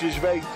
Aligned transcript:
Weten. 0.00 0.48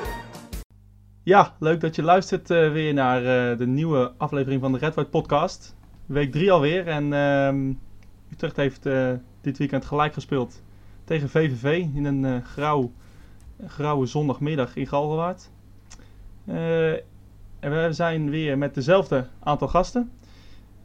Ja, 1.22 1.54
leuk 1.58 1.80
dat 1.80 1.94
je 1.94 2.02
luistert 2.02 2.50
uh, 2.50 2.72
weer 2.72 2.94
naar 2.94 3.20
uh, 3.20 3.58
de 3.58 3.66
nieuwe 3.66 4.12
aflevering 4.16 4.60
van 4.60 4.72
de 4.72 4.78
Red 4.78 4.94
White 4.94 5.10
Podcast. 5.10 5.74
Week 6.06 6.32
3 6.32 6.52
alweer 6.52 6.86
en 6.86 7.12
uh, 7.12 8.32
Utrecht 8.32 8.56
heeft 8.56 8.86
uh, 8.86 9.12
dit 9.40 9.58
weekend 9.58 9.84
gelijk 9.84 10.12
gespeeld 10.12 10.62
tegen 11.04 11.28
VVV 11.28 11.86
in 11.94 12.04
een 12.04 12.44
grauw, 12.44 12.92
grauwe 13.66 14.06
zondagmiddag 14.06 14.76
in 14.76 14.86
Galgenwaard. 14.86 15.50
en 16.46 17.02
we 17.60 17.88
zijn 17.90 18.30
weer 18.30 18.58
met 18.58 18.74
dezelfde 18.74 19.28
aantal 19.42 19.68
gasten. 19.68 20.12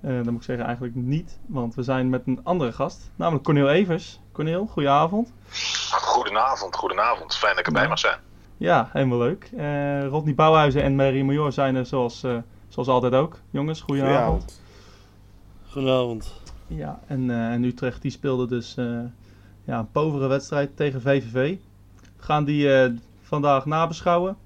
Uh, 0.01 0.15
dat 0.15 0.25
moet 0.25 0.35
ik 0.35 0.43
zeggen 0.43 0.65
eigenlijk 0.65 0.95
niet, 0.95 1.39
want 1.45 1.75
we 1.75 1.83
zijn 1.83 2.09
met 2.09 2.21
een 2.25 2.39
andere 2.43 2.71
gast, 2.71 3.11
namelijk 3.15 3.43
Corneel 3.43 3.69
Evers. 3.69 4.19
Corneel, 4.31 4.65
goedenavond. 4.65 5.33
Goedenavond, 5.91 6.75
goedenavond. 6.75 7.35
Fijn 7.35 7.51
dat 7.51 7.59
ik 7.59 7.65
erbij 7.65 7.81
ja. 7.81 7.89
mag 7.89 7.99
zijn. 7.99 8.24
Ja, 8.57 8.89
helemaal 8.93 9.17
leuk. 9.17 9.49
Uh, 9.53 10.07
Rodney 10.07 10.35
Bouwhuizen 10.35 10.83
en 10.83 10.95
Marie 10.95 11.23
Major 11.23 11.51
zijn 11.51 11.75
er 11.75 11.85
zoals, 11.85 12.23
uh, 12.23 12.37
zoals 12.67 12.87
altijd 12.87 13.13
ook. 13.13 13.39
Jongens, 13.49 13.81
goedenavond. 13.81 14.61
Goedenavond. 15.69 16.41
Ja, 16.67 16.99
en, 17.07 17.29
en 17.29 17.63
Utrecht 17.63 18.01
die 18.01 18.11
speelde 18.11 18.47
dus 18.47 18.73
ja, 19.63 19.79
een 19.79 19.91
povere 19.91 20.27
wedstrijd 20.27 20.77
tegen 20.77 21.01
VVV. 21.01 21.57
We 22.01 22.23
gaan 22.23 22.45
die 22.45 22.69
vandaag 23.21 23.65
nabeschouwen. 23.65 24.37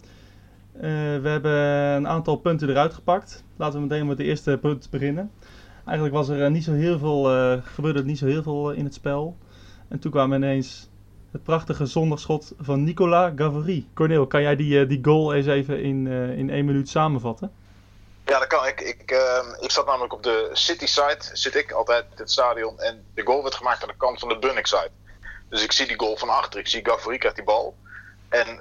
we 0.71 1.21
hebben 1.23 1.51
een 1.95 2.07
aantal 2.07 2.35
punten 2.35 2.69
eruit 2.69 2.93
gepakt. 2.93 3.43
Laten 3.55 3.79
we 3.81 3.87
meteen 3.87 4.07
met 4.07 4.17
de 4.17 4.23
eerste 4.23 4.57
punt 4.61 4.87
beginnen. 4.89 5.31
Eigenlijk 5.85 6.15
was 6.15 6.29
er 6.29 6.51
niet 6.51 6.63
zo 6.63 6.73
heel 6.73 6.99
veel, 6.99 7.23
gebeurde 7.61 7.99
er 7.99 8.05
niet 8.05 8.17
zo 8.17 8.25
heel 8.25 8.43
veel 8.43 8.71
in 8.71 8.83
het 8.83 8.93
spel. 8.93 9.37
En 9.87 9.99
toen 9.99 10.11
kwam 10.11 10.33
ineens 10.33 10.88
het 11.31 11.43
prachtige 11.43 11.85
zondagschot 11.85 12.51
van 12.59 12.83
Nicolas 12.83 13.31
Gavory. 13.35 13.85
Corneel, 13.93 14.27
kan 14.27 14.41
jij 14.41 14.55
die, 14.55 14.85
die 14.85 14.99
goal 15.01 15.33
eens 15.33 15.45
even 15.47 15.81
in, 15.81 16.05
uh, 16.05 16.37
in 16.37 16.49
één 16.49 16.65
minuut 16.65 16.89
samenvatten? 16.89 17.51
Ja, 18.25 18.39
dat 18.39 18.47
kan 18.47 18.65
ik. 18.65 18.81
Ik, 18.81 19.11
uh, 19.11 19.53
ik 19.59 19.71
zat 19.71 19.85
namelijk 19.85 20.13
op 20.13 20.23
de 20.23 20.49
City 20.53 20.85
side, 20.85 21.19
zit 21.33 21.55
ik 21.55 21.71
altijd 21.71 22.03
in 22.03 22.17
het 22.17 22.31
stadion. 22.31 22.79
En 22.79 23.03
de 23.13 23.21
goal 23.25 23.43
werd 23.43 23.55
gemaakt 23.55 23.81
aan 23.81 23.87
de 23.87 23.97
kant 23.97 24.19
van 24.19 24.29
de 24.29 24.39
Bunnik 24.39 24.67
side. 24.67 24.91
Dus 25.49 25.63
ik 25.63 25.71
zie 25.71 25.87
die 25.87 25.99
goal 25.99 26.17
van 26.17 26.29
achter. 26.29 26.59
Ik 26.59 26.67
zie 26.67 26.85
Gavory 26.85 27.17
krijgt 27.17 27.37
die 27.37 27.45
bal. 27.45 27.75
En 28.29 28.59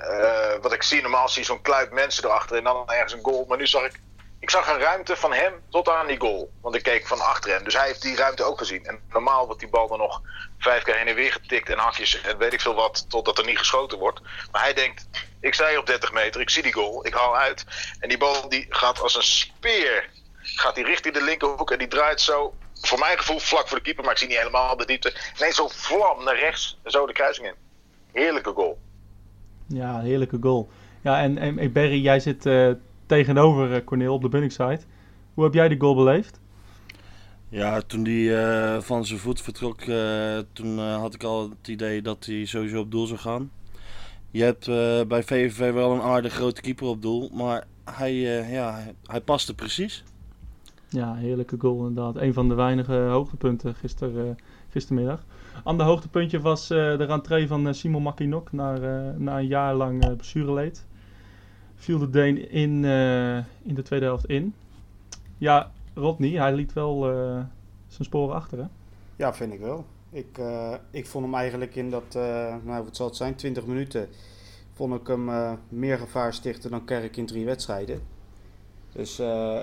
wat 0.63 0.73
ik 0.73 0.83
zie, 0.83 1.03
normaal 1.03 1.29
zie 1.29 1.41
je 1.41 1.47
zo'n 1.47 1.63
kluit 1.63 1.93
mensen 1.93 2.25
erachter 2.25 2.57
en 2.57 2.65
dan 2.65 2.89
ergens 2.89 3.13
een 3.13 3.25
goal. 3.25 3.45
Maar 3.49 3.59
nu 3.59 3.67
zag 3.67 3.85
ik 3.85 4.01
ik 4.41 4.51
zag 4.51 4.69
een 4.69 4.81
ruimte 4.81 5.17
van 5.17 5.33
hem 5.33 5.53
tot 5.71 5.89
aan 5.89 6.07
die 6.07 6.21
goal. 6.21 6.51
Want 6.61 6.75
ik 6.75 6.83
keek 6.83 7.07
van 7.07 7.21
achter 7.21 7.51
hem. 7.51 7.65
Dus 7.65 7.75
hij 7.75 7.87
heeft 7.87 8.03
die 8.03 8.17
ruimte 8.17 8.45
ook 8.45 8.59
gezien. 8.59 8.85
En 8.85 9.01
normaal 9.09 9.47
wordt 9.47 9.61
die 9.61 9.69
bal 9.69 9.89
dan 9.89 9.99
nog 9.99 10.23
vijf 10.59 10.83
keer 10.83 10.97
heen 10.97 11.07
en 11.07 11.15
weer 11.15 11.33
getikt. 11.33 11.71
En 11.71 11.79
hakjes 11.79 12.21
en 12.21 12.39
weet 12.39 12.53
ik 12.53 12.61
veel 12.61 12.75
wat. 12.75 13.05
Totdat 13.09 13.39
er 13.39 13.45
niet 13.45 13.59
geschoten 13.59 13.99
wordt. 13.99 14.21
Maar 14.53 14.63
hij 14.63 14.75
denkt, 14.75 15.09
ik 15.41 15.55
sta 15.55 15.69
hier 15.69 15.79
op 15.79 15.87
30 15.87 16.13
meter. 16.13 16.41
Ik 16.41 16.51
zie 16.51 16.63
die 16.63 16.73
goal. 16.73 17.07
Ik 17.07 17.15
haal 17.15 17.37
uit. 17.37 17.65
En 18.01 18.09
die 18.09 18.19
bal 18.19 18.49
die 18.49 18.67
gaat 18.69 19.01
als 19.01 19.17
een 19.17 19.23
speer. 19.23 20.11
Gaat 20.41 20.75
die 20.75 20.85
richting 20.85 21.15
de 21.15 21.25
linkerhoek. 21.25 21.71
En 21.71 21.79
die 21.79 21.89
draait 21.89 22.21
zo. 22.21 22.55
Voor 22.75 22.99
mijn 22.99 23.19
gevoel 23.19 23.39
vlak 23.39 23.69
voor 23.69 23.77
de 23.77 23.83
keeper. 23.83 24.05
Maar 24.05 24.13
ik 24.13 24.19
zie 24.19 24.29
niet 24.29 24.39
helemaal 24.39 24.77
de 24.77 24.87
diepte. 24.87 25.15
Nee, 25.39 25.53
zo 25.53 25.69
vlam 25.69 26.25
naar 26.25 26.39
rechts. 26.39 26.79
Zo 26.85 27.07
de 27.07 27.13
kruising 27.13 27.47
in. 27.47 27.55
Heerlijke 28.13 28.53
goal. 28.53 28.79
Ja, 29.67 30.01
heerlijke 30.01 30.39
goal. 30.41 30.71
Ja, 31.03 31.21
en, 31.21 31.39
en 31.39 31.73
Berry, 31.73 32.03
jij 32.03 32.21
zit... 32.21 32.47
Uh 32.47 32.73
tegenover 33.09 33.85
Corneel 33.85 34.15
op 34.15 34.23
de 34.23 34.29
Bunningside. 34.29 34.81
Hoe 35.35 35.45
heb 35.45 35.55
jij 35.55 35.69
de 35.69 35.77
goal 35.79 35.95
beleefd? 35.95 36.41
Ja, 37.49 37.81
toen 37.81 38.05
hij 38.05 38.13
uh, 38.75 38.81
van 38.81 39.07
zijn 39.07 39.19
voet 39.19 39.41
vertrok, 39.41 39.85
uh, 39.85 40.39
toen 40.53 40.79
uh, 40.79 40.97
had 40.97 41.15
ik 41.15 41.23
al 41.23 41.51
het 41.51 41.69
idee 41.69 42.03
dat 42.03 42.25
hij 42.27 42.45
sowieso 42.45 42.81
op 42.81 42.91
doel 42.91 43.07
zou 43.07 43.19
gaan. 43.19 43.51
Je 44.31 44.43
hebt 44.43 44.67
bij 45.09 45.23
VVV 45.23 45.73
wel 45.73 45.93
een 45.93 46.01
aardig 46.01 46.33
grote 46.33 46.61
keeper 46.61 46.87
op 46.87 47.03
doel, 47.03 47.31
maar 47.33 47.67
hij, 47.85 48.15
ja, 48.51 48.85
hij 49.05 49.21
paste 49.21 49.55
precies. 49.55 50.05
Ja, 50.89 51.15
heerlijke 51.15 51.57
goal 51.59 51.87
inderdaad. 51.87 52.17
Een 52.23 52.33
van 52.33 52.49
de 52.49 52.55
weinige 52.55 52.93
hoogtepunten 52.93 53.75
gister, 53.75 54.37
gistermiddag. 54.71 55.25
Ander 55.65 55.87
hoogtepuntje 55.87 56.41
was 56.41 56.69
de 56.69 57.05
rentree 57.05 57.47
van 57.47 57.75
Simon 57.75 58.03
Makinok 58.03 58.53
na, 58.53 58.79
na 59.17 59.39
een 59.39 59.47
jaar 59.47 59.75
lang 59.75 60.17
blessureleed 60.17 60.87
viel 61.79 61.99
de 61.99 62.11
Deen 62.11 62.51
in, 62.51 62.83
uh, 62.83 63.37
in 63.37 63.75
de 63.75 63.83
tweede 63.83 64.05
helft 64.05 64.27
in. 64.27 64.55
Ja, 65.39 65.73
Rodney, 65.95 66.31
hij 66.31 66.55
liet 66.55 66.73
wel 66.73 67.11
uh, 67.11 67.43
zijn 67.89 68.05
sporen 68.05 68.35
achter, 68.35 68.59
hè? 68.59 68.65
Ja, 69.17 69.35
vind 69.35 69.53
ik 69.53 69.61
wel. 69.61 69.85
Ik, 70.11 70.39
uh, 70.39 70.75
ik 70.91 71.07
vond 71.07 71.25
hem 71.25 71.35
eigenlijk 71.35 71.75
in 71.75 71.91
dat, 71.91 72.15
nou 72.65 72.85
wat 72.85 72.97
zal 72.97 73.07
het 73.07 73.17
zijn, 73.17 73.35
20 73.35 73.67
minuten, 73.67 74.09
vond 74.73 74.95
ik 74.95 75.07
hem 75.07 75.31
meer 75.69 75.99
gevaar 75.99 76.35
stichten 76.35 76.71
dan 76.71 76.85
Kerk 76.85 77.17
in 77.17 77.27
drie 77.27 77.45
wedstrijden. 77.45 78.01
Dus 78.93 79.17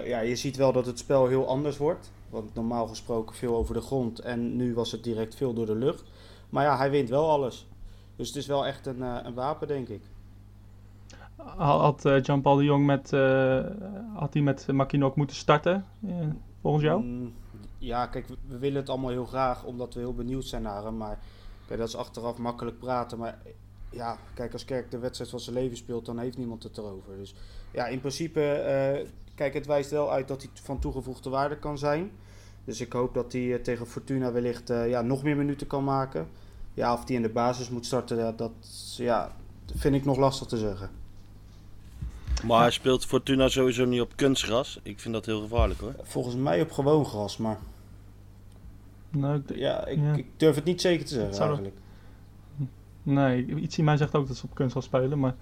ja, 0.03 0.20
je 0.20 0.36
ziet 0.36 0.56
wel 0.56 0.72
dat 0.72 0.86
het 0.86 1.00
spel 1.00 1.28
heel 1.28 1.47
anders 1.47 1.78
wordt. 1.78 2.12
Want 2.30 2.53
normaal 2.53 2.88
gesproken 2.88 3.36
veel 3.36 3.56
over 3.56 3.74
de 3.74 3.82
grond 3.82 4.20
en 4.20 4.56
nu 4.56 4.74
was 4.74 4.92
het 4.92 5.03
direct 5.03 5.36
veel 5.36 5.53
door 5.53 5.66
de 5.66 5.76
lucht. 5.76 6.03
Maar 6.50 6.64
ja, 6.64 6.78
hij 6.78 6.92
wint 6.92 7.09
wel 7.09 7.30
alles. 7.30 7.68
Dus 8.16 8.28
het 8.28 8.38
is 8.38 8.47
wel 8.47 8.66
echt 8.66 8.86
een, 8.86 9.02
een 9.02 9.34
wapen, 9.34 9.68
denk 9.68 9.88
ik. 9.88 10.02
Had 11.46 12.06
uh, 12.06 12.22
Jean-Paul 12.22 12.56
de 12.56 12.64
Jong 12.64 12.86
met, 12.86 13.12
uh, 13.14 13.66
had 14.14 14.34
met 14.34 14.68
Makinok 14.68 15.16
moeten 15.16 15.36
starten, 15.36 15.86
uh, 16.00 16.16
volgens 16.62 16.84
jou? 16.84 17.04
Mm, 17.04 17.34
ja, 17.78 18.08
kijk, 18.08 18.28
we 18.48 18.58
willen 18.58 18.80
het 18.80 18.90
allemaal 18.90 19.10
heel 19.10 19.26
graag, 19.26 19.64
omdat 19.64 19.94
we 19.94 20.00
heel 20.00 20.14
benieuwd 20.14 20.46
zijn 20.46 20.62
naar 20.62 20.84
hem. 20.84 20.98
Maar 20.98 21.20
kijk, 21.68 21.80
dat 21.80 21.88
is 21.88 21.96
achteraf 21.96 22.38
makkelijk 22.38 22.80
praten. 22.80 23.18
Maar 23.18 23.38
ja, 23.90 24.18
kijk, 24.34 24.54
als 24.54 24.66
Kerk 24.66 24.92
de 24.92 24.98
wedstrijd 24.98 25.30
van 25.30 25.40
zijn 25.40 25.56
leven 25.56 25.78
speelt, 25.78 26.06
dan 26.06 26.20
heeft 26.20 26.38
niemand 26.38 26.64
het 26.64 26.78
erover. 26.78 27.18
Dus 27.18 27.36
ja, 27.72 27.88
in 27.88 28.00
principe, 28.00 29.06
kijk, 29.36 29.54
het 29.54 29.66
wijst 29.66 29.92
wel 29.92 30.12
uit 30.12 30.28
dat 30.28 30.42
hij 30.42 30.52
van 30.54 30.80
toegevoegde 30.80 31.30
waarde 31.30 31.58
kan 31.58 31.78
zijn. 31.78 32.12
Dus 32.64 32.82
ik 32.82 32.94
hoop 32.94 33.14
dat 33.14 33.34
hij 33.34 33.60
tegen 33.60 33.88
Fortuna 33.88 34.32
wellicht 34.32 34.68
ja, 34.68 35.02
nog 35.02 35.24
meer 35.24 35.38
minuten 35.38 35.68
kan 35.68 35.84
maken. 35.84 36.28
Ja, 36.74 36.94
of 36.94 37.08
hij 37.08 37.16
in 37.16 37.22
de 37.22 37.30
basis 37.30 37.70
moet 37.70 37.86
starten, 37.86 38.38
dat 38.38 38.52
ja, 38.98 39.32
vind 39.76 39.96
ik 39.96 40.06
nog 40.06 40.18
lastig 40.18 40.48
te 40.48 40.58
zeggen. 40.58 40.90
Maar 42.48 42.62
hij 42.62 42.72
speelt 42.72 43.06
Fortuna 43.06 43.48
sowieso 43.48 43.86
niet 43.86 44.02
op 44.02 44.12
kunstgras. 44.16 44.80
Ik 44.84 45.00
vind 45.00 45.14
dat 45.14 45.26
heel 45.26 45.42
gevaarlijk 45.42 45.80
hoor. 45.80 45.94
Volgens 46.02 46.36
mij 46.36 46.62
op 46.62 46.72
gewoon 46.72 47.06
gras, 47.06 47.38
maar... 47.38 47.58
Nou, 49.10 49.42
ik, 49.48 49.58
ja, 49.58 49.86
ik, 49.86 50.00
ik, 50.16 50.26
durf 50.38 50.56
het 50.56 50.64
niet 50.64 50.82
zeker 50.82 51.06
te 51.06 51.14
zeggen 51.14 51.40
eigenlijk. 51.40 51.76
Nee, 53.04 53.46
iets 53.46 53.78
in 53.78 53.84
mij 53.84 53.98
zegt 53.98 54.16
ook 54.16 54.28
dat 54.28 54.38
ze 54.38 54.46
op 54.46 54.56
kunstgras 54.56 54.86
spelen, 54.86 55.20
maar 55.20 55.36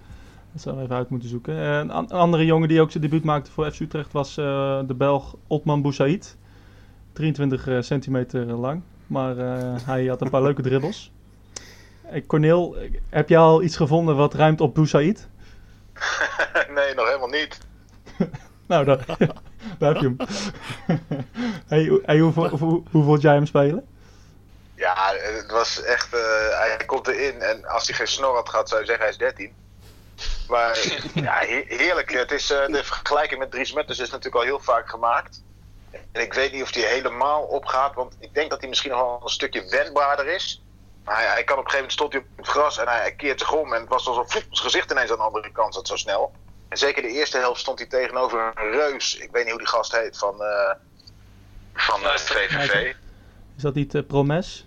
dat 0.52 0.62
zouden 0.62 0.84
we 0.84 0.88
even 0.88 1.00
uit 1.02 1.10
moeten 1.10 1.28
zoeken. 1.28 1.54
Uh, 1.54 1.78
een, 1.78 1.96
een, 1.96 2.08
andere 2.08 2.44
jongen 2.44 2.68
die 2.68 2.80
ook 2.80 2.90
zijn 2.90 3.02
debuut 3.02 3.24
maakte 3.24 3.50
voor 3.50 3.70
FC 3.70 3.80
Utrecht 3.80 4.12
was 4.12 4.38
uh, 4.38 4.44
de 4.86 4.94
Belg 4.94 5.36
Otman 5.46 5.82
Boussaïd. 5.82 6.36
23 7.12 7.68
uh, 7.68 7.80
centimeter 7.80 8.46
lang, 8.46 8.82
maar 9.06 9.36
hij 9.84 10.06
had 10.06 10.20
een 10.20 10.30
paar 10.30 10.42
leuke 10.42 10.62
dribbles. 10.62 11.12
Corneel, 12.26 12.76
heb 13.08 13.28
jij 13.28 13.38
al 13.38 13.62
iets 13.62 13.76
gevonden 13.76 14.16
wat 14.16 14.34
ruimt 14.34 14.60
op 14.60 14.74
Boussaïd? 14.74 15.28
nee, 16.76 16.94
nog 16.94 17.06
helemaal 17.06 17.28
niet. 17.28 17.58
nou, 18.66 18.84
daar, 18.84 19.04
daar 19.78 19.94
heb 19.94 20.02
je 20.02 20.14
hem. 20.16 20.16
hey, 21.66 22.00
hey, 22.04 22.18
hoe, 22.18 22.32
hoe, 22.32 22.48
hoe, 22.48 22.82
hoe 22.90 23.04
vond 23.04 23.22
jij 23.22 23.34
hem 23.34 23.46
spelen? 23.46 23.86
Ja, 24.74 25.12
het 25.16 25.50
was 25.50 25.82
echt. 25.82 26.14
Uh, 26.14 26.20
hij 26.58 26.76
komt 26.86 27.08
erin 27.08 27.40
en 27.40 27.64
als 27.64 27.86
hij 27.86 27.96
geen 27.96 28.06
snor 28.06 28.34
had 28.34 28.48
gehad, 28.48 28.68
zou 28.68 28.80
je 28.80 28.86
zeggen 28.86 29.04
hij 29.04 29.12
is 29.12 29.18
13. 29.18 29.54
Maar 30.48 30.78
ja, 31.14 31.38
heerlijk. 31.66 32.12
Het 32.12 32.32
is, 32.32 32.50
uh, 32.50 32.66
de 32.66 32.84
vergelijking 32.84 33.40
met 33.40 33.50
Dries 33.50 33.72
Metters 33.72 33.98
is 33.98 34.10
natuurlijk 34.10 34.36
al 34.36 34.42
heel 34.42 34.60
vaak 34.60 34.88
gemaakt. 34.88 35.42
En 36.12 36.22
ik 36.22 36.32
weet 36.32 36.52
niet 36.52 36.62
of 36.62 36.74
hij 36.74 36.82
helemaal 36.82 37.42
opgaat, 37.42 37.94
want 37.94 38.16
ik 38.18 38.34
denk 38.34 38.50
dat 38.50 38.60
hij 38.60 38.68
misschien 38.68 38.90
nog 38.90 39.00
wel 39.00 39.20
een 39.22 39.28
stukje 39.28 39.68
wendbaarder 39.68 40.26
is. 40.26 40.62
Maar 41.04 41.16
hij, 41.16 41.26
hij, 41.26 41.44
kan 41.44 41.58
op 41.58 41.64
een 41.64 41.70
gegeven 41.70 41.76
moment 41.76 41.92
stond 41.92 42.12
hij 42.12 42.22
op 42.22 42.28
het 42.36 42.46
gras 42.46 42.78
en 42.78 42.88
hij, 42.88 43.14
keert 43.14 43.40
zich 43.40 43.52
om. 43.52 43.72
En 43.72 43.80
het 43.80 43.88
was 43.88 44.06
alsof 44.06 44.30
zijn 44.30 44.44
gezicht 44.50 44.90
ineens 44.90 45.10
aan 45.10 45.16
de 45.16 45.22
andere 45.22 45.52
kant 45.52 45.74
zat 45.74 45.86
zo 45.86 45.96
snel. 45.96 46.32
En 46.68 46.78
zeker 46.78 47.02
de 47.02 47.08
eerste 47.08 47.38
helft 47.38 47.60
stond 47.60 47.78
hij 47.78 47.88
tegenover 47.88 48.52
een 48.54 48.70
reus. 48.70 49.16
Ik 49.16 49.30
weet 49.30 49.42
niet 49.42 49.52
hoe 49.52 49.62
die 49.62 49.68
gast 49.68 49.92
heet 49.92 50.18
van, 50.18 50.34
uh, 50.40 50.70
van 51.74 52.00
uh, 52.00 52.12
het 52.12 52.20
VVV. 52.20 52.94
Is 53.56 53.62
dat 53.62 53.74
niet 53.74 53.94
uh, 53.94 54.02
Promes? 54.06 54.66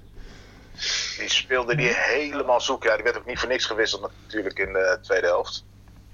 Die 1.18 1.30
speelde 1.30 1.76
die 1.76 1.94
helemaal 1.94 2.62
zoek. 2.62 2.84
Ja, 2.84 2.96
die 2.96 3.04
werd 3.04 3.18
ook 3.18 3.26
niet 3.26 3.40
voor 3.40 3.50
niks 3.50 3.66
gewisseld 3.66 4.12
natuurlijk 4.24 4.60
in 4.60 4.74
de 4.74 5.00
tweede 5.02 5.28
helft. 5.28 5.64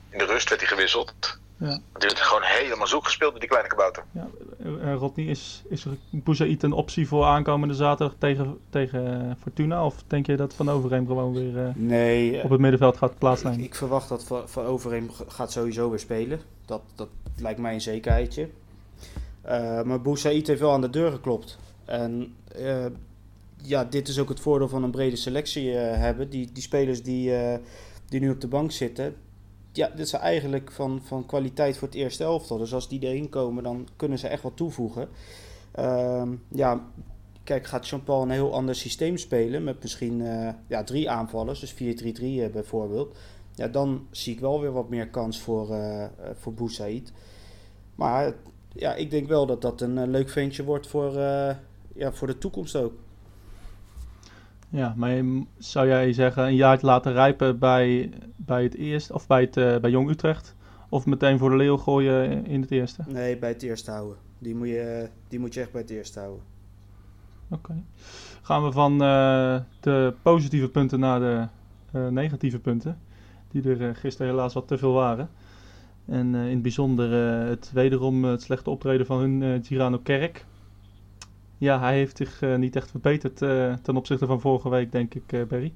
In 0.10 0.18
de 0.18 0.26
rust 0.26 0.50
werd 0.50 0.62
hij 0.62 0.69
gewisseld. 0.69 1.14
Ja. 1.63 1.80
Die 2.00 2.07
werd 2.07 2.19
gewoon 2.19 2.44
helemaal 2.44 2.88
zoek 2.88 3.06
gespeeld 3.06 3.31
door 3.31 3.39
die 3.39 3.50
kleine 3.50 3.69
kabouter. 3.69 4.04
Ja, 4.12 4.27
uh, 4.65 4.95
Rodney, 4.95 5.25
is, 5.25 5.63
is 5.69 5.86
Bouzait 6.10 6.63
een 6.63 6.71
optie 6.71 7.07
voor 7.07 7.25
aankomende 7.25 7.74
zaterdag 7.74 8.15
tegen, 8.18 8.57
tegen 8.69 9.36
Fortuna? 9.42 9.86
Of 9.86 10.04
denk 10.07 10.25
je 10.25 10.36
dat 10.36 10.54
Van 10.54 10.69
Overheem 10.69 11.07
gewoon 11.07 11.33
weer 11.33 11.56
uh, 11.56 11.69
nee, 11.75 12.44
op 12.44 12.50
het 12.50 12.60
middenveld 12.60 12.98
gaat 12.98 13.18
plaatsnemen? 13.18 13.60
Ik, 13.60 13.65
ik, 13.65 13.75
verwacht 13.75 14.10
dat 14.10 14.24
Van, 14.24 14.50
van 14.50 14.65
Overheem 14.65 15.10
gaat 15.27 15.51
sowieso 15.51 15.89
weer 15.89 16.00
spelen. 16.00 16.39
Dat, 16.65 16.81
dat 16.95 17.10
lijkt 17.38 17.60
mij 17.60 17.74
een 17.74 17.81
zekerheidje. 17.81 18.50
Uh, 19.45 19.81
maar 19.81 20.01
Bouzait 20.01 20.48
heeft 20.48 20.59
wel 20.59 20.71
aan 20.71 20.81
de 20.81 20.89
deur 20.89 21.12
geklopt. 21.12 21.57
En 21.86 22.36
ja, 23.62 23.83
dit 23.83 24.07
is 24.07 24.19
ook 24.19 24.30
het 24.30 24.39
voordeel 24.39 24.69
van 24.69 24.83
een 24.83 24.92
brede 24.92 25.16
selectie 25.16 25.69
hebben. 25.71 26.30
Die, 26.30 26.50
die 26.54 26.63
spelers 26.63 27.04
die, 27.04 27.33
die 28.09 28.19
nu 28.19 28.30
op 28.30 28.42
de 28.42 28.48
bank 28.48 28.71
zitten, 28.71 29.16
ja, 29.74 29.88
dit 29.88 30.06
is 30.06 30.14
eigenlijk 30.14 30.72
van, 30.72 31.02
van 31.04 31.25
kwaliteit 31.25 31.78
voor 31.78 31.88
het 31.88 31.98
eerste 31.98 32.24
elftal. 32.24 32.58
Dus 32.58 32.74
als 32.74 32.90
die 32.90 33.00
erin 33.00 33.30
komen, 33.30 33.64
dan 33.64 33.88
kunnen 33.96 34.20
ze 34.20 34.28
echt 34.28 34.44
wat 34.44 34.56
toevoegen. 34.56 35.10
Ehm, 35.72 36.36
ja, 36.48 36.86
kijk, 37.44 37.66
gaat 37.68 37.88
Jean-Paul 37.88 38.22
een 38.22 38.30
heel 38.30 38.54
ander 38.54 38.75
systeem 38.75 39.18
spelen. 39.18 39.64
Met 39.64 39.81
misschien 39.81 40.20
uh, 40.20 40.50
ja, 40.68 40.84
drie 40.84 41.10
aanvallers, 41.10 41.60
dus 41.60 41.74
4-3-3 41.74 41.75
uh, 42.22 42.48
bijvoorbeeld. 42.48 43.16
Ja, 43.56 43.68
dan 43.68 44.08
zie 44.12 44.34
ik 44.34 44.40
wel 44.40 44.62
weer 44.62 44.72
wat 44.72 44.90
meer 44.90 45.10
kans 45.10 45.40
voor, 45.40 45.70
uh, 45.70 46.06
voor 46.34 46.54
Boussaïd. 46.54 47.14
Maar 47.96 48.34
ja, 48.74 48.96
ik 48.96 49.12
denk 49.12 49.28
wel 49.28 49.46
dat 49.46 49.62
dat 49.62 49.81
een 49.81 50.10
leuk 50.10 50.30
ventje 50.30 50.64
wordt 50.64 50.88
voor, 50.88 51.14
ja, 51.96 52.12
voor 52.12 52.28
de 52.28 52.38
toekomst 52.38 52.76
ook. 52.76 52.94
Ja, 54.74 54.94
maar 54.98 55.24
zou 55.58 55.88
jij 55.88 56.14
zeggen 56.14 56.44
een 56.44 56.56
jaar 56.56 56.78
laten 56.81 57.14
rijpen 57.14 57.60
bij, 57.60 58.12
bij 58.36 58.64
het 58.64 58.75
eerste 58.75 59.14
of 59.14 59.28
bij, 59.28 59.42
het, 59.42 59.58
uh, 59.58 59.78
bij 59.78 59.90
Jong 59.90 60.10
Utrecht? 60.10 60.56
Of 60.90 61.06
meteen 61.06 61.38
voor 61.38 61.50
de 61.50 61.56
leeuw 61.56 61.78
gooien 61.78 62.46
in 62.46 62.62
het 62.62 62.72
eerste? 62.72 63.04
Nee, 63.08 63.38
bij 63.38 63.50
het 63.50 63.64
eerste 63.64 63.92
houden. 63.92 64.18
Die 64.40 64.56
moet 64.56 64.68
je, 64.68 65.10
die 65.28 65.40
moet 65.40 65.54
je 65.54 65.60
echt 65.60 65.72
bij 65.72 65.81
het 65.81 65.90
eerste 65.90 66.20
houden. 66.20 66.42
Oké. 67.50 67.84
Gaan 68.42 68.64
we 68.64 68.72
van 68.72 68.94
uh, 68.94 69.60
de 69.80 70.14
positieve 70.22 70.70
punten 70.70 71.00
naar 71.00 71.19
de 71.19 71.48
uh, 71.96 72.08
negatieve 72.08 72.60
punten. 72.60 73.00
Die 73.52 73.78
er 73.78 73.96
gisteren 73.96 74.31
helaas 74.31 74.54
wat 74.54 74.68
te 74.68 74.78
veel 74.78 74.94
waren. 74.94 75.30
En 76.06 76.36
in 76.36 76.54
het 76.54 76.62
bijzonder 76.62 77.12
het 77.48 77.72
wederom 77.74 78.24
het 78.24 78.42
slechte 78.42 78.69
optreden 78.69 79.06
van 79.06 79.19
hun 79.19 79.64
Girano 79.66 79.98
Kerk. 79.98 80.46
Ja, 81.63 81.80
hij 81.80 81.95
heeft 81.95 82.18
zich 82.18 82.42
uh, 82.42 82.56
niet 82.56 82.75
echt 82.75 82.89
verbeterd 82.92 83.42
uh, 83.42 83.74
ten 83.74 83.98
opzichte 83.98 84.25
van 84.25 84.42
vorige 84.42 84.69
week, 84.69 84.92
denk 84.92 85.13
ik, 85.13 85.31
uh, 85.31 85.44
Barry. 85.44 85.74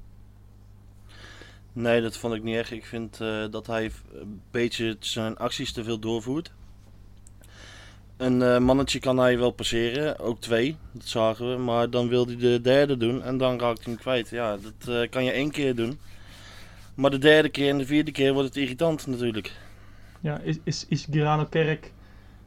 Nee, 1.72 2.00
dat 2.00 2.16
vond 2.16 2.34
ik 2.34 2.42
niet 2.42 2.56
echt. 2.56 2.70
Ik 2.70 2.84
vind 2.84 3.18
dat 3.50 3.66
hij 3.66 3.90
een 4.12 4.40
beetje 4.50 4.96
zijn 4.98 5.36
acties 5.36 5.72
te 5.72 5.84
veel 5.84 5.98
doorvoert. 5.98 6.52
Een 8.16 8.62
mannetje 8.62 8.98
kan 8.98 9.18
hij 9.18 9.38
wel 9.38 9.50
passeren, 9.50 10.18
ook 10.18 10.40
twee, 10.40 10.76
dat 10.92 11.06
zagen 11.06 11.50
we. 11.50 11.56
Maar 11.56 11.90
dan 11.90 12.08
wil 12.08 12.26
hij 12.26 12.36
de 12.36 12.60
derde 12.60 12.96
doen 12.96 13.22
en 13.22 13.38
dan 13.38 13.60
raakt 13.60 13.84
hij 13.84 13.92
hem 13.92 14.02
kwijt. 14.02 14.28
Ja, 14.28 14.56
dat 14.56 15.08
kan 15.08 15.24
je 15.24 15.30
één 15.30 15.50
keer 15.50 15.74
doen. 15.74 15.98
Maar 16.94 17.10
de 17.10 17.18
derde 17.18 17.48
keer 17.48 17.70
en 17.70 17.78
de 17.78 17.86
vierde 17.86 18.10
keer 18.10 18.32
wordt 18.32 18.48
het 18.48 18.56
irritant 18.56 19.06
natuurlijk. 19.06 19.52
Ja, 20.20 20.38
is, 20.38 20.58
is, 20.64 20.86
is 20.88 21.06
Girano 21.10 21.44
Kerk 21.44 21.92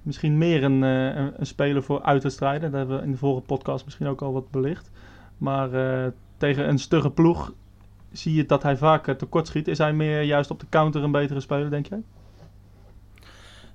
misschien 0.02 0.38
meer 0.38 0.64
een, 0.64 0.82
uh, 0.82 1.16
een, 1.16 1.46
speler 1.46 1.84
voor 1.84 2.02
uitwedstrijden. 2.02 2.72
Dat 2.72 2.80
hebben 2.80 2.98
we 2.98 3.04
in 3.04 3.12
de 3.12 3.18
vorige 3.18 3.46
podcast 3.46 3.86
misschien 3.86 4.08
ook 4.08 4.22
al 4.22 4.34
wat 4.34 4.52
belicht. 4.52 4.92
Maar 5.38 5.74
uh, 5.74 6.12
tegen 6.38 6.68
een 6.70 6.80
stugge 6.80 7.10
ploeg 7.10 7.54
zie 8.12 8.34
je 8.34 8.46
dat 8.46 8.64
hij 8.64 8.78
vaak 8.78 9.08
uh, 9.08 9.16
tekort 9.16 9.48
schiet. 9.48 9.68
Is 9.68 9.78
hij 9.78 9.94
meer 9.94 10.22
juist 10.22 10.52
op 10.52 10.60
de 10.60 10.70
counter 10.70 11.04
een 11.04 11.12
betere 11.12 11.40
speler, 11.40 11.70
denk 11.70 11.88
jij? 11.88 12.02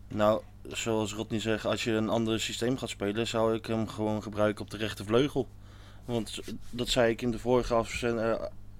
Nou, 0.09 0.43
zoals 0.69 1.15
Rodney 1.15 1.41
zegt, 1.41 1.65
als 1.65 1.85
je 1.85 1.93
een 1.93 2.09
ander 2.09 2.41
systeem 2.41 2.79
gaat 2.79 2.89
spelen, 2.89 3.27
zou 3.27 3.55
ik 3.55 3.67
hem 3.67 3.89
gewoon 3.89 4.23
gebruiken 4.23 4.65
op 4.65 4.71
de 4.71 4.77
rechtervleugel. 4.77 5.49
Want 6.05 6.41
dat 6.71 6.89
zei 6.89 7.11
ik 7.11 7.23
in 7.23 7.31
de 7.31 7.39
vorige 7.39 7.85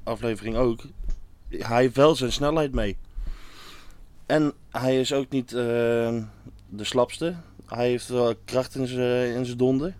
aflevering 0.03 0.57
ook. 0.57 0.83
Hij 1.49 1.83
heeft 1.83 1.97
wel 1.97 2.15
zijn 2.15 2.33
snelheid 2.33 2.73
mee. 2.73 2.97
En 4.27 4.53
hij 4.71 5.01
is 5.01 5.13
ook 5.13 5.29
niet 5.29 5.53
de 6.69 6.85
slapste. 6.85 7.35
Hij 7.67 7.89
heeft 7.89 8.09
wel 8.09 8.35
kracht 8.45 8.75
in 8.75 8.87
zijn 8.87 9.35
in 9.35 9.45
zijn 9.45 9.59
donder. 9.59 9.95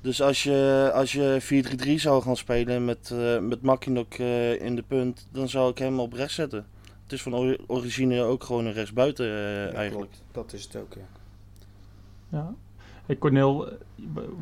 Dus 0.00 0.22
als 0.22 0.42
je, 0.42 0.90
als 0.94 1.12
je 1.12 1.64
4-3-3 1.86 1.94
zou 1.94 2.22
gaan 2.22 2.36
spelen 2.36 2.84
met, 2.84 3.10
uh, 3.12 3.38
met 3.38 3.62
Makinok 3.62 4.18
uh, 4.18 4.60
in 4.60 4.76
de 4.76 4.82
punt, 4.82 5.26
dan 5.32 5.48
zou 5.48 5.70
ik 5.70 5.78
hem 5.78 6.00
op 6.00 6.12
rechts 6.12 6.34
zetten. 6.34 6.66
Het 7.02 7.12
is 7.12 7.22
van 7.22 7.56
origine 7.66 8.22
ook 8.22 8.44
gewoon 8.44 8.66
een 8.66 8.72
rechtsbuiten 8.72 9.26
uh, 9.26 9.32
ja, 9.32 9.72
eigenlijk. 9.72 10.10
Klopt. 10.10 10.24
Dat 10.32 10.52
is 10.52 10.64
het 10.64 10.76
ook, 10.76 10.94
ja. 10.94 11.06
Ja. 12.28 12.54
Hey 13.06 13.16
Cornel, 13.16 13.68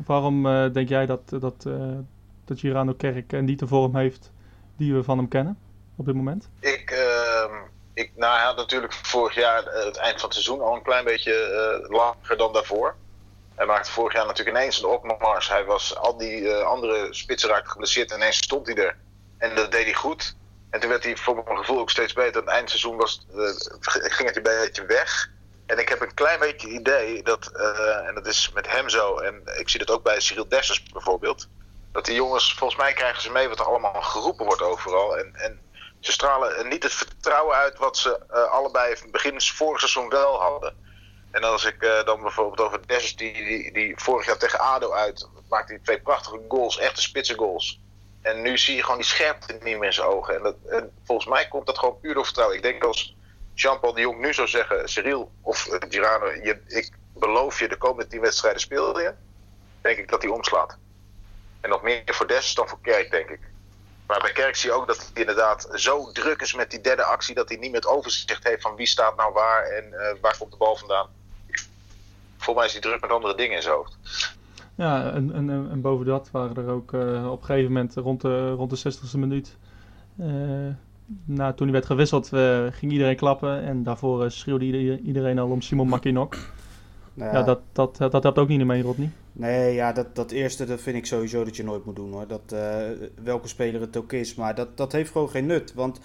waarom 0.05 0.43
denk 0.73 0.89
jij 0.89 1.05
dat, 1.05 1.29
dat, 1.29 1.67
dat 2.45 2.59
Girano 2.59 2.93
Kerk 2.93 3.41
niet 3.41 3.59
de 3.59 3.67
vorm 3.67 3.95
heeft 3.95 4.31
die 4.77 4.93
we 4.93 5.03
van 5.03 5.17
hem 5.17 5.27
kennen 5.27 5.57
op 5.95 6.05
dit 6.05 6.15
moment? 6.15 6.49
Ik, 6.59 6.76
ik, 7.97 8.11
nou, 8.15 8.35
hij 8.35 8.45
had 8.45 8.55
natuurlijk 8.55 8.93
vorig 8.93 9.35
jaar 9.35 9.65
eh, 9.65 9.85
het 9.85 9.97
eind 9.97 10.19
van 10.19 10.29
het 10.29 10.33
seizoen 10.33 10.61
al 10.61 10.75
een 10.75 10.83
klein 10.83 11.05
beetje 11.05 11.33
uh, 11.83 11.89
lager 11.89 12.37
dan 12.37 12.53
daarvoor. 12.53 12.95
Hij 13.55 13.65
maakte 13.65 13.91
vorig 13.91 14.13
jaar 14.13 14.25
natuurlijk 14.25 14.57
ineens 14.57 14.79
een 14.79 14.89
opmars. 14.89 15.49
Hij 15.49 15.65
was 15.65 15.95
al 15.95 16.17
die 16.17 16.41
uh, 16.41 16.61
andere 16.61 17.07
spitsen 17.13 17.49
raakte 17.49 17.69
geblesseerd 17.69 18.11
en 18.11 18.17
ineens 18.17 18.37
stond 18.37 18.67
hij 18.67 18.75
er. 18.75 18.97
En 19.37 19.55
dat 19.55 19.71
deed 19.71 19.83
hij 19.83 19.93
goed. 19.93 20.35
En 20.69 20.79
toen 20.79 20.89
werd 20.89 21.03
hij 21.03 21.17
voor 21.17 21.43
mijn 21.45 21.57
gevoel 21.57 21.79
ook 21.79 21.89
steeds 21.89 22.13
beter. 22.13 22.41
Het 22.41 22.49
eindseizoen 22.49 22.97
was, 22.97 23.25
ging 23.81 24.27
het 24.27 24.37
een 24.37 24.43
beetje 24.43 24.85
weg. 24.85 25.29
En 25.65 25.77
ik 25.77 25.89
heb 25.89 26.01
een 26.01 26.13
klein 26.13 26.39
beetje 26.39 26.67
het 26.67 26.79
idee 26.79 27.23
dat, 27.23 27.51
en 28.07 28.15
dat 28.15 28.25
is 28.25 28.51
met 28.53 28.71
hem 28.71 28.89
zo, 28.89 29.17
en 29.17 29.41
ik 29.57 29.69
zie 29.69 29.79
dat 29.79 29.91
ook 29.91 30.03
bij 30.03 30.19
Cyril 30.19 30.47
Dessers 30.47 30.83
bijvoorbeeld, 30.83 31.47
dat 31.91 32.05
die 32.05 32.15
jongens, 32.15 32.53
volgens 32.53 32.79
mij 32.79 32.93
krijgen 32.93 33.21
ze 33.21 33.31
mee 33.31 33.49
wat 33.49 33.59
er 33.59 33.65
allemaal 33.65 34.01
geroepen 34.01 34.45
wordt 34.45 34.61
overal. 34.61 35.17
En, 35.17 35.35
en 35.35 35.59
ze 35.99 36.11
stralen 36.11 36.67
niet 36.67 36.83
het 36.83 36.93
vertrouwen 36.93 37.55
uit 37.55 37.77
wat 37.77 37.97
ze 37.97 38.19
uh, 38.31 38.43
allebei 38.43 38.95
begin 39.11 39.41
vorig 39.41 39.79
seizoen 39.79 40.09
wel 40.09 40.41
hadden. 40.41 40.75
En 41.31 41.43
als 41.43 41.65
ik 41.65 41.83
uh, 41.83 42.03
dan 42.03 42.21
bijvoorbeeld 42.21 42.61
over 42.61 42.87
Dessers, 42.87 43.15
die, 43.15 43.33
die, 43.33 43.73
die, 43.73 43.93
vorig 43.97 44.25
jaar 44.25 44.37
tegen 44.37 44.59
ADO 44.59 44.91
uit, 44.91 45.27
maakte 45.49 45.73
hij 45.73 45.81
twee 45.81 46.01
prachtige 46.01 46.41
goals, 46.47 46.77
echte 46.77 47.01
spitse 47.01 47.35
goals. 47.35 47.79
En 48.21 48.41
nu 48.41 48.57
zie 48.57 48.75
je 48.75 48.81
gewoon 48.81 48.97
die 48.97 49.07
scherpte 49.07 49.53
niet 49.53 49.77
meer 49.77 49.83
in 49.83 49.93
zijn 49.93 50.07
ogen. 50.07 50.35
En, 50.35 50.43
dat, 50.43 50.55
en 50.69 50.91
volgens 51.05 51.27
mij 51.27 51.47
komt 51.47 51.65
dat 51.65 51.77
gewoon 51.77 51.99
puur 51.99 52.13
door 52.13 52.25
vertrouwen. 52.25 52.57
Ik 52.57 52.63
denk 52.63 52.83
als 52.83 53.15
Jean-Paul 53.53 53.93
de 53.93 54.01
Jong 54.01 54.19
nu 54.19 54.33
zou 54.33 54.47
zeggen, 54.47 54.89
Cyril 54.89 55.31
of 55.41 55.67
uh, 55.67 55.75
Girano, 55.89 56.31
je, 56.31 56.61
ik 56.67 56.91
beloof 57.13 57.59
je 57.59 57.67
de 57.67 57.77
komende 57.77 58.09
tien 58.09 58.21
wedstrijden 58.21 58.61
speel 58.61 58.99
je, 58.99 59.13
denk 59.81 59.97
ik 59.97 60.09
dat 60.09 60.21
hij 60.21 60.31
omslaat. 60.31 60.77
En 61.61 61.69
nog 61.69 61.81
meer 61.81 62.03
voor 62.05 62.27
Dessers 62.27 62.55
dan 62.55 62.67
voor 62.67 62.81
Kerk, 62.81 63.11
denk 63.11 63.29
ik. 63.29 63.39
Maar 64.07 64.19
bij 64.21 64.31
Kerk 64.31 64.55
zie 64.55 64.69
je 64.69 64.75
ook 64.75 64.87
dat 64.87 64.97
hij 64.97 65.21
inderdaad 65.21 65.67
zo 65.73 66.11
druk 66.11 66.41
is 66.41 66.53
met 66.53 66.71
die 66.71 66.81
derde 66.81 67.03
actie 67.03 67.35
dat 67.35 67.49
hij 67.49 67.57
niet 67.57 67.75
het 67.75 67.87
overzicht 67.87 68.47
heeft 68.47 68.61
van 68.61 68.75
wie 68.75 68.85
staat 68.85 69.15
nou 69.15 69.33
waar 69.33 69.63
en 69.63 69.85
uh, 69.91 70.21
waar 70.21 70.37
komt 70.37 70.51
de 70.51 70.57
bal 70.57 70.75
vandaan. 70.75 71.07
Volgens 72.37 72.55
mij 72.55 72.65
is 72.65 72.71
hij 72.71 72.81
druk 72.81 73.01
met 73.01 73.09
andere 73.09 73.35
dingen 73.35 73.55
in 73.55 73.61
zijn 73.61 73.75
hoofd. 73.75 73.97
Ja, 74.75 75.11
en, 75.11 75.33
en, 75.33 75.49
en 75.49 75.81
boven 75.81 76.05
dat 76.05 76.29
waren 76.31 76.55
er 76.55 76.69
ook 76.69 76.91
uh, 76.91 77.31
op 77.31 77.39
een 77.39 77.45
gegeven 77.45 77.71
moment 77.71 77.95
rond 77.95 78.21
de, 78.21 78.51
rond 78.51 78.81
de 78.81 78.93
60ste 78.93 79.19
minuut. 79.19 79.55
Uh, 80.19 80.27
toen 81.25 81.67
hij 81.67 81.71
werd 81.71 81.85
gewisseld, 81.85 82.27
ging 82.73 82.91
iedereen 82.91 83.15
klappen. 83.15 83.63
En 83.63 83.83
daarvoor 83.83 84.31
schreeuwde 84.31 84.99
iedereen 85.01 85.39
al 85.39 85.49
om 85.49 85.61
Simon 85.61 85.87
Makinok. 85.87 86.35
Nou 87.17 87.33
ja, 87.33 87.43
dat, 87.43 87.59
dat, 87.71 87.97
dat, 87.97 88.11
dat 88.11 88.23
helpt 88.23 88.37
ook 88.37 88.47
niet 88.47 88.65
mee, 88.65 88.81
Rodney. 88.81 89.09
Nee, 89.31 89.73
ja, 89.73 89.91
dat, 89.91 90.15
dat 90.15 90.31
eerste 90.31 90.65
dat 90.65 90.81
vind 90.81 90.97
ik 90.97 91.05
sowieso 91.05 91.43
dat 91.43 91.55
je 91.55 91.63
nooit 91.63 91.85
moet 91.85 91.95
doen 91.95 92.11
hoor. 92.11 92.27
Dat, 92.27 92.53
uh, 92.53 92.77
welke 93.23 93.47
speler 93.47 93.81
het 93.81 93.97
ook 93.97 94.13
is. 94.13 94.35
Maar 94.35 94.55
dat, 94.55 94.77
dat 94.77 94.91
heeft 94.91 95.11
gewoon 95.11 95.29
geen 95.29 95.45
nut. 95.45 95.73
Want 95.73 95.99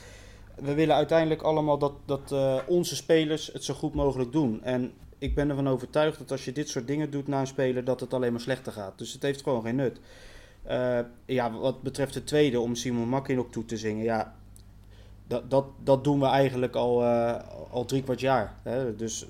we 0.54 0.74
willen 0.74 0.94
uiteindelijk 0.94 1.42
allemaal 1.42 1.78
dat, 1.78 1.92
dat 2.04 2.30
uh, 2.32 2.56
onze 2.66 2.96
spelers 2.96 3.50
het 3.52 3.64
zo 3.64 3.74
goed 3.74 3.94
mogelijk 3.94 4.32
doen. 4.32 4.62
En 4.62 4.92
ik 5.18 5.34
ben 5.34 5.48
ervan 5.48 5.68
overtuigd 5.68 6.18
dat 6.18 6.30
als 6.30 6.44
je 6.44 6.52
dit 6.52 6.68
soort 6.68 6.86
dingen 6.86 7.10
doet 7.10 7.28
na 7.28 7.40
een 7.40 7.46
speler, 7.46 7.84
dat 7.84 8.00
het 8.00 8.14
alleen 8.14 8.32
maar 8.32 8.40
slechter 8.40 8.72
gaat. 8.72 8.98
Dus 8.98 9.12
het 9.12 9.22
heeft 9.22 9.42
gewoon 9.42 9.62
geen 9.62 9.76
nut. 9.76 10.00
Uh, 10.70 10.98
ja, 11.26 11.52
wat 11.52 11.82
betreft 11.82 12.14
het 12.14 12.26
tweede, 12.26 12.60
om 12.60 12.74
Simon 12.74 13.08
Makkin 13.08 13.38
ook 13.38 13.52
toe 13.52 13.64
te 13.64 13.76
zingen. 13.76 14.04
Ja, 14.04 14.34
dat, 15.26 15.50
dat, 15.50 15.64
dat 15.84 16.04
doen 16.04 16.20
we 16.20 16.26
eigenlijk 16.26 16.74
al, 16.74 17.04
al 17.70 17.84
drie 17.84 18.02
kwart 18.02 18.20
jaar. 18.20 18.54
Hè? 18.62 18.96
Dus 18.96 19.26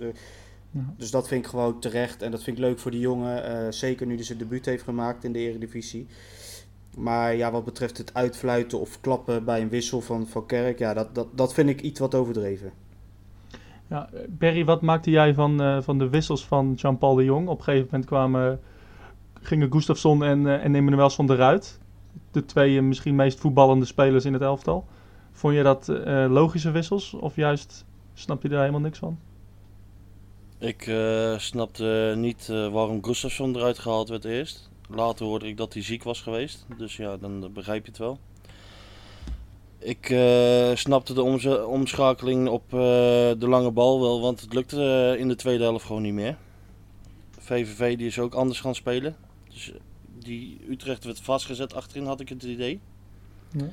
dus 0.72 1.10
dat 1.10 1.28
vind 1.28 1.44
ik 1.44 1.50
gewoon 1.50 1.80
terecht 1.80 2.22
en 2.22 2.30
dat 2.30 2.42
vind 2.42 2.58
ik 2.58 2.62
leuk 2.62 2.78
voor 2.78 2.90
die 2.90 3.00
jongen. 3.00 3.50
Uh, 3.50 3.70
zeker 3.70 4.06
nu 4.06 4.14
hij 4.14 4.24
zijn 4.24 4.38
debuut 4.38 4.66
heeft 4.66 4.82
gemaakt 4.82 5.24
in 5.24 5.32
de 5.32 5.38
Eredivisie. 5.38 6.06
Maar 6.96 7.34
ja, 7.34 7.50
wat 7.50 7.64
betreft 7.64 7.98
het 7.98 8.14
uitfluiten 8.14 8.80
of 8.80 9.00
klappen 9.00 9.44
bij 9.44 9.60
een 9.60 9.68
wissel 9.68 10.00
van, 10.00 10.26
van 10.26 10.46
Kerk, 10.46 10.78
ja, 10.78 10.94
dat, 10.94 11.14
dat, 11.14 11.26
dat 11.34 11.54
vind 11.54 11.68
ik 11.68 11.80
iets 11.80 12.00
wat 12.00 12.14
overdreven. 12.14 12.72
Ja, 13.88 14.08
Berry, 14.28 14.64
wat 14.64 14.80
maakte 14.80 15.10
jij 15.10 15.34
van, 15.34 15.62
uh, 15.62 15.82
van 15.82 15.98
de 15.98 16.08
wissels 16.08 16.46
van 16.46 16.72
Jean-Paul 16.76 17.14
de 17.14 17.24
Jong? 17.24 17.48
Op 17.48 17.58
een 17.58 17.64
gegeven 17.64 17.88
moment 17.90 18.04
kwamen, 18.04 18.60
gingen 19.40 19.72
Gustafsson 19.72 20.24
en, 20.24 20.40
uh, 20.40 20.64
en 20.64 20.74
Emmanuelsson 20.74 21.30
eruit. 21.30 21.78
De 22.30 22.44
twee 22.44 22.82
misschien 22.82 23.14
meest 23.14 23.40
voetballende 23.40 23.84
spelers 23.84 24.24
in 24.24 24.32
het 24.32 24.42
elftal. 24.42 24.86
Vond 25.32 25.54
je 25.54 25.62
dat 25.62 25.86
logische 26.28 26.70
wissels 26.70 27.14
of 27.14 27.36
juist 27.36 27.84
snap 28.14 28.42
je 28.42 28.48
daar 28.48 28.60
helemaal 28.60 28.80
niks 28.80 28.98
van? 28.98 29.18
Ik 30.62 30.86
uh, 30.86 31.38
snapte 31.38 32.14
niet 32.16 32.48
uh, 32.50 32.68
waarom 32.68 33.04
Gustafsson 33.04 33.56
eruit 33.56 33.78
gehaald 33.78 34.08
werd 34.08 34.24
eerst. 34.24 34.70
Later 34.88 35.26
hoorde 35.26 35.46
ik 35.46 35.56
dat 35.56 35.72
hij 35.72 35.82
ziek 35.82 36.02
was 36.02 36.20
geweest. 36.20 36.66
Dus 36.78 36.96
ja, 36.96 37.16
dan 37.16 37.52
begrijp 37.52 37.84
je 37.84 37.90
het 37.90 38.00
wel. 38.00 38.18
Ik 39.78 40.10
uh, 40.10 40.74
snapte 40.74 41.14
de 41.14 41.22
omschakeling 41.66 42.48
op 42.48 42.70
de 42.70 43.36
lange 43.38 43.70
bal 43.70 44.00
wel, 44.00 44.20
want 44.20 44.40
het 44.40 44.54
lukte 44.54 45.16
in 45.18 45.28
de 45.28 45.36
tweede 45.36 45.64
helft 45.64 45.84
gewoon 45.84 46.02
niet 46.02 46.12
meer. 46.12 46.36
VVV 47.38 47.96
die 47.96 48.06
is 48.06 48.18
ook 48.18 48.34
anders 48.34 48.60
gaan 48.60 48.74
spelen. 48.74 49.16
Dus 49.48 49.72
die 50.18 50.60
Utrecht 50.68 51.04
werd 51.04 51.20
vastgezet 51.20 51.74
achterin, 51.74 52.06
had 52.06 52.20
ik 52.20 52.28
het 52.28 52.42
idee. 52.42 52.80
Ja. 53.52 53.68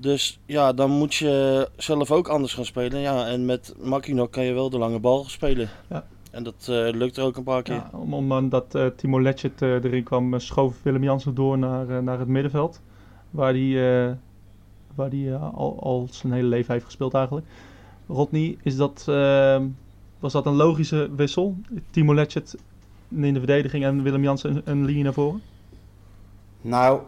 Dus 0.00 0.40
ja, 0.46 0.72
dan 0.72 0.90
moet 0.90 1.14
je 1.14 1.68
zelf 1.76 2.10
ook 2.10 2.28
anders 2.28 2.54
gaan 2.54 2.64
spelen. 2.64 3.00
Ja, 3.00 3.26
en 3.26 3.44
met 3.44 3.74
Makinok 3.80 4.32
kan 4.32 4.44
je 4.44 4.52
wel 4.52 4.70
de 4.70 4.78
lange 4.78 4.98
bal 4.98 5.24
spelen. 5.24 5.68
Ja. 5.88 6.06
En 6.30 6.42
dat 6.42 6.66
eh, 6.68 6.88
lukt 6.92 7.16
er 7.16 7.24
ook 7.24 7.36
een 7.36 7.42
paar 7.42 7.62
keer. 7.62 7.74
Ja, 7.74 7.90
om, 7.92 8.32
omdat 8.32 8.74
uh, 8.74 8.86
Timo 8.86 9.22
Letchert 9.22 9.62
uh, 9.62 9.84
erin 9.84 10.02
kwam, 10.02 10.34
uh, 10.34 10.40
schoof 10.40 10.82
Willem 10.82 11.02
Jansen 11.02 11.34
door 11.34 11.58
naar, 11.58 12.02
naar 12.02 12.18
het 12.18 12.28
middenveld. 12.28 12.80
Waar 13.30 13.52
hij 13.52 14.16
waar 14.94 15.10
die, 15.10 15.34
al, 15.34 15.78
al 15.82 16.08
zijn 16.10 16.32
hele 16.32 16.48
leven 16.48 16.72
heeft 16.72 16.84
gespeeld 16.84 17.14
eigenlijk. 17.14 17.46
Rodney, 18.06 18.56
is 18.62 18.76
dat, 18.76 19.04
ehm, 19.08 19.66
was 20.18 20.32
dat 20.32 20.46
een 20.46 20.54
logische 20.54 21.10
wissel? 21.16 21.56
Timo 21.90 22.14
Letchert 22.14 22.56
in 23.08 23.34
de 23.34 23.38
verdediging 23.38 23.84
en 23.84 24.02
Willem 24.02 24.22
Jansen 24.22 24.50
een, 24.56 24.62
een 24.64 24.84
linie 24.84 25.02
naar 25.02 25.12
voren? 25.12 25.42
Nou, 26.60 27.00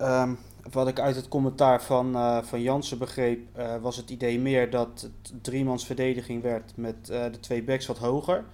um, 0.00 0.38
wat 0.70 0.88
ik 0.88 1.00
uit 1.00 1.16
het 1.16 1.28
commentaar 1.28 1.82
van, 1.82 2.12
van 2.44 2.62
Jansen 2.62 2.98
begreep, 2.98 3.40
was 3.80 3.96
het 3.96 4.10
idee 4.10 4.38
meer 4.38 4.70
dat 4.70 5.00
het 5.00 5.44
driemans 5.44 5.86
verdediging 5.86 6.42
werd 6.42 6.72
met 6.76 7.06
de 7.06 7.38
twee 7.40 7.62
backs 7.62 7.86
wat 7.86 7.98
hoger 7.98 8.44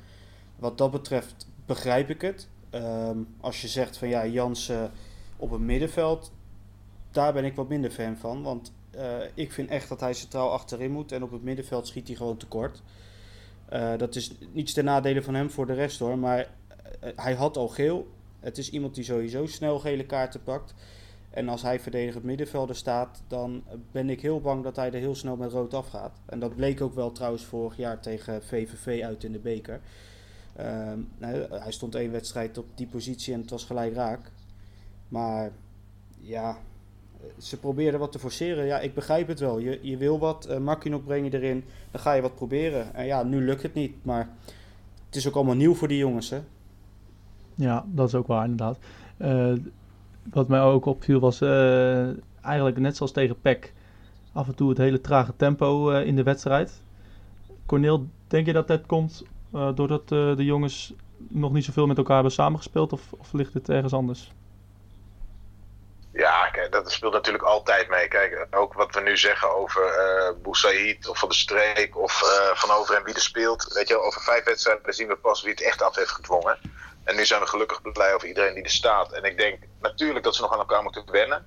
wat 0.62 0.78
dat 0.78 0.90
betreft 0.90 1.46
begrijp 1.66 2.10
ik 2.10 2.20
het. 2.20 2.48
Ehm, 2.70 3.18
als 3.40 3.60
je 3.60 3.68
zegt 3.68 3.96
van 3.96 4.08
ja, 4.08 4.26
Jansen 4.26 4.90
op 5.36 5.50
het 5.50 5.60
middenveld, 5.60 6.32
daar 7.10 7.32
ben 7.32 7.44
ik 7.44 7.54
wat 7.54 7.68
minder 7.68 7.90
fan 7.90 8.16
van. 8.16 8.42
Want 8.42 8.72
ik 9.34 9.52
vind 9.52 9.68
echt 9.68 9.88
dat 9.88 10.00
hij 10.00 10.14
centraal 10.14 10.52
achterin 10.52 10.90
moet 10.90 11.12
en 11.12 11.22
op 11.22 11.30
het 11.30 11.42
middenveld 11.42 11.86
schiet 11.86 12.06
hij 12.06 12.16
gewoon 12.16 12.36
tekort. 12.36 12.82
Dat 13.96 14.14
is 14.14 14.32
niets 14.52 14.72
ten 14.72 14.84
nadele 14.84 15.22
van 15.22 15.34
hem 15.34 15.50
voor 15.50 15.66
de 15.66 15.72
rest 15.72 15.98
hoor, 15.98 16.18
maar 16.18 16.50
hij 17.16 17.34
had 17.34 17.56
al 17.56 17.68
geel. 17.68 18.08
Het 18.40 18.58
is 18.58 18.70
iemand 18.70 18.94
die 18.94 19.04
sowieso 19.04 19.46
snel 19.46 19.78
gele 19.78 20.06
kaarten 20.06 20.42
pakt. 20.42 20.74
En 21.32 21.48
als 21.48 21.62
hij 21.62 21.80
verdedigend 21.80 22.24
middenvelder 22.24 22.76
staat, 22.76 23.22
dan 23.28 23.62
ben 23.92 24.10
ik 24.10 24.20
heel 24.20 24.40
bang 24.40 24.62
dat 24.62 24.76
hij 24.76 24.86
er 24.86 24.98
heel 24.98 25.14
snel 25.14 25.36
met 25.36 25.52
rood 25.52 25.74
afgaat. 25.74 26.20
En 26.26 26.38
dat 26.38 26.56
bleek 26.56 26.80
ook 26.80 26.94
wel 26.94 27.12
trouwens 27.12 27.44
vorig 27.44 27.76
jaar 27.76 28.00
tegen 28.00 28.42
VVV 28.42 29.02
uit 29.02 29.24
in 29.24 29.32
de 29.32 29.38
beker. 29.38 29.80
Uh, 30.60 30.92
hij 31.50 31.72
stond 31.72 31.94
één 31.94 32.12
wedstrijd 32.12 32.58
op 32.58 32.66
die 32.74 32.86
positie 32.86 33.34
en 33.34 33.40
het 33.40 33.50
was 33.50 33.64
gelijk 33.64 33.94
raak. 33.94 34.30
Maar 35.08 35.50
ja, 36.20 36.58
ze 37.38 37.58
probeerden 37.58 38.00
wat 38.00 38.12
te 38.12 38.18
forceren. 38.18 38.64
Ja, 38.64 38.78
ik 38.78 38.94
begrijp 38.94 39.28
het 39.28 39.40
wel. 39.40 39.58
Je, 39.58 39.78
je 39.82 39.96
wil 39.96 40.18
wat, 40.18 40.46
uh, 40.50 40.58
Makinok 40.58 41.04
breng 41.04 41.30
je 41.30 41.38
erin, 41.38 41.64
dan 41.90 42.00
ga 42.00 42.12
je 42.12 42.22
wat 42.22 42.34
proberen. 42.34 42.94
En 42.94 43.06
ja, 43.06 43.22
nu 43.22 43.44
lukt 43.44 43.62
het 43.62 43.74
niet, 43.74 44.04
maar 44.04 44.28
het 45.06 45.16
is 45.16 45.28
ook 45.28 45.34
allemaal 45.34 45.54
nieuw 45.54 45.74
voor 45.74 45.88
die 45.88 45.98
jongens, 45.98 46.30
hè? 46.30 46.40
Ja, 47.54 47.84
dat 47.86 48.08
is 48.08 48.14
ook 48.14 48.26
waar, 48.26 48.44
inderdaad. 48.44 48.78
Uh, 49.18 49.52
wat 50.30 50.48
mij 50.48 50.60
ook 50.60 50.86
opviel 50.86 51.20
was 51.20 51.40
uh, 51.40 52.08
eigenlijk 52.44 52.78
net 52.78 52.96
zoals 52.96 53.12
tegen 53.12 53.40
PEC 53.40 53.72
af 54.32 54.46
en 54.46 54.54
toe 54.54 54.68
het 54.68 54.78
hele 54.78 55.00
trage 55.00 55.36
tempo 55.36 55.90
in 55.90 56.16
de 56.16 56.22
wedstrijd. 56.22 56.82
Corneel, 57.66 58.06
denk 58.28 58.46
je 58.46 58.52
dat 58.52 58.68
dat 58.68 58.86
komt 58.86 59.22
uh, 59.54 59.70
doordat 59.74 60.08
de 60.08 60.44
jongens 60.44 60.94
nog 61.28 61.52
niet 61.52 61.64
zoveel 61.64 61.86
met 61.86 61.96
elkaar 61.96 62.14
hebben 62.14 62.32
samengespeeld? 62.32 62.92
Of, 62.92 63.12
of 63.18 63.32
ligt 63.32 63.54
het 63.54 63.68
ergens 63.68 63.92
anders? 63.92 64.32
Ja, 66.12 66.48
kijk, 66.50 66.72
dat 66.72 66.92
speelt 66.92 67.12
natuurlijk 67.12 67.44
altijd 67.44 67.88
mee. 67.88 68.08
Kijk, 68.08 68.46
ook 68.50 68.72
wat 68.72 68.94
we 68.94 69.00
nu 69.00 69.16
zeggen 69.16 69.56
over 69.56 69.82
uh, 70.42 70.48
of 71.08 71.18
Van 71.18 71.28
de 71.28 71.34
Streek 71.34 71.98
of 71.98 72.12
Van 72.54 72.70
Over 72.70 72.96
en 72.96 73.04
wie 73.04 73.14
er 73.14 73.20
speelt. 73.20 73.72
Weet 73.72 73.88
je, 73.88 73.98
over 73.98 74.20
vijf 74.20 74.44
wedstrijden 74.44 74.94
zien 74.94 75.08
we 75.08 75.16
pas 75.16 75.42
wie 75.42 75.50
het 75.50 75.62
echt 75.62 75.82
af 75.82 75.96
heeft 75.96 76.10
gedwongen. 76.10 76.58
En 77.04 77.16
nu 77.16 77.26
zijn 77.26 77.40
we 77.40 77.46
gelukkig 77.46 77.92
blij 77.92 78.14
over 78.14 78.28
iedereen 78.28 78.54
die 78.54 78.62
er 78.62 78.70
staat. 78.70 79.12
En 79.12 79.24
ik 79.24 79.38
denk 79.38 79.62
natuurlijk 79.80 80.24
dat 80.24 80.34
ze 80.34 80.42
nog 80.42 80.52
aan 80.52 80.58
elkaar 80.58 80.82
moeten 80.82 81.10
wennen. 81.10 81.46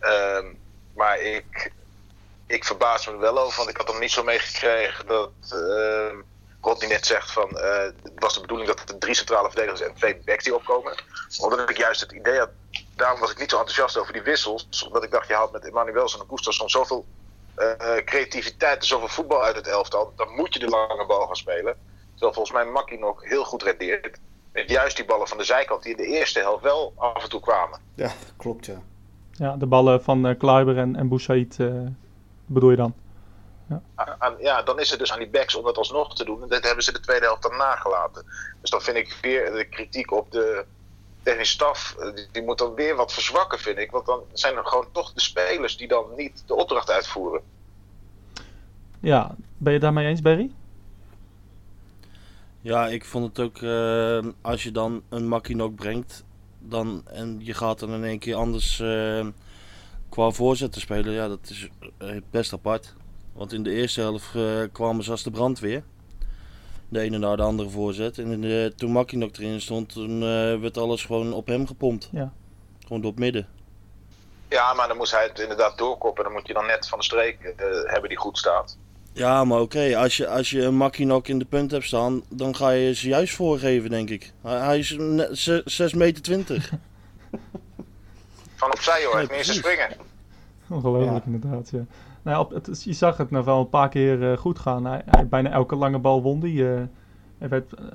Uh, 0.00 0.44
maar 0.94 1.20
ik, 1.20 1.72
ik 2.46 2.64
verbaas 2.64 3.06
me 3.06 3.16
wel 3.16 3.38
over, 3.38 3.56
want 3.56 3.68
ik 3.68 3.76
had 3.76 3.86
nog 3.86 3.98
niet 3.98 4.10
zo 4.10 4.22
meegekregen 4.22 5.06
dat 5.06 5.32
ehm, 5.50 6.16
Rodney 6.60 6.88
net 6.88 7.06
zegt 7.06 7.32
van 7.32 7.50
uh, 7.52 7.78
het 7.78 8.12
was 8.14 8.34
de 8.34 8.40
bedoeling 8.40 8.68
dat 8.68 8.88
er 8.88 8.98
drie 8.98 9.14
centrale 9.14 9.48
verdedigers 9.48 9.80
en 9.80 9.94
twee 9.94 10.16
backs 10.16 10.44
die 10.44 10.54
opkomen. 10.54 10.94
Omdat 11.38 11.70
ik 11.70 11.76
juist 11.76 12.00
het 12.00 12.12
idee 12.12 12.38
had, 12.38 12.50
daarom 12.96 13.20
was 13.20 13.30
ik 13.30 13.38
niet 13.38 13.50
zo 13.50 13.58
enthousiast 13.58 13.96
over 13.96 14.12
die 14.12 14.22
wissels. 14.22 14.84
Omdat 14.86 15.02
ik 15.02 15.10
dacht, 15.10 15.28
je 15.28 15.34
haalt 15.34 15.52
met 15.52 15.64
Emmanuelson 15.64 16.20
en 16.20 16.26
Gustafsson 16.28 16.70
zoveel 16.70 17.06
uh, 17.56 17.96
creativiteit 18.04 18.80
en 18.80 18.86
zoveel 18.86 19.08
voetbal 19.08 19.42
uit 19.44 19.56
het 19.56 19.66
elftal. 19.66 20.12
Dan 20.16 20.28
moet 20.28 20.54
je 20.54 20.60
de 20.60 20.68
lange 20.68 21.06
bal 21.06 21.26
gaan 21.26 21.36
spelen. 21.36 21.76
Terwijl 22.10 22.32
volgens 22.32 22.52
mij 22.52 22.64
Makkie 22.64 22.98
nog 22.98 23.24
heel 23.24 23.44
goed 23.44 23.62
rendeert. 23.62 24.18
Met 24.52 24.70
juist 24.70 24.96
die 24.96 25.04
ballen 25.04 25.28
van 25.28 25.38
de 25.38 25.44
zijkant 25.44 25.82
die 25.82 25.90
in 25.90 25.96
de 25.96 26.06
eerste 26.06 26.38
helft 26.38 26.62
wel 26.62 26.92
af 26.96 27.22
en 27.22 27.28
toe 27.28 27.40
kwamen. 27.40 27.80
Ja, 27.94 28.12
klopt 28.36 28.66
ja. 28.66 28.82
Ja, 29.32 29.56
de 29.56 29.66
ballen 29.66 30.02
van 30.02 30.26
uh, 30.26 30.38
Kluiber 30.38 30.78
en, 30.78 30.96
en 30.96 31.08
Boussaïd 31.08 31.56
bedoel 32.46 32.70
je 32.70 32.76
dan? 32.76 32.94
Ja. 33.68 33.82
Aan, 34.18 34.36
ja, 34.38 34.62
dan 34.62 34.80
is 34.80 34.90
het 34.90 34.98
dus 34.98 35.12
aan 35.12 35.18
die 35.18 35.28
backs 35.28 35.54
om 35.54 35.64
dat 35.64 35.76
alsnog 35.76 36.14
te 36.14 36.24
doen. 36.24 36.42
En 36.42 36.48
dat 36.48 36.64
hebben 36.64 36.84
ze 36.84 36.92
de 36.92 37.00
tweede 37.00 37.24
helft 37.24 37.42
dan 37.42 37.56
nagelaten. 37.56 38.24
Dus 38.60 38.70
dan 38.70 38.80
vind 38.80 38.96
ik 38.96 39.18
weer 39.22 39.52
de 39.52 39.64
kritiek 39.64 40.12
op 40.12 40.30
de 40.30 40.64
technische 41.22 41.54
staf, 41.54 41.96
die, 42.14 42.26
die, 42.32 42.42
moet 42.42 42.58
dan 42.58 42.74
weer 42.74 42.96
wat 42.96 43.12
verzwakken, 43.12 43.58
vind 43.58 43.78
ik. 43.78 43.90
Want 43.90 44.06
dan 44.06 44.20
zijn 44.32 44.56
er 44.56 44.66
gewoon 44.66 44.86
toch 44.92 45.12
de 45.12 45.20
spelers 45.20 45.76
die 45.76 45.88
dan 45.88 46.04
niet 46.16 46.42
de 46.46 46.54
opdracht 46.54 46.90
uitvoeren. 46.90 47.42
Ja, 49.00 49.34
ben 49.56 49.72
je 49.72 49.78
daarmee 49.78 50.06
eens, 50.06 50.20
Barry? 50.20 50.50
Ja, 52.62 52.88
ik 52.88 53.04
vond 53.04 53.36
het 53.36 53.46
ook, 53.46 53.60
uh, 53.60 54.18
als 54.40 54.62
je 54.62 54.70
dan 54.70 55.02
een 55.08 55.28
Makinok 55.28 55.74
brengt, 55.74 56.24
dan, 56.58 57.02
en 57.06 57.38
je 57.40 57.54
gaat 57.54 57.78
dan 57.78 57.92
in 57.92 58.04
één 58.04 58.18
keer 58.18 58.34
anders 58.34 58.78
uh, 58.78 59.26
qua 60.08 60.30
voorzet 60.30 60.72
te 60.72 60.80
spelen, 60.80 61.12
ja, 61.12 61.28
dat 61.28 61.50
is 61.50 61.68
best 62.30 62.52
apart. 62.52 62.94
Want 63.32 63.52
in 63.52 63.62
de 63.62 63.70
eerste 63.70 64.00
helft 64.00 64.34
uh, 64.34 64.62
kwamen 64.72 65.04
ze 65.04 65.10
als 65.10 65.22
de 65.22 65.30
brandweer. 65.30 65.82
De 66.88 67.00
ene 67.00 67.18
naar 67.18 67.36
de 67.36 67.42
andere 67.42 67.70
voorzet. 67.70 68.18
En 68.18 68.40
de, 68.40 68.72
toen 68.76 68.92
Makinok 68.92 69.36
erin 69.36 69.60
stond, 69.60 69.92
toen 69.92 70.10
uh, 70.10 70.60
werd 70.60 70.78
alles 70.78 71.04
gewoon 71.04 71.32
op 71.32 71.46
hem 71.46 71.66
gepompt. 71.66 72.08
Ja. 72.12 72.32
Gewoon 72.82 73.02
door 73.02 73.10
het 73.10 73.20
midden. 73.20 73.48
Ja, 74.48 74.74
maar 74.74 74.88
dan 74.88 74.96
moest 74.96 75.12
hij 75.12 75.26
het 75.26 75.38
inderdaad 75.38 75.78
doorkoppen. 75.78 76.24
Dan 76.24 76.32
moet 76.32 76.46
je 76.46 76.52
dan 76.52 76.66
net 76.66 76.88
van 76.88 76.98
de 76.98 77.04
streek 77.04 77.38
uh, 77.42 77.52
hebben 77.84 78.08
die 78.08 78.18
goed 78.18 78.38
staat. 78.38 78.78
Ja, 79.12 79.44
maar 79.44 79.60
oké. 79.60 79.78
Okay. 79.78 79.94
Als, 79.94 80.16
je, 80.16 80.28
als 80.28 80.50
je 80.50 80.62
een 80.62 80.76
Makinok 80.76 81.28
in 81.28 81.38
de 81.38 81.44
punt 81.44 81.70
hebt 81.70 81.84
staan, 81.84 82.22
dan 82.28 82.56
ga 82.56 82.70
je 82.70 82.94
ze 82.94 83.08
juist 83.08 83.34
voorgeven, 83.34 83.90
denk 83.90 84.10
ik. 84.10 84.32
Hij, 84.42 84.58
hij 84.58 84.78
is 84.78 84.98
6 85.64 85.94
meter 85.94 86.22
20. 86.22 86.70
van 88.56 88.72
opzij 88.72 89.04
hoor, 89.04 89.14
hij 89.14 89.26
heeft 89.30 89.48
niet 89.48 89.56
springen. 89.56 89.88
Ongelooflijk 90.68 91.24
ja. 91.24 91.32
inderdaad, 91.32 91.70
ja. 91.70 91.84
Nou, 92.22 92.44
op, 92.44 92.50
het, 92.50 92.82
je 92.84 92.92
zag 92.92 93.16
het 93.16 93.30
nou 93.30 93.44
wel 93.44 93.58
een 93.58 93.68
paar 93.68 93.88
keer 93.88 94.18
uh, 94.18 94.36
goed 94.36 94.58
gaan. 94.58 94.84
Hij, 94.84 95.02
hij, 95.04 95.28
bijna 95.28 95.50
elke 95.50 95.76
lange 95.76 95.98
bal 95.98 96.22
won 96.22 96.40
die. 96.40 96.54
Uh, 96.54 96.80
hij 97.38 97.48
werd, 97.48 97.72
uh, 97.78 97.86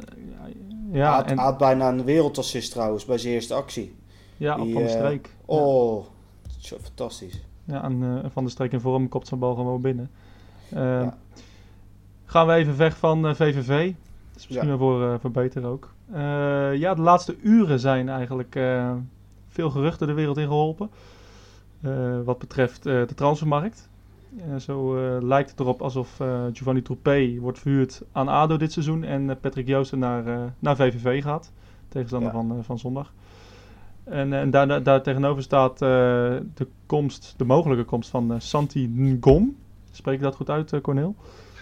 ja, 0.91 1.07
hij 1.07 1.15
had, 1.15 1.25
en, 1.25 1.37
had 1.37 1.57
bijna 1.57 1.89
een 1.89 2.03
wereldassist 2.03 2.71
trouwens 2.71 3.05
bij 3.05 3.17
zijn 3.17 3.33
eerste 3.33 3.53
actie. 3.53 3.95
Ja, 4.37 4.55
die, 4.55 4.65
op 4.65 4.71
Van 4.71 4.83
de 4.83 4.89
Streek. 4.89 5.29
oh, 5.45 6.05
ja. 6.59 6.77
fantastisch. 6.81 7.43
Ja, 7.63 7.83
en 7.83 8.21
Van 8.33 8.43
de 8.43 8.49
Streek 8.49 8.71
in 8.71 8.79
vorm 8.79 9.09
kopt 9.09 9.27
zijn 9.27 9.39
bal 9.39 9.55
gewoon 9.55 9.81
binnen. 9.81 10.11
Ja. 10.69 11.17
Gaan 12.25 12.47
we 12.47 12.53
even 12.53 12.77
weg 12.77 12.97
van 12.97 13.35
VVV. 13.35 13.85
Dat 14.31 14.39
is 14.39 14.47
misschien 14.47 14.67
wel 14.67 14.77
voor, 14.77 15.19
voor 15.19 15.31
beter 15.31 15.65
ook. 15.65 15.93
ja, 16.73 16.93
de 16.93 17.01
laatste 17.01 17.35
uren 17.41 17.79
zijn 17.79 18.09
eigenlijk 18.09 18.59
veel 19.47 19.69
geruchten 19.69 20.07
de 20.07 20.13
wereld 20.13 20.37
in 20.37 20.47
geholpen. 20.47 20.89
wat 22.23 22.39
betreft 22.39 22.83
de 22.83 23.13
transfermarkt. 23.15 23.89
Zo 24.59 24.97
uh, 24.97 25.21
lijkt 25.21 25.49
het 25.49 25.59
erop 25.59 25.81
alsof 25.81 26.19
uh, 26.19 26.43
Giovanni 26.53 26.81
Troupé 26.81 27.39
wordt 27.39 27.59
verhuurd 27.59 28.01
aan 28.11 28.27
ADO 28.27 28.57
dit 28.57 28.71
seizoen 28.71 29.03
en 29.03 29.37
Patrick 29.39 29.67
Joosten 29.67 29.99
naar, 29.99 30.53
naar 30.59 30.75
VVV 30.75 31.23
gaat. 31.23 31.51
Tegenstander 31.87 32.33
ja. 32.33 32.35
van, 32.37 32.63
van 32.63 32.79
zondag. 32.79 33.13
En, 34.03 34.33
en 34.33 34.51
daar, 34.51 34.67
daar, 34.67 34.83
daar, 34.83 35.01
tegenover 35.01 35.43
staat 35.43 35.79
de 35.79 36.67
komst, 36.85 37.33
de 37.37 37.45
mogelijke 37.45 37.83
komst 37.83 38.09
van 38.09 38.41
Santi 38.41 38.87
Ngom. 38.87 39.55
Spreek 39.97 40.15
ik 40.15 40.21
dat 40.21 40.35
goed 40.35 40.49
uit, 40.49 40.81
Corneel? 40.81 41.15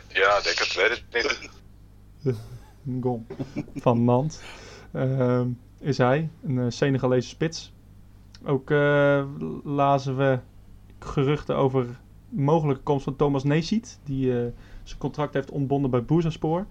Ja, 0.07 0.41
denk 0.41 0.57
het, 0.57 0.73
weet 1.11 1.23
het 1.23 1.49
niet. 2.23 2.35
Van 3.83 4.03
Nant. 4.03 4.41
Ehm, 4.91 5.47
is 5.79 5.97
hij, 5.97 6.29
een 6.43 6.71
Senegalese 6.71 7.29
spits. 7.29 7.73
Ook 8.45 8.69
lazen 9.63 10.17
we 10.17 10.39
geruchten 10.99 11.55
over 11.55 11.85
mogelijke 12.29 12.83
komst 12.83 13.03
van 13.03 13.15
Thomas 13.15 13.43
Neesiet, 13.43 13.99
die 14.03 14.31
zijn 14.83 14.99
contract 14.99 15.33
heeft 15.33 15.51
ontbonden 15.51 15.91
bij 15.91 16.03
Boezemspoor. 16.03 16.65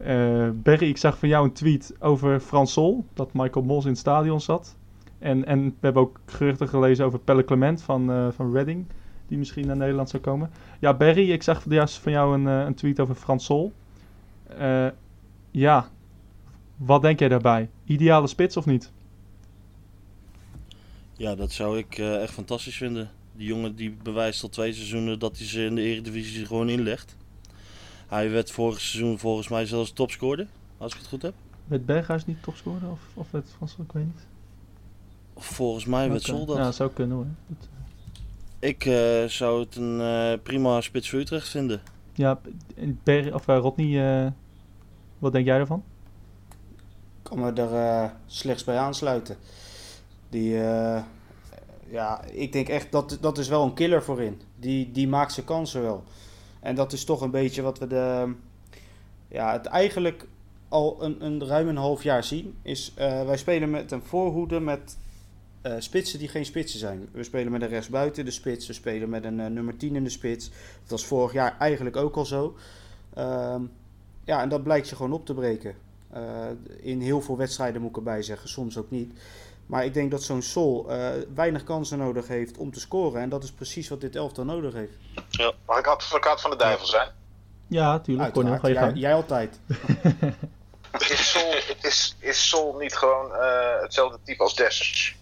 Uh, 0.00 0.48
Berry, 0.54 0.88
ik 0.88 0.96
zag 0.96 1.18
van 1.18 1.28
jou 1.28 1.44
een 1.44 1.52
tweet 1.52 1.94
over 1.98 2.40
Frans 2.40 2.72
Sol, 2.72 3.04
dat 3.14 3.32
Michael 3.32 3.64
Mols 3.64 3.84
in 3.84 3.90
het 3.90 3.98
stadion 3.98 4.40
zat. 4.40 4.76
En, 5.18 5.44
en 5.44 5.64
we 5.64 5.74
hebben 5.80 6.02
ook 6.02 6.20
geruchten 6.26 6.68
gelezen 6.68 7.04
over 7.04 7.18
Pelle 7.18 7.44
Clement 7.44 7.82
van, 7.82 8.10
uh, 8.10 8.28
van 8.30 8.52
Reading, 8.52 8.86
die 9.28 9.38
misschien 9.38 9.66
naar 9.66 9.76
Nederland 9.76 10.10
zou 10.10 10.22
komen. 10.22 10.50
Ja, 10.80 10.94
Berry, 10.94 11.30
ik 11.30 11.42
zag 11.42 11.64
juist 11.68 11.96
van 11.96 12.12
jou 12.12 12.34
een, 12.34 12.46
een 12.46 12.74
tweet 12.74 13.00
over 13.00 13.14
Frans 13.14 13.44
Sol. 13.44 13.72
ja, 15.50 15.88
wat 16.76 17.02
denk 17.02 17.18
jij 17.18 17.28
daarbij? 17.28 17.68
Ideale 17.84 18.26
spits 18.26 18.56
of 18.56 18.66
niet? 18.66 18.92
Ja, 21.16 21.34
dat 21.34 21.52
zou 21.52 21.78
ik 21.78 21.98
echt 21.98 22.32
fantastisch 22.32 22.76
vinden. 22.76 23.10
Die 23.36 23.46
jongen 23.46 23.76
die 23.76 23.96
bewijst 24.02 24.42
al 24.42 24.48
twee 24.48 24.72
seizoenen 24.72 25.18
dat 25.18 25.36
hij 25.38 25.46
ze 25.46 25.64
in 25.64 25.74
de 25.74 25.82
Eredivisie 25.82 26.46
gewoon 26.46 26.68
inlegt. 26.68 27.16
Hij 28.06 28.30
werd 28.30 28.50
vorig 28.50 28.80
seizoen 28.80 29.18
volgens 29.18 29.48
mij 29.48 29.66
zelfs 29.66 29.92
topscorer, 29.92 30.46
als 30.78 30.92
ik 30.92 30.98
het 30.98 31.08
goed 31.08 31.22
heb. 31.22 31.34
Werd 31.66 31.86
Berghuis 31.86 32.26
niet 32.26 32.42
topscorer 32.42 32.90
of, 32.90 33.00
of 33.14 33.30
werd 33.30 33.48
Sol? 33.64 33.84
Ik 33.84 33.92
weet 33.92 34.04
niet. 34.04 34.26
Volgens 35.36 35.84
mij 35.84 36.10
werd. 36.10 36.22
Sol 36.22 36.46
dat. 36.46 36.56
Ja, 36.56 36.72
zou 36.72 36.90
kunnen 36.90 37.16
hoor. 37.16 37.26
Dat, 37.46 37.68
Ik 38.58 38.84
eh, 38.84 39.24
zou 39.24 39.60
het 39.60 39.76
een 39.76 40.00
eh, 40.00 40.38
prima 40.42 40.80
spits 40.80 41.10
voor 41.10 41.18
Utrecht 41.18 41.48
vinden. 41.48 41.82
ja, 42.12 42.40
Ber 43.02 43.34
of 43.34 43.48
uh, 43.48 43.58
Rodney, 43.58 44.24
eh, 44.24 44.30
wat 45.18 45.32
denk 45.32 45.46
jij 45.46 45.58
ervan? 45.58 45.82
Ik 47.22 47.32
kan 47.32 47.40
me 47.40 47.52
er 47.52 47.74
eh, 47.74 48.10
slechts 48.26 48.64
bij 48.64 48.76
aansluiten. 48.78 49.36
Die, 50.28 50.60
eh, 50.62 51.02
ja, 51.90 52.24
ik 52.24 52.52
denk 52.52 52.68
echt 52.68 52.92
dat 52.92 53.18
dat 53.20 53.38
is 53.38 53.48
wel 53.48 53.64
een 53.64 53.74
killer 53.74 54.02
voorin. 54.02 54.40
Die, 54.56 54.90
die 54.92 55.08
maakt 55.08 55.32
zijn 55.32 55.46
kansen 55.46 55.82
wel. 55.82 56.02
En 56.60 56.74
dat 56.74 56.92
is 56.92 57.04
toch 57.04 57.20
een 57.20 57.30
beetje 57.30 57.62
wat 57.62 57.78
we 57.78 57.86
de, 57.86 58.32
ja, 59.28 59.52
het 59.52 59.66
eigenlijk 59.66 60.26
al 60.68 60.96
een, 61.02 61.24
een 61.24 61.46
ruim 61.46 61.68
een 61.68 61.76
half 61.76 62.02
jaar 62.02 62.24
zien. 62.24 62.54
Is, 62.62 62.92
eh, 62.94 63.24
wij 63.24 63.36
spelen 63.36 63.70
met 63.70 63.92
een 63.92 64.02
voorhoede 64.02 64.60
met 64.60 64.98
eh, 65.66 65.72
spitsen 65.78 66.18
die 66.18 66.28
geen 66.28 66.44
spitsen 66.44 66.78
zijn. 66.78 67.08
We 67.12 67.22
spelen 67.22 67.52
met 67.52 67.62
een 67.62 67.68
rechtsbuiten 67.68 68.24
de 68.24 68.30
spits. 68.30 68.66
We 68.66 68.72
spelen 68.72 69.08
met 69.08 69.24
een 69.24 69.40
eh, 69.40 69.46
nummer 69.46 69.76
10 69.76 69.96
in 69.96 70.04
de 70.04 70.10
spits. 70.10 70.48
Dat 70.80 70.90
was 70.90 71.04
vorig 71.04 71.32
jaar 71.32 71.56
eigenlijk 71.58 71.96
ook 71.96 72.16
al 72.16 72.24
zo. 72.24 72.56
Ehm, 73.14 73.62
ja, 74.24 74.40
en 74.40 74.48
dat 74.48 74.62
blijkt 74.62 74.88
je 74.88 74.96
gewoon 74.96 75.12
op 75.12 75.26
te 75.26 75.34
breken. 75.34 75.74
Uh, 76.14 76.46
in 76.80 77.00
heel 77.00 77.20
veel 77.20 77.36
wedstrijden 77.36 77.80
moet 77.80 77.90
ik 77.90 77.96
erbij 77.96 78.22
zeggen, 78.22 78.48
soms 78.48 78.78
ook 78.78 78.90
niet. 78.90 79.18
Maar 79.66 79.84
ik 79.84 79.94
denk 79.94 80.10
dat 80.10 80.22
zo'n 80.22 80.42
Sol 80.42 80.86
uh, 80.90 81.08
weinig 81.34 81.64
kansen 81.64 81.98
nodig 81.98 82.28
heeft 82.28 82.56
om 82.56 82.72
te 82.72 82.80
scoren. 82.80 83.20
En 83.20 83.28
dat 83.28 83.42
is 83.42 83.52
precies 83.52 83.88
wat 83.88 84.00
dit 84.00 84.16
elftal 84.16 84.44
nodig 84.44 84.74
heeft. 84.74 84.96
Ja. 85.30 85.52
Mag 85.66 85.78
ik 85.78 85.86
advocaat 85.86 86.40
van 86.40 86.50
de 86.50 86.56
duivel 86.56 86.86
zijn? 86.86 87.08
Ja, 87.66 87.98
tuurlijk. 88.00 88.32
Cornel, 88.32 88.58
ga 88.58 88.68
je 88.68 88.74
jij, 88.74 88.82
gang. 88.82 88.98
jij 88.98 89.14
altijd. 89.14 89.60
is, 91.10 91.30
Sol, 91.30 91.54
is, 91.82 92.16
is 92.18 92.48
Sol 92.48 92.76
niet 92.76 92.96
gewoon 92.96 93.30
uh, 93.30 93.80
hetzelfde 93.80 94.18
type 94.24 94.42
als 94.42 94.54
Dessers? 94.54 95.15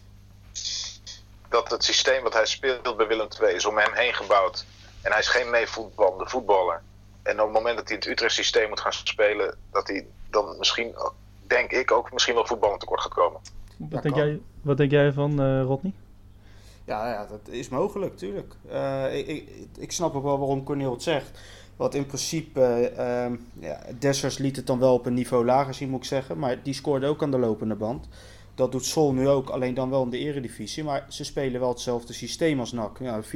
Dat 1.49 1.71
het 1.71 1.85
systeem 1.85 2.23
wat 2.23 2.33
hij 2.33 2.47
speelt 2.47 2.97
bij 2.97 3.07
Willem 3.07 3.29
II 3.43 3.55
is 3.55 3.67
om 3.67 3.79
hem 3.79 3.93
heen 3.93 4.15
gebouwd. 4.15 4.65
En 5.03 5.11
hij 5.11 5.21
is 5.21 5.29
geen 5.29 5.51
meevoetballende 5.51 6.27
voetballer. 6.27 6.83
En 7.23 7.41
op 7.41 7.47
het 7.47 7.55
moment 7.55 7.77
dat 7.77 7.89
hij 7.89 7.97
het 7.97 8.07
Utrecht 8.07 8.35
systeem 8.35 8.69
moet 8.69 8.81
gaan 8.81 8.93
spelen, 8.93 9.57
dat 9.73 9.89
hij 9.89 10.07
dan 10.31 10.59
misschien, 10.59 10.95
denk 11.47 11.71
ik, 11.73 11.93
ook 11.93 12.13
misschien 12.13 12.35
wel 12.35 12.47
voetballend 12.47 12.81
tekort 12.81 13.01
gaat 13.01 13.15
komen. 13.15 13.41
Wat, 13.77 14.03
denk, 14.03 14.15
jij, 14.15 14.41
wat 14.63 14.77
denk 14.77 14.91
jij 14.91 15.13
van 15.13 15.41
uh, 15.41 15.63
Rodney? 15.63 15.93
Ja, 16.85 17.09
ja, 17.09 17.27
dat 17.27 17.49
is 17.49 17.69
mogelijk, 17.69 18.17
tuurlijk. 18.17 18.55
Uh, 18.71 19.17
ik, 19.17 19.27
ik, 19.27 19.49
ik, 19.79 19.93
snap 19.93 20.15
ook 20.15 20.23
wel 20.23 20.39
waarom 20.39 20.65
Cornel 20.65 20.93
het 20.93 21.03
zegt. 21.03 21.39
Want 21.77 21.95
in 21.95 22.07
principe, 22.07 22.93
uh, 22.97 23.39
ja, 23.69 23.81
Dessers 23.99 24.39
liet 24.39 24.57
het 24.57 24.67
dan 24.67 24.79
wel 24.79 24.95
op 24.95 25.07
een 25.07 25.15
niveau 25.15 25.45
lager 25.45 25.75
zien, 25.75 25.89
moet 25.89 25.99
ik 26.01 26.05
zeggen. 26.05 26.39
Maar 26.39 26.63
die 26.63 26.75
scoorde 26.75 27.07
ook 27.07 27.23
aan 27.23 27.31
de 27.31 27.39
lopende 27.39 27.75
band. 27.75 28.09
Dat 28.55 28.73
doet 28.73 28.85
Sol 28.85 29.13
nu 29.13 29.29
ook, 29.29 29.49
alleen 29.49 29.75
dan 29.75 29.91
wel 29.91 30.03
in 30.03 30.11
de 30.11 30.19
eredivisie. 30.19 30.85
Maar 30.85 31.07
ze 31.09 31.25
spelen 31.25 31.61
wel 31.61 31.69
hetzelfde 31.69 32.13
systeem 32.13 32.61
als 32.61 32.73
NAC, 32.73 32.99
ja, 32.99 33.23
4-3-3. 33.23 33.27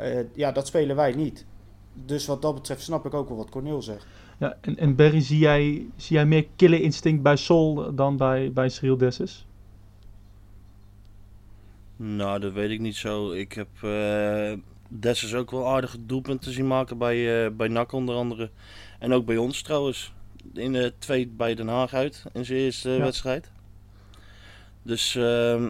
Uh, 0.00 0.18
ja, 0.34 0.52
dat 0.52 0.66
spelen 0.66 0.96
wij 0.96 1.12
niet. 1.12 1.44
Dus 1.94 2.26
wat 2.26 2.42
dat 2.42 2.54
betreft 2.54 2.82
snap 2.82 3.06
ik 3.06 3.14
ook 3.14 3.28
wel 3.28 3.36
wat 3.36 3.50
Cornel 3.50 3.82
zegt. 3.82 4.06
Ja, 4.38 4.56
en, 4.60 4.78
en 4.78 4.96
Barry, 4.96 5.20
zie 5.20 5.38
jij, 5.38 5.86
zie 5.96 6.16
jij 6.16 6.26
meer 6.26 6.46
killer 6.56 6.80
instinct 6.80 7.22
bij 7.22 7.36
Sol 7.36 7.94
dan 7.94 8.16
bij, 8.16 8.52
bij 8.52 8.68
Cyril 8.68 8.96
Dessus? 8.96 9.46
Nou, 11.96 12.40
dat 12.40 12.52
weet 12.52 12.70
ik 12.70 12.80
niet 12.80 12.96
zo. 12.96 13.30
Ik 13.30 13.52
heb 13.52 13.68
uh, 13.84 14.52
Dessus 14.88 15.34
ook 15.34 15.50
wel 15.50 15.68
aardige 15.68 16.06
doelpunten 16.06 16.52
zien 16.52 16.66
maken 16.66 16.98
bij, 16.98 17.44
uh, 17.44 17.50
bij 17.56 17.68
NAC 17.68 17.92
onder 17.92 18.14
andere. 18.14 18.50
En 18.98 19.12
ook 19.12 19.26
bij 19.26 19.36
ons 19.36 19.62
trouwens. 19.62 20.12
In 20.54 20.72
de 20.72 20.92
twee 20.98 21.28
bij 21.28 21.54
Den 21.54 21.68
Haag 21.68 21.94
uit 21.94 22.24
in 22.32 22.44
zijn 22.44 22.58
eerste 22.58 22.90
ja. 22.90 22.98
wedstrijd. 22.98 23.51
Dus 24.82 25.14
uh, 25.14 25.68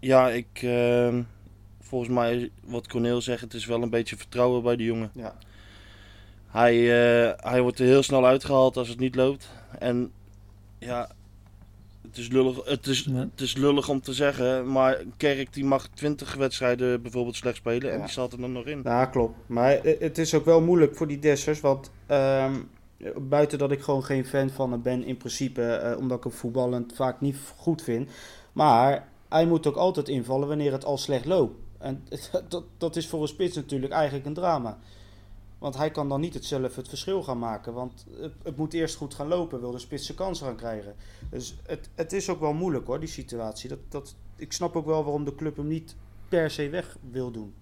ja, 0.00 0.28
ik... 0.30 0.62
Uh, 0.62 1.18
volgens 1.80 2.10
mij, 2.10 2.50
wat 2.64 2.88
Corneel 2.88 3.20
zegt, 3.20 3.40
het 3.40 3.54
is 3.54 3.66
wel 3.66 3.82
een 3.82 3.90
beetje 3.90 4.16
vertrouwen 4.16 4.62
bij 4.62 4.76
de 4.76 4.84
jongen. 4.84 5.10
Ja. 5.14 5.34
Hij, 6.46 6.76
uh, 6.76 7.32
hij 7.36 7.60
wordt 7.62 7.78
er 7.78 7.86
heel 7.86 8.02
snel 8.02 8.26
uitgehaald 8.26 8.76
als 8.76 8.88
het 8.88 8.98
niet 8.98 9.14
loopt. 9.14 9.48
En 9.78 10.12
ja, 10.78 11.10
het 12.08 12.16
is 12.18 12.28
lullig, 12.28 12.64
het 12.64 12.86
is, 12.86 13.04
het 13.04 13.40
is 13.40 13.56
lullig 13.56 13.88
om 13.88 14.00
te 14.00 14.12
zeggen, 14.12 14.72
maar 14.72 15.02
Kerk 15.16 15.52
die 15.52 15.64
mag 15.64 15.88
20 15.88 16.34
wedstrijden 16.34 17.02
bijvoorbeeld 17.02 17.36
slecht 17.36 17.56
spelen 17.56 17.90
en 17.90 17.96
Ja. 17.96 18.02
die 18.02 18.10
staat 18.12 18.32
er 18.32 18.40
dan 18.40 18.52
nog 18.52 18.64
in. 18.66 18.80
Ja, 18.84 19.06
klopt. 19.06 19.34
Maar 19.46 19.72
eh, 19.72 20.00
het 20.00 20.18
is 20.18 20.34
ook 20.34 20.44
wel 20.44 20.60
moeilijk 20.60 20.96
voor 20.96 21.06
die 21.06 21.18
Dessers, 21.18 21.60
want 21.60 21.90
ehm, 22.06 22.54
buiten 23.20 23.58
dat 23.58 23.70
ik 23.70 23.80
gewoon 23.80 24.04
geen 24.04 24.24
fan 24.26 24.50
van 24.50 24.70
hem 24.72 24.82
ben 24.82 25.04
in 25.04 25.16
principe, 25.16 25.62
eh, 25.62 25.98
omdat 25.98 26.16
ik 26.18 26.24
hem 26.24 26.32
voetballend 26.32 26.92
vaak 26.94 27.20
niet 27.20 27.36
goed 27.56 27.82
vind. 27.82 28.10
Maar 28.52 29.08
hij 29.28 29.46
moet 29.46 29.66
ook 29.66 29.76
altijd 29.76 30.08
invallen 30.08 30.48
wanneer 30.48 30.72
het 30.72 30.84
al 30.84 30.98
slecht 30.98 31.24
loopt. 31.24 31.56
En 31.78 32.06
dat, 32.48 32.64
dat 32.78 32.96
is 32.96 33.08
voor 33.08 33.22
een 33.22 33.28
spits 33.28 33.56
natuurlijk 33.56 33.92
eigenlijk 33.92 34.26
een 34.26 34.34
drama. 34.34 34.78
Want 35.58 35.76
hij 35.76 35.90
kan 35.90 36.08
dan 36.08 36.20
niet 36.20 36.34
het 36.34 36.44
zelf 36.44 36.76
het 36.76 36.88
verschil 36.88 37.22
gaan 37.22 37.38
maken. 37.38 37.72
Want 37.72 38.06
het, 38.20 38.32
het 38.42 38.56
moet 38.56 38.74
eerst 38.74 38.96
goed 38.96 39.14
gaan 39.14 39.28
lopen, 39.28 39.60
wil 39.60 39.70
de 39.70 39.78
spits 39.78 40.06
zijn 40.06 40.18
kans 40.18 40.40
gaan 40.40 40.56
krijgen. 40.56 40.96
Dus 41.30 41.54
het, 41.66 41.88
het 41.94 42.12
is 42.12 42.28
ook 42.28 42.40
wel 42.40 42.52
moeilijk 42.52 42.86
hoor, 42.86 43.00
die 43.00 43.08
situatie. 43.08 43.68
Dat, 43.68 43.78
dat, 43.88 44.14
ik 44.36 44.52
snap 44.52 44.76
ook 44.76 44.86
wel 44.86 45.04
waarom 45.04 45.24
de 45.24 45.34
club 45.34 45.56
hem 45.56 45.66
niet 45.66 45.96
per 46.28 46.50
se 46.50 46.68
weg 46.68 46.96
wil 47.10 47.30
doen. 47.30 47.54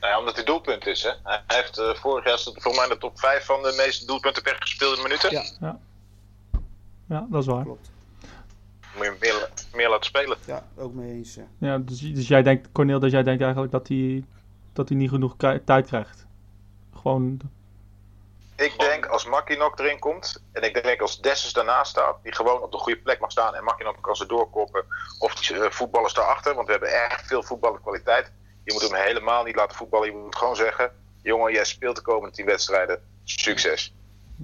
Nou 0.00 0.12
ja, 0.12 0.18
omdat 0.18 0.34
hij 0.34 0.44
doelpunt 0.44 0.86
is. 0.86 1.02
Hè? 1.02 1.10
Hij 1.22 1.42
heeft 1.46 1.78
uh, 1.78 1.94
vorig 1.94 2.24
jaar 2.24 2.38
stond 2.38 2.62
volgens 2.62 2.82
mij 2.82 2.92
in 2.92 3.00
de 3.00 3.06
top 3.06 3.18
5 3.18 3.44
van 3.44 3.62
de 3.62 3.74
meeste 3.76 4.06
doelpunten 4.06 4.42
per 4.42 4.56
gespeelde 4.58 5.02
minuten. 5.02 5.30
Ja. 5.30 5.44
Ja, 5.60 5.80
ja 7.08 7.26
dat 7.30 7.40
is 7.40 7.46
waar. 7.46 7.64
Klopt. 7.64 7.90
Moet 8.94 9.04
je 9.04 9.10
hem 9.10 9.16
meer, 9.20 9.48
meer 9.74 9.88
laten 9.88 10.04
spelen. 10.04 10.36
Ja, 10.46 10.64
ook 10.76 10.94
mee 10.94 11.12
eens. 11.12 11.34
Ja. 11.34 11.46
Ja, 11.58 11.78
dus, 11.78 11.98
dus 12.00 12.28
jij 12.28 12.42
denkt, 12.42 12.68
Cornel, 12.72 12.98
dat 13.00 13.10
jij 13.10 13.22
denkt 13.22 13.42
eigenlijk 13.42 13.72
dat 13.72 13.88
hij, 13.88 14.24
dat 14.72 14.88
hij 14.88 14.98
niet 14.98 15.08
genoeg 15.10 15.34
tijd 15.64 15.86
krijgt. 15.86 16.26
Gewoon, 16.94 17.40
Ik 18.56 18.78
denk 18.78 19.06
als 19.06 19.26
Makinok 19.26 19.78
erin 19.78 19.98
komt, 19.98 20.42
en 20.52 20.62
ik 20.62 20.82
denk 20.82 21.00
als 21.00 21.20
Dessus 21.20 21.52
daarnaast 21.52 21.90
staat, 21.90 22.16
die 22.22 22.34
gewoon 22.34 22.62
op 22.62 22.72
de 22.72 22.78
goede 22.78 22.98
plek 23.00 23.20
mag 23.20 23.30
staan 23.30 23.54
en 23.54 23.64
Makinok 23.64 23.96
kan 24.00 24.16
ze 24.16 24.26
doorkoppen 24.26 24.84
of 25.18 25.34
die 25.34 25.56
uh, 25.56 25.70
voetballers 25.70 26.14
daarachter, 26.14 26.54
want 26.54 26.66
we 26.66 26.72
hebben 26.72 27.04
echt 27.04 27.26
veel 27.26 27.42
voetbalkwaliteit. 27.42 28.32
Je 28.64 28.72
moet 28.72 28.82
hem 28.82 28.94
helemaal 28.94 29.44
niet 29.44 29.56
laten 29.56 29.76
voetballen, 29.76 30.10
je 30.10 30.16
moet 30.16 30.36
gewoon 30.36 30.56
zeggen, 30.56 30.92
jongen, 31.22 31.52
jij 31.52 31.64
speelt 31.64 31.96
de 31.96 32.02
komende 32.02 32.34
10 32.36 32.46
wedstrijden, 32.46 33.02
succes. 33.24 33.94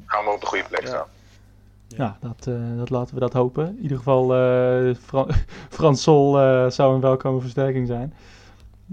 Gaan 0.07 0.25
we 0.25 0.31
op 0.31 0.41
de 0.41 0.47
goede 0.47 0.65
plek 0.65 0.83
Ja. 0.83 0.87
staan. 0.89 1.09
Ja, 1.89 2.19
dat, 2.21 2.47
eh, 2.47 2.77
dat 2.77 2.91
laten 2.91 3.15
we 3.15 3.21
dat 3.21 3.33
hopen. 3.33 3.67
In 3.67 3.83
ieder 3.83 3.97
geval, 3.97 4.35
eh 4.35 4.95
Fran 4.95 5.31
Frans 5.77 6.03
Sol 6.03 6.39
eh, 6.41 6.71
zou 6.71 6.95
een 6.95 7.01
welkome 7.01 7.41
versterking 7.41 7.87
zijn. 7.87 8.15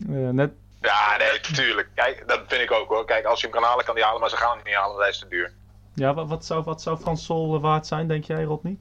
Eh, 0.10 0.29
net, 0.29 0.51
Ja, 0.82 1.17
nee, 1.17 1.39
tuurlijk. 1.39 1.89
Kijk, 1.95 2.23
dat 2.27 2.39
vind 2.47 2.62
ik 2.62 2.71
ook 2.71 2.88
hoor. 2.88 3.06
Kijk, 3.06 3.25
als 3.25 3.41
je 3.41 3.47
hem 3.47 3.56
kan 3.56 3.63
halen, 3.69 3.86
kan 3.86 3.95
hij 3.95 4.03
halen, 4.03 4.19
maar 4.19 4.29
ze 4.29 4.38
gaan 4.38 4.56
hem 4.56 4.65
niet 4.65 4.73
halen, 4.75 4.89
want 4.89 5.01
hij 5.01 5.10
is 5.10 5.19
te 5.19 5.27
duur. 5.27 5.51
ja, 5.93 6.13
wat, 6.13 6.27
wat, 6.27 6.45
zou, 6.45 6.63
wat 6.63 6.82
zou 6.82 6.97
Frans 6.97 7.25
Sol 7.25 7.60
waard 7.60 7.88
zijn, 7.88 8.08
denk 8.08 8.23
jij, 8.23 8.43
Rodney? 8.43 8.77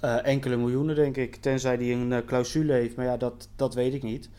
Eh, 0.00 0.26
enkele 0.26 0.56
miljoenen, 0.56 0.94
denk 0.94 1.16
ik. 1.16 1.36
Tenzij 1.36 1.74
hij 1.74 1.92
een 1.92 2.24
clausule 2.26 2.72
heeft. 2.72 2.96
Maar 2.96 3.06
ja, 3.06 3.16
dat, 3.16 3.48
dat 3.56 3.74
weet 3.74 3.94
ik 3.94 4.02
niet. 4.02 4.30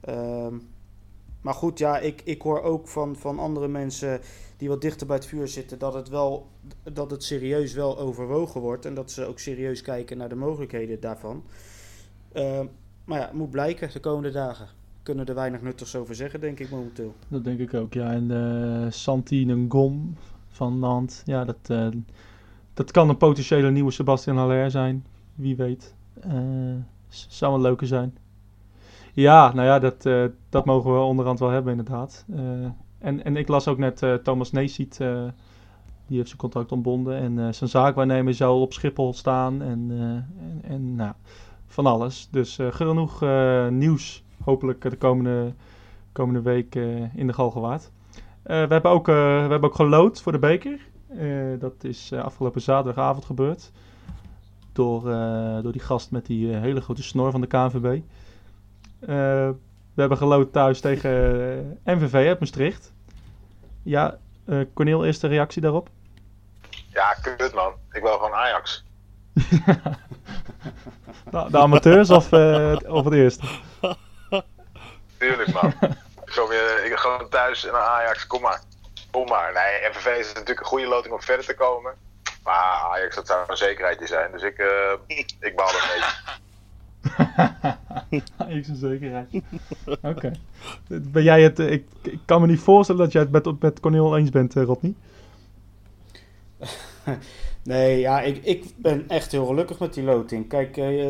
Ehm, 0.00 0.54
maar 1.40 1.54
goed, 1.54 1.78
ja, 1.78 1.98
ik, 1.98 2.22
ik 2.24 2.42
hoor 2.42 2.62
ook 2.62 2.88
van, 2.88 3.16
van 3.16 3.38
andere 3.38 3.68
mensen 3.68 4.20
die 4.56 4.68
wat 4.68 4.80
dichter 4.80 5.06
bij 5.06 5.16
het 5.16 5.26
vuur 5.26 5.48
zitten... 5.48 5.78
Dat 5.78 5.94
het, 5.94 6.08
wel, 6.08 6.46
dat 6.92 7.10
het 7.10 7.24
serieus 7.24 7.72
wel 7.72 7.98
overwogen 7.98 8.60
wordt. 8.60 8.86
En 8.86 8.94
dat 8.94 9.10
ze 9.10 9.24
ook 9.24 9.38
serieus 9.38 9.82
kijken 9.82 10.16
naar 10.16 10.28
de 10.28 10.34
mogelijkheden 10.34 11.00
daarvan. 11.00 11.42
Ehm, 12.32 12.66
maar 13.04 13.18
ja, 13.18 13.30
moet 13.32 13.50
blijken 13.50 13.92
de 13.92 14.00
komende 14.00 14.30
dagen. 14.30 14.68
Kunnen 15.02 15.26
er 15.26 15.34
weinig 15.34 15.62
nuttigs 15.62 15.96
over 15.96 16.14
zeggen, 16.14 16.40
denk 16.40 16.58
ik 16.58 16.70
momenteel. 16.70 17.14
Dat 17.28 17.44
denk 17.44 17.58
ik 17.58 17.74
ook, 17.74 17.94
ja. 17.94 18.12
En 18.12 18.30
uh, 18.30 18.90
Santi 18.90 19.44
Ngom 19.44 20.16
van 20.48 20.78
Nantes, 20.78 21.22
ja, 21.24 21.44
dat, 21.44 21.56
uh, 21.70 21.88
dat 22.74 22.90
kan 22.90 23.08
een 23.08 23.16
potentiële 23.16 23.70
nieuwe 23.70 23.90
Sebastian 23.90 24.36
Haller 24.36 24.70
zijn. 24.70 25.06
Wie 25.34 25.56
weet. 25.56 25.94
Zou 27.08 27.54
een 27.54 27.60
leuke 27.60 27.86
zijn. 27.86 28.16
Ja, 29.20 29.52
nou 29.54 29.66
ja, 29.66 29.78
dat, 29.78 30.04
uh, 30.04 30.24
dat 30.48 30.64
mogen 30.64 30.92
we 30.92 30.98
onderhand 30.98 31.38
wel 31.38 31.48
hebben 31.48 31.70
inderdaad. 31.70 32.24
Uh, 32.28 32.40
en, 32.98 33.24
en 33.24 33.36
ik 33.36 33.48
las 33.48 33.68
ook 33.68 33.78
net 33.78 34.02
uh, 34.02 34.14
Thomas 34.14 34.52
Neesiet, 34.52 34.96
die 36.06 36.16
heeft 36.16 36.28
zijn 36.28 36.38
contract 36.38 36.72
ontbonden. 36.72 37.16
En 37.16 37.54
zijn 37.54 37.70
zaakwaarnemer 37.70 38.34
zou 38.34 38.60
op 38.60 38.72
Schiphol 38.72 39.12
staan. 39.12 39.62
En, 39.62 39.86
en, 39.90 40.62
en 40.62 40.94
nou, 40.94 41.12
van 41.66 41.86
alles. 41.86 42.28
Dus 42.30 42.58
genoeg 42.70 43.24
nieuws, 43.70 44.24
hopelijk 44.44 44.90
de 44.90 44.96
komende, 44.96 45.52
komende 46.12 46.42
week 46.42 46.74
in 47.14 47.26
de 47.26 47.32
Galgenwaard. 47.32 47.90
we, 48.42 48.52
hebben 48.52 48.90
ook, 48.90 49.06
we 49.06 49.46
hebben 49.48 49.68
ook 49.68 49.74
gelood 49.74 50.22
voor 50.22 50.32
de 50.32 50.38
beker. 50.38 50.80
dat 51.58 51.84
is 51.84 52.12
afgelopen 52.12 52.60
zaterdagavond 52.60 53.24
gebeurd. 53.24 53.72
Door, 54.72 55.02
door 55.62 55.72
die 55.72 55.80
gast 55.80 56.10
met 56.10 56.26
die 56.26 56.46
hele 56.46 56.80
grote 56.80 57.02
snor 57.02 57.30
van 57.30 57.40
de 57.40 57.46
KNVB. 57.46 58.00
We 59.00 59.54
hebben 59.96 60.18
geloot 60.18 60.52
thuis 60.52 60.80
tegen 60.80 61.80
MVV 61.84 62.14
uit 62.14 62.40
Maastricht. 62.40 62.92
Ja, 63.82 64.18
Cornel, 64.74 65.04
eerste 65.04 65.26
reactie 65.26 65.62
daarop? 65.62 65.88
Ja, 66.92 67.12
kut 67.12 67.54
man. 67.54 67.72
Ik 67.92 68.02
wil 68.02 68.12
gewoon 68.12 68.34
Ajax. 68.34 68.84
Nou, 71.30 71.50
de 71.50 71.58
amateurs 71.58 72.10
of, 72.10 72.32
of 72.88 73.04
het 73.04 73.14
eerste? 73.14 73.46
Tuurlijk 75.18 75.52
man. 75.52 75.74
Zo 76.24 76.48
weer, 76.48 76.84
ik 76.84 76.90
ga 76.90 76.96
gewoon 76.96 77.28
thuis 77.28 77.62
naar 77.62 77.74
Ajax, 77.74 78.26
kom 78.26 78.40
maar. 78.40 78.60
Kom 79.10 79.28
maar. 79.28 79.52
Nee, 79.52 79.88
MVV 79.90 80.18
is 80.18 80.26
natuurlijk 80.26 80.60
een 80.60 80.66
goede 80.66 80.86
loting 80.86 81.14
om 81.14 81.22
verder 81.22 81.44
te 81.44 81.54
komen. 81.54 81.94
Maar 82.42 82.88
Ajax, 82.92 83.14
dat 83.14 83.26
zou 83.26 83.44
een 83.46 83.56
zekerheidje 83.56 84.06
zijn. 84.06 84.32
Dus 84.32 84.42
ik, 84.42 84.58
uh, 84.58 85.18
ik 85.40 85.56
baal 85.56 85.68
er 85.68 85.90
mee. 85.90 86.02
Ajax 88.36 88.68
een 88.68 88.76
zekerheid. 88.76 89.28
Oké. 90.02 90.32
Ben 90.88 91.22
jij 91.22 91.42
het, 91.42 91.58
ik, 91.58 91.84
ik, 92.02 92.18
kan 92.24 92.40
me 92.40 92.46
niet 92.46 92.60
voorstellen 92.60 93.02
dat 93.02 93.12
jij 93.12 93.22
het 93.22 93.30
met, 93.30 93.60
met 93.60 93.80
Cornel 93.80 94.16
eens 94.16 94.30
bent, 94.30 94.56
uh, 94.56 94.64
Rodney. 94.64 94.94
nee, 97.62 97.98
ja, 97.98 98.20
ik, 98.20 98.44
ik 98.44 98.64
ben 98.76 99.08
echt 99.08 99.32
heel 99.32 99.46
gelukkig 99.46 99.78
met 99.78 99.94
die 99.94 100.04
loting. 100.04 100.48
Kijk, 100.48 100.76
uh, 100.76 101.08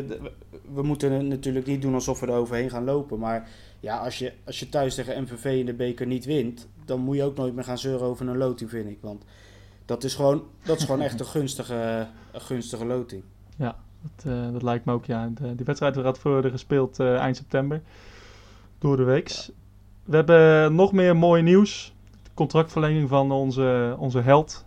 we 0.74 0.82
moeten 0.82 1.28
natuurlijk 1.28 1.66
niet 1.66 1.82
doen 1.82 1.94
alsof 1.94 2.20
we 2.20 2.26
er 2.26 2.32
overheen 2.32 2.70
gaan 2.70 2.84
lopen. 2.84 3.18
Maar 3.18 3.48
ja, 3.80 3.98
als 3.98 4.18
je, 4.18 4.32
als 4.44 4.58
je 4.58 4.68
thuis 4.68 4.94
tegen 4.94 5.22
MVV 5.22 5.44
in 5.44 5.66
de 5.66 5.74
beker 5.74 6.06
niet 6.06 6.24
wint, 6.24 6.68
dan 6.84 7.00
moet 7.00 7.16
je 7.16 7.24
ook 7.24 7.36
nooit 7.36 7.54
meer 7.54 7.64
gaan 7.64 7.78
zeuren 7.78 8.06
over 8.06 8.28
een 8.28 8.36
loting, 8.36 8.70
vind 8.70 8.88
ik. 8.88 8.98
Want 9.00 9.24
dat 9.84 10.04
is 10.04 10.14
gewoon, 10.14 10.42
dat 10.62 10.78
is 10.78 10.84
gewoon 10.84 11.00
echt 11.00 11.20
een 11.20 11.26
gunstige, 11.26 12.06
een 12.32 12.40
gunstige 12.40 12.84
loting. 12.84 13.22
Ja, 13.56 13.76
dat, 14.02 14.32
uh, 14.32 14.52
dat 14.52 14.62
lijkt 14.62 14.84
me 14.84 14.92
ook, 14.92 15.04
ja. 15.04 15.30
De, 15.34 15.54
die 15.54 15.66
wedstrijd 15.66 15.96
werd 15.96 16.22
worden 16.22 16.50
gespeeld 16.50 17.00
uh, 17.00 17.16
eind 17.16 17.36
september, 17.36 17.80
door 18.78 18.96
de 18.96 19.02
weeks. 19.02 19.50
We 20.04 20.16
hebben 20.16 20.74
nog 20.74 20.92
meer 20.92 21.16
mooi 21.16 21.42
nieuws. 21.42 21.94
De 22.22 22.30
contractverlenging 22.34 23.08
van 23.08 23.32
onze, 23.32 23.96
onze 23.98 24.20
held, 24.20 24.64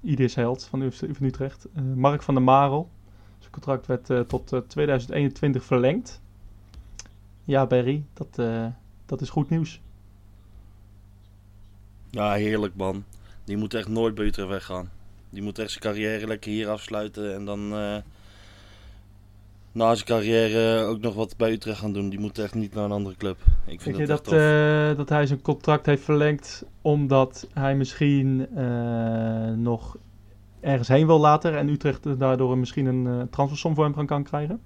Idis 0.00 0.34
held 0.34 0.64
van, 0.64 0.92
Utrecht, 1.20 1.66
uh, 1.76 1.94
Mark 1.94 2.22
van 2.22 2.34
der 2.34 2.42
Marel. 2.42 2.88
Zijn 3.38 3.52
contract 3.52 3.86
werd 3.86 4.28
tot 4.28 4.54
2021 4.66 5.64
verlengd. 5.64 6.20
Ja, 7.44 7.66
Barry, 7.66 8.04
dat, 8.12 8.46
dat 9.06 9.20
is 9.20 9.30
goed 9.30 9.50
nieuws. 9.50 9.80
Ja, 12.10 12.32
heerlijk 12.32 12.76
man. 12.76 13.04
Die 13.44 13.56
moet 13.56 13.74
echt 13.74 13.88
nooit 13.88 14.14
bij 14.14 14.24
Utrecht 14.24 14.48
weggaan. 14.48 14.90
Die 15.30 15.42
moet 15.42 15.58
echt 15.58 15.70
zijn 15.70 15.82
carrière 15.82 16.26
lekker 16.26 16.50
hier 16.50 16.68
afsluiten 16.68 17.34
en 17.34 17.44
dan 17.44 17.72
uh, 17.72 17.96
na 19.72 19.94
zijn 19.94 20.06
carrière 20.06 20.84
ook 20.84 21.00
nog 21.00 21.14
wat 21.14 21.36
bij 21.36 21.52
Utrecht 21.52 21.78
gaan 21.78 21.92
doen. 21.92 22.08
Die 22.08 22.20
moet 22.20 22.38
echt 22.38 22.54
niet 22.54 22.74
naar 22.74 22.84
een 22.84 22.92
andere 22.92 23.16
club. 23.16 23.36
Ik 23.66 23.80
vind, 23.80 23.96
vind 23.96 24.08
dat 24.08 24.24
je 24.24 24.30
dat, 24.30 24.40
uh, 24.40 24.96
dat 24.96 25.08
hij 25.08 25.26
zijn 25.26 25.42
contract 25.42 25.86
heeft 25.86 26.02
verlengd 26.02 26.64
omdat 26.82 27.48
hij 27.52 27.76
misschien 27.76 28.46
uh, 28.56 29.50
nog 29.50 29.96
ergens 30.60 30.88
heen 30.88 31.06
wil 31.06 31.18
later 31.18 31.56
en 31.56 31.68
Utrecht 31.68 32.18
daardoor 32.18 32.58
misschien 32.58 32.86
een 32.86 33.30
transfersom 33.30 33.74
voor 33.74 33.84
hem 33.84 34.06
kan 34.06 34.24
krijgen? 34.24 34.60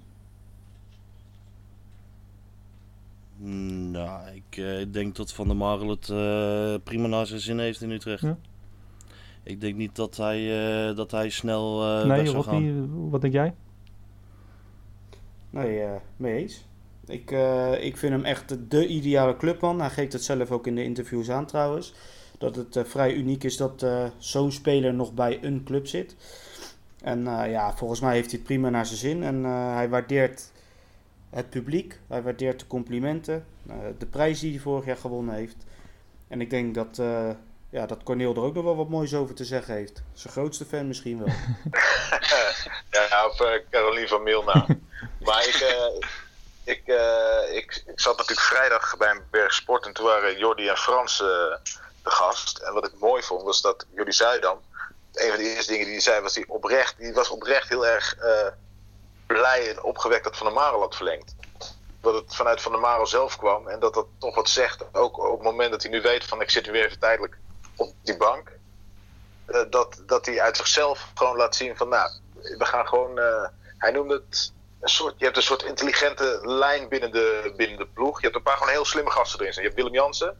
Nou, 3.91 4.21
ik 4.33 4.57
uh, 4.57 4.85
denk 4.91 5.15
dat 5.15 5.33
Van 5.33 5.47
der 5.47 5.55
Marel 5.55 5.89
het 5.89 6.09
uh, 6.09 6.73
prima 6.83 7.07
naar 7.07 7.25
zijn 7.25 7.39
zin 7.39 7.59
heeft 7.59 7.81
in 7.81 7.91
Utrecht. 7.91 8.21
Ja. 8.21 8.37
Ik 9.43 9.61
denk 9.61 9.75
niet 9.75 9.95
dat 9.95 10.17
hij, 10.17 10.39
uh, 10.89 10.95
dat 10.95 11.11
hij 11.11 11.29
snel 11.29 11.83
uh, 11.83 12.05
nee, 12.05 12.17
weg 12.17 12.29
zou 12.29 12.43
gaan. 12.43 13.09
Wat 13.09 13.21
denk 13.21 13.33
jij? 13.33 13.53
Nee, 15.49 15.87
mee 16.17 16.37
eens. 16.37 16.65
Ik, 17.05 17.31
ik 17.79 17.97
vind 17.97 18.13
hem 18.13 18.25
echt 18.25 18.71
de 18.71 18.87
ideale 18.87 19.37
clubman. 19.37 19.79
Hij 19.79 19.89
geeft 19.89 20.13
het 20.13 20.23
zelf 20.23 20.51
ook 20.51 20.67
in 20.67 20.75
de 20.75 20.83
interviews 20.83 21.29
aan 21.29 21.45
trouwens. 21.45 21.93
Dat 22.37 22.55
het 22.55 22.79
vrij 22.83 23.13
uniek 23.13 23.43
is 23.43 23.57
dat 23.57 23.85
zo'n 24.17 24.51
speler 24.51 24.93
nog 24.93 25.13
bij 25.13 25.43
een 25.43 25.63
club 25.63 25.87
zit. 25.87 26.15
En 27.01 27.23
ja, 27.25 27.75
volgens 27.75 27.99
mij 27.99 28.13
heeft 28.13 28.29
hij 28.29 28.39
het 28.39 28.47
prima 28.47 28.69
naar 28.69 28.85
zijn 28.85 28.99
zin. 28.99 29.23
En 29.23 29.43
hij 29.73 29.89
waardeert 29.89 30.51
het 31.29 31.49
publiek. 31.49 31.99
Hij 32.07 32.21
waardeert 32.21 32.59
de 32.59 32.67
complimenten, 32.67 33.45
uh, 33.69 33.75
de 33.97 34.05
prijs 34.05 34.39
die 34.39 34.51
hij 34.51 34.59
vorig 34.59 34.85
jaar 34.85 34.97
gewonnen 34.97 35.35
heeft. 35.35 35.65
En 36.27 36.41
ik 36.41 36.49
denk 36.49 36.75
dat, 36.75 36.97
uh, 36.99 37.29
ja, 37.69 37.85
dat 37.85 38.03
Corneel 38.03 38.35
er 38.35 38.41
ook 38.41 38.53
nog 38.53 38.63
wel 38.63 38.75
wat 38.75 38.89
moois 38.89 39.13
over 39.13 39.35
te 39.35 39.45
zeggen 39.45 39.73
heeft. 39.73 40.01
Zijn 40.13 40.33
grootste 40.33 40.65
fan 40.65 40.87
misschien 40.87 41.23
wel. 41.23 41.33
ja, 42.91 43.25
of 43.27 43.39
uh, 43.39 43.51
Caroline 43.71 44.07
van 44.07 44.23
Milna. 44.23 44.65
maar 45.25 45.47
ik, 45.47 45.55
ik, 46.63 46.81
ik, 47.51 47.83
ik 47.85 47.99
zat 47.99 48.17
natuurlijk 48.17 48.47
vrijdag 48.47 48.97
bij 48.97 49.09
een 49.09 49.23
berg 49.31 49.53
sport 49.53 49.85
en 49.85 49.93
toen 49.93 50.05
waren 50.05 50.37
Jordi 50.37 50.67
en 50.67 50.77
Frans 50.77 51.17
de 51.17 51.59
gast. 52.03 52.57
En 52.57 52.73
wat 52.73 52.87
ik 52.87 52.99
mooi 52.99 53.23
vond 53.23 53.43
was 53.43 53.61
dat 53.61 53.85
Jordi 53.95 54.11
Zuidam, 54.11 54.61
een 55.13 55.29
van 55.29 55.37
de 55.37 55.55
eerste 55.55 55.71
dingen 55.71 55.85
die 55.85 55.93
hij 55.93 56.03
zei 56.03 56.21
was, 56.21 56.33
die, 56.33 56.49
oprecht, 56.49 56.97
die 56.97 57.13
was 57.13 57.29
oprecht 57.29 57.69
heel 57.69 57.85
erg 57.85 58.15
blij 59.27 59.69
en 59.69 59.83
opgewekt 59.83 60.23
dat 60.23 60.37
Van 60.37 60.45
der 60.45 60.55
Marel 60.55 60.79
had 60.79 60.95
verlengd. 60.95 61.35
Dat 62.01 62.13
het 62.13 62.35
vanuit 62.35 62.61
Van 62.61 62.71
der 62.71 62.81
Marel 62.81 63.07
zelf 63.07 63.37
kwam 63.37 63.67
en 63.67 63.79
dat 63.79 63.93
dat 63.93 64.05
toch 64.17 64.35
wat 64.35 64.49
zegt. 64.49 64.83
Ook 64.91 65.17
op 65.17 65.31
het 65.31 65.41
moment 65.41 65.71
dat 65.71 65.81
hij 65.81 65.91
nu 65.91 66.01
weet 66.01 66.25
van 66.25 66.41
ik 66.41 66.49
zit 66.49 66.67
weer 66.67 66.85
even 66.85 66.99
tijdelijk 66.99 67.37
op 67.77 67.93
die 68.01 68.17
bank. 68.17 68.51
Uh, 69.47 69.61
dat, 69.69 70.01
dat 70.05 70.25
hij 70.25 70.41
uit 70.41 70.57
zichzelf 70.57 71.11
gewoon 71.15 71.37
laat 71.37 71.55
zien 71.55 71.77
van 71.77 71.89
nou, 71.89 72.09
we 72.33 72.65
gaan 72.65 72.87
gewoon, 72.87 73.19
uh, 73.19 73.47
hij 73.77 73.91
noemde 73.91 74.13
het 74.13 74.53
een 74.79 74.89
soort, 74.89 75.13
je 75.17 75.25
hebt 75.25 75.37
een 75.37 75.43
soort 75.43 75.63
intelligente 75.63 76.39
lijn 76.43 76.89
binnen 76.89 77.11
de, 77.11 77.53
binnen 77.55 77.77
de 77.77 77.87
ploeg. 77.87 78.17
Je 78.17 78.23
hebt 78.23 78.35
een 78.35 78.43
paar 78.43 78.57
gewoon 78.57 78.71
heel 78.71 78.85
slimme 78.85 79.11
gasten 79.11 79.39
erin. 79.39 79.53
Je 79.53 79.61
hebt 79.61 79.75
Willem 79.75 79.93
Jansen, 79.93 80.37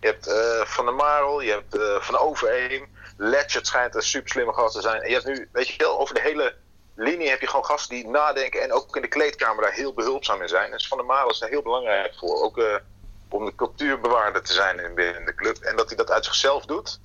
je 0.00 0.06
hebt 0.06 0.28
uh, 0.28 0.64
Van 0.64 0.84
der 0.84 0.94
Marel, 0.94 1.40
je 1.40 1.50
hebt 1.50 2.04
Van 2.04 2.18
Overeem. 2.18 2.88
Letchert 3.16 3.66
schijnt 3.66 3.94
een 3.94 4.02
super 4.02 4.30
slimme 4.30 4.52
gast 4.52 4.74
te 4.74 4.80
zijn. 4.80 5.02
En 5.02 5.08
je 5.08 5.14
hebt 5.14 5.26
nu, 5.26 5.48
weet 5.52 5.68
je 5.68 5.78
wel, 5.78 5.98
over 5.98 6.14
de 6.14 6.20
hele 6.20 6.54
linie 6.94 7.28
heb 7.28 7.40
je 7.40 7.46
gewoon 7.46 7.64
gasten 7.64 7.96
die 7.96 8.08
nadenken 8.08 8.62
en 8.62 8.72
ook 8.72 8.96
in 8.96 9.02
de 9.02 9.08
kleedkamer 9.08 9.62
daar 9.62 9.72
heel 9.72 9.94
behulpzaam 9.94 10.42
in 10.42 10.48
zijn. 10.48 10.70
Dus 10.70 10.88
Van 10.88 10.98
der 10.98 11.06
Malen 11.06 11.30
is 11.30 11.38
daar 11.38 11.48
heel 11.48 11.62
belangrijk 11.62 12.14
voor. 12.14 12.42
Ook 12.42 12.80
om 13.28 13.44
de 13.44 13.54
cultuurbewaarder 13.54 14.42
te 14.42 14.52
zijn 14.52 14.78
in, 14.84 14.94
binnen 14.94 15.24
de 15.24 15.34
club. 15.34 15.56
En 15.56 15.76
dat 15.76 15.88
hij 15.88 15.96
dat 15.96 16.10
uit 16.10 16.24
zichzelf 16.24 16.64
doet, 16.64 17.00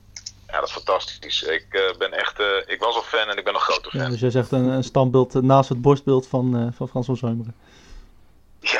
ja, 0.47 0.59
dat 0.59 0.67
is 0.67 0.73
fantastisch. 0.73 1.43
Ik 1.43 1.65
uh, 1.69 1.97
ben 1.97 2.13
echt, 2.13 2.39
uh, 2.39 2.47
ik 2.65 2.79
was 2.79 2.95
al 2.95 3.01
fan 3.01 3.29
en 3.29 3.37
ik 3.37 3.43
ben 3.43 3.53
nog 3.53 3.63
groter 3.63 3.91
fan. 3.91 4.01
Ja, 4.01 4.09
dus 4.09 4.19
jij 4.19 4.29
zegt 4.29 4.51
een, 4.51 4.65
een 4.65 4.83
standbeeld 4.83 5.33
naast 5.33 5.69
het 5.69 5.81
borstbeeld 5.81 6.27
van, 6.27 6.73
van 6.75 6.89
Frans 6.89 7.05
van 7.05 7.17
Zeumeren. 7.17 7.55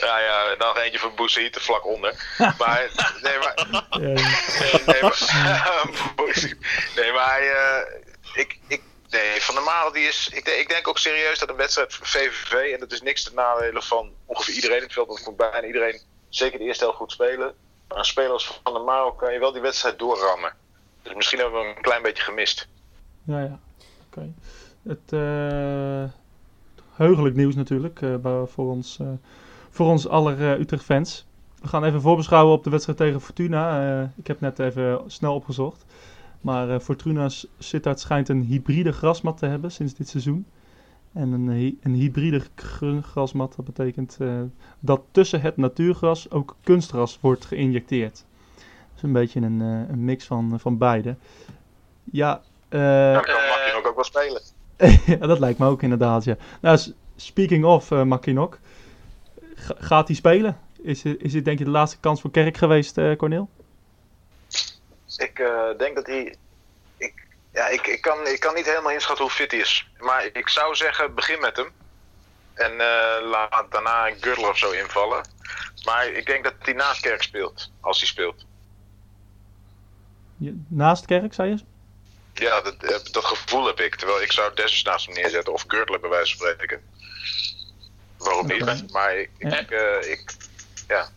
Ja, 0.00 0.18
ja, 0.18 0.18
ja, 0.18 0.54
nog 0.58 0.78
eentje 0.78 0.98
van 0.98 1.14
Boezit, 1.16 1.56
vlak 1.60 1.86
onder. 1.86 2.36
Maar, 2.58 2.90
nee, 3.22 3.38
maar. 3.38 3.66
Nee, 4.00 4.14
maar. 5.02 5.18
nee, 6.96 7.12
maar. 7.12 7.40
ik, 8.34 8.58
ik, 8.68 8.82
Nee, 9.16 9.42
Van 9.42 9.54
der 9.54 9.64
Malen 9.64 9.92
die 9.92 10.06
is. 10.06 10.28
Ik, 10.28 10.48
ik, 10.48 10.68
denk 10.68 10.88
ook 10.88 10.98
serieus 10.98 11.38
dat 11.38 11.48
een 11.48 11.56
wedstrijd 11.56 11.94
VVV. 11.94 12.72
En 12.72 12.80
dat 12.80 12.92
is 12.92 13.02
niks 13.02 13.22
te 13.22 13.34
nadelen 13.34 13.82
van 13.82 14.12
ongeveer 14.24 14.54
iedereen 14.54 14.82
het 14.82 14.92
veld. 14.92 15.06
Want 15.06 15.26
moet 15.26 15.36
bijna 15.36 15.66
iedereen, 15.66 16.00
zeker 16.28 16.58
de 16.58 16.64
eerste 16.64 16.84
helft, 16.84 16.98
goed 16.98 17.12
spelen. 17.12 17.54
Maar 17.88 17.98
een 17.98 18.04
speler 18.04 18.30
als 18.30 18.60
Van 18.62 18.72
der 18.72 18.82
Malen 18.82 19.16
kan 19.16 19.32
je 19.32 19.38
wel 19.38 19.52
die 19.52 19.60
wedstrijd 19.60 19.98
doorrammen. 19.98 20.52
Dus 21.02 21.14
misschien 21.14 21.38
hebben 21.38 21.60
we 21.60 21.66
een 21.66 21.82
klein 21.82 22.02
beetje 22.02 22.22
gemist. 22.22 22.68
Ja, 23.22 23.40
ja. 23.40 23.58
Oké. 24.06 24.32
Het. 24.82 25.12
Uh, 25.12 26.04
heugelijk 26.92 27.34
nieuws 27.34 27.54
natuurlijk. 27.54 28.00
Uh, 28.00 28.42
voor, 28.46 28.70
ons, 28.70 28.98
uh, 29.00 29.08
voor 29.70 29.86
ons 29.86 30.08
aller 30.08 30.60
Utrecht-fans. 30.60 31.26
We 31.60 31.68
gaan 31.68 31.84
even 31.84 32.00
voorbeschouwen 32.00 32.54
op 32.54 32.64
de 32.64 32.70
wedstrijd 32.70 32.98
tegen 32.98 33.20
Fortuna. 33.20 34.12
ik 34.16 34.26
heb 34.26 34.40
net 34.40 34.58
even 34.58 35.02
snel 35.06 35.34
opgezocht. 35.34 35.84
Maar 36.46 36.68
uh, 36.68 36.78
Fortuna 36.78 37.28
Sittard 37.58 38.00
schijnt 38.00 38.28
een 38.28 38.42
hybride 38.42 38.92
grasmat 38.92 39.38
te 39.38 39.46
hebben 39.46 39.72
sinds 39.72 39.94
dit 39.94 40.08
seizoen. 40.08 40.46
En 41.12 41.32
een, 41.32 41.78
een 41.82 41.94
hybride 41.94 42.42
grasmat, 43.00 43.54
dat 43.56 43.64
betekent 43.64 44.16
uh, 44.20 44.40
dat 44.80 45.02
tussen 45.10 45.40
het 45.40 45.56
natuurgras 45.56 46.30
ook 46.30 46.56
kunstgras 46.62 47.18
wordt 47.20 47.44
geïnjecteerd. 47.44 48.24
Dus 48.92 49.02
een 49.02 49.12
beetje 49.12 49.40
een, 49.40 49.60
uh, 49.60 49.88
een 49.88 50.04
mix 50.04 50.24
van, 50.24 50.60
van 50.60 50.78
beide. 50.78 51.16
Ja, 52.04 52.40
uh, 52.70 53.12
Dan 53.12 53.22
kan 53.22 53.34
Makinok 53.34 53.86
ook 53.86 53.94
wel 53.94 54.04
spelen. 54.04 54.42
ja, 55.20 55.26
dat 55.26 55.38
lijkt 55.38 55.58
me 55.58 55.66
ook 55.66 55.82
inderdaad, 55.82 56.24
ja. 56.24 56.36
Nou, 56.60 56.78
speaking 57.16 57.64
of 57.64 57.90
uh, 57.90 58.02
Makinok, 58.02 58.58
gaat 59.56 60.06
hij 60.06 60.16
spelen? 60.16 60.58
Is, 60.82 61.04
is 61.04 61.32
dit 61.32 61.44
denk 61.44 61.58
je 61.58 61.64
de 61.64 61.70
laatste 61.70 62.00
kans 62.00 62.20
voor 62.20 62.30
Kerk 62.30 62.56
geweest, 62.56 63.00
Cornel? 63.16 63.48
Ik 65.16 65.38
uh, 65.38 65.78
denk 65.78 65.94
dat 65.94 66.06
hij. 66.06 66.36
Ik, 66.96 67.26
ja, 67.52 67.66
ik, 67.68 67.86
ik, 67.86 68.00
kan, 68.00 68.26
ik 68.26 68.40
kan 68.40 68.54
niet 68.54 68.66
helemaal 68.66 68.92
inschatten 68.92 69.24
hoe 69.24 69.34
fit 69.34 69.50
hij 69.50 69.60
is. 69.60 69.88
Maar 69.98 70.28
ik 70.32 70.48
zou 70.48 70.74
zeggen, 70.74 71.14
begin 71.14 71.40
met 71.40 71.56
hem. 71.56 71.70
En 72.54 72.72
uh, 72.72 73.30
laat 73.30 73.66
daarna 73.70 74.08
een 74.08 74.16
Gürtel 74.20 74.48
of 74.48 74.58
zo 74.58 74.70
invallen. 74.70 75.26
Maar 75.84 76.06
ik 76.06 76.26
denk 76.26 76.44
dat 76.44 76.54
hij 76.58 76.72
naast 76.72 77.00
Kerk 77.00 77.22
speelt. 77.22 77.70
Als 77.80 77.98
hij 77.98 78.06
speelt. 78.06 78.44
Je, 80.36 80.64
naast 80.68 81.06
Kerk, 81.06 81.34
zei 81.34 81.50
je? 81.50 81.58
Ja, 82.32 82.60
dat, 82.60 82.82
eh, 82.82 83.12
dat 83.12 83.24
gevoel 83.24 83.66
heb 83.66 83.80
ik. 83.80 83.94
Terwijl 83.94 84.22
ik 84.22 84.32
zou 84.32 84.54
Dessus 84.54 84.82
naast 84.82 85.06
hem 85.06 85.14
neerzetten. 85.14 85.52
Of 85.52 85.64
Gürtel 85.66 85.98
bij 85.98 86.10
wijze 86.10 86.36
van 86.36 86.46
spreken. 86.48 86.80
waarom 88.16 88.46
niet? 88.46 88.92
Maar 88.92 89.16
ik, 89.16 89.30
ik, 89.38 89.50
Ja. 89.50 89.66
eh, 89.68 90.10
ik 90.10 90.34
ja. 90.88 91.08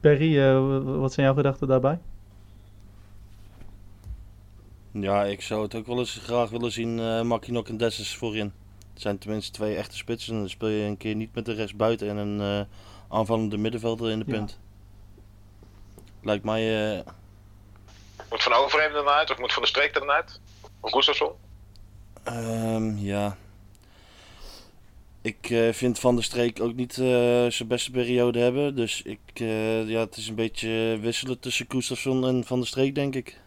Barry, 0.00 0.38
eh, 0.40 0.80
wat 1.00 1.12
zijn 1.12 1.26
jouw 1.26 1.34
gedachten 1.34 1.68
daarbij? 1.68 1.98
Ja, 5.00 5.24
ik 5.24 5.42
zou 5.42 5.62
het 5.62 5.74
ook 5.74 5.86
wel 5.86 5.98
eens 5.98 6.18
graag 6.22 6.50
willen 6.50 6.72
zien, 6.72 6.98
eh 6.98 7.22
Makinok 7.22 7.68
en 7.68 7.76
Dessus 7.76 8.14
voorin. 8.14 8.52
Het 8.92 9.02
zijn 9.02 9.18
tenminste 9.18 9.50
twee 9.52 9.76
echte 9.76 9.96
spitsen. 9.96 10.32
En 10.34 10.38
dan 10.40 10.48
speel 10.48 10.68
je 10.68 10.84
een 10.86 10.96
keer 10.96 11.14
niet 11.14 11.34
met 11.34 11.44
de 11.44 11.52
rest 11.52 11.76
buiten 11.76 12.08
en 12.08 12.16
een 12.16 12.40
eh, 12.40 12.66
aanvallende 13.08 13.56
middenvelder 13.56 14.10
in 14.10 14.18
de 14.18 14.24
Ja. 14.28 14.32
punt. 14.36 14.58
Lijkt 16.22 16.44
mij, 16.44 16.96
eh, 16.96 17.06
Moet 18.30 18.42
Van 18.42 18.52
Overheem 18.52 18.88
er 18.88 19.04
dan 19.04 19.08
uit 19.08 19.30
of 19.30 19.38
moet 19.38 19.52
Van 19.52 19.62
de 19.62 19.68
Streek 19.68 19.94
dan 19.94 20.10
uit? 20.10 20.40
Of 20.80 20.90
Gustafsson? 20.92 21.32
ehm, 22.24 22.96
ja. 22.96 23.36
Ik 25.22 25.50
eh, 25.50 25.72
vind 25.72 25.98
Van 25.98 26.14
der 26.14 26.24
Streek 26.24 26.60
ook 26.60 26.74
niet 26.74 26.98
eh, 26.98 27.46
zijn 27.48 27.68
beste 27.68 27.90
periode 27.90 28.38
hebben. 28.38 28.76
Dus 28.76 29.02
ik, 29.02 29.20
eh, 29.34 29.88
ja, 29.88 30.00
het 30.00 30.16
is 30.16 30.28
een 30.28 30.34
beetje 30.34 30.98
wisselen 31.00 31.40
tussen 31.40 31.66
Gustafsson 31.68 32.26
en 32.26 32.44
Van 32.44 32.58
der 32.58 32.68
Streek, 32.68 32.94
denk 32.94 33.14
ik. 33.14 33.38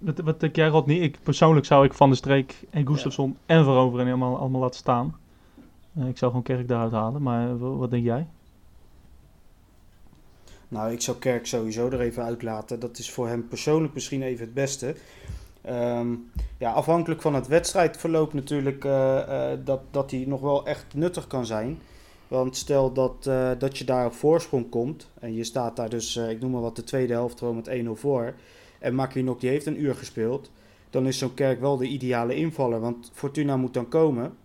Wat, 0.00 0.18
wat 0.18 0.40
denk 0.40 0.56
jij, 0.56 0.68
Rodney? 0.68 0.96
Ik, 0.96 1.18
persoonlijk 1.22 1.66
zou 1.66 1.84
ik 1.84 1.94
Van 1.94 2.08
der 2.08 2.16
Streek 2.18 2.54
en 2.70 2.86
Gustafsson 2.86 3.36
en 3.46 3.64
Veroveren 3.64 4.06
allemaal, 4.06 4.38
allemaal 4.38 4.60
laten 4.60 4.78
staan. 4.80 5.16
Eh, 5.94 6.08
ik 6.08 6.18
zou 6.18 6.30
gewoon 6.30 6.46
Kerk 6.46 6.68
daaruit 6.68 6.92
halen, 6.92 7.22
maar 7.22 7.48
eh, 7.50 7.56
wa- 7.58 7.68
wat 7.68 7.90
denk 7.90 8.04
jij? 8.04 8.26
Nou, 10.68 10.92
ik 10.92 11.00
zou 11.00 11.16
Kerk 11.16 11.46
sowieso 11.46 11.88
er 11.90 12.00
even 12.00 12.22
uitlaten. 12.24 12.80
Dat 12.80 12.98
is 12.98 13.10
voor 13.10 13.28
hem 13.28 13.48
persoonlijk 13.48 13.94
misschien 13.94 14.22
even 14.22 14.44
het 14.44 14.54
beste. 14.54 14.94
Ehm, 15.62 16.08
ja, 16.58 16.72
afhankelijk 16.72 17.20
van 17.22 17.34
het 17.34 17.46
wedstrijdverloop 17.46 18.32
natuurlijk 18.32 18.84
eh, 18.84 19.48
dat, 19.64 19.80
dat 19.90 20.10
hij 20.10 20.24
nog 20.26 20.40
wel 20.40 20.66
echt 20.66 20.86
nuttig 20.94 21.26
kan 21.26 21.46
zijn. 21.46 21.78
Want 22.28 22.56
stel 22.56 22.92
dat, 22.92 23.24
dat 23.58 23.78
je 23.78 23.84
daar 23.84 24.06
op 24.06 24.12
voorsprong 24.12 24.68
komt 24.68 25.08
en 25.20 25.34
je 25.34 25.44
staat 25.44 25.76
daar 25.76 25.88
dus, 25.88 26.16
ik 26.16 26.40
noem 26.40 26.50
maar 26.50 26.60
wat, 26.60 26.76
de 26.76 26.84
tweede 26.84 27.12
helft 27.12 27.38
gewoon 27.38 27.54
met 27.56 27.68
1-0 27.84 27.88
voor. 27.94 28.34
En 28.80 28.94
Makinok 28.94 29.40
die 29.40 29.50
heeft 29.50 29.66
een 29.66 29.82
uur 29.82 29.94
gespeeld. 29.94 30.50
Dan 30.90 31.06
is 31.06 31.18
zo'n 31.18 31.34
Kerk 31.34 31.60
wel 31.60 31.76
de 31.76 31.86
ideale 31.86 32.34
invaller, 32.34 32.80
want 32.80 33.10
Fortuna 33.12 33.56
moet 33.56 33.74
dan 33.74 33.88
komen. 33.88 34.36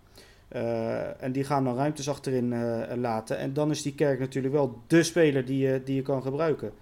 Eh, 0.48 1.22
en 1.22 1.32
die 1.32 1.44
gaan 1.44 1.64
dan 1.64 1.76
ruimtes 1.76 2.08
achterin 2.08 2.52
eh, 2.52 2.96
laten. 2.96 3.38
En 3.38 3.52
dan 3.52 3.70
is 3.70 3.82
die 3.82 3.94
Kerk 3.94 4.18
natuurlijk 4.18 4.54
wel 4.54 4.80
de 4.86 5.02
speler 5.02 5.44
die 5.44 5.58
je, 5.58 5.82
die 5.84 5.94
je 5.94 6.02
kan 6.02 6.22
gebruiken. 6.22 6.72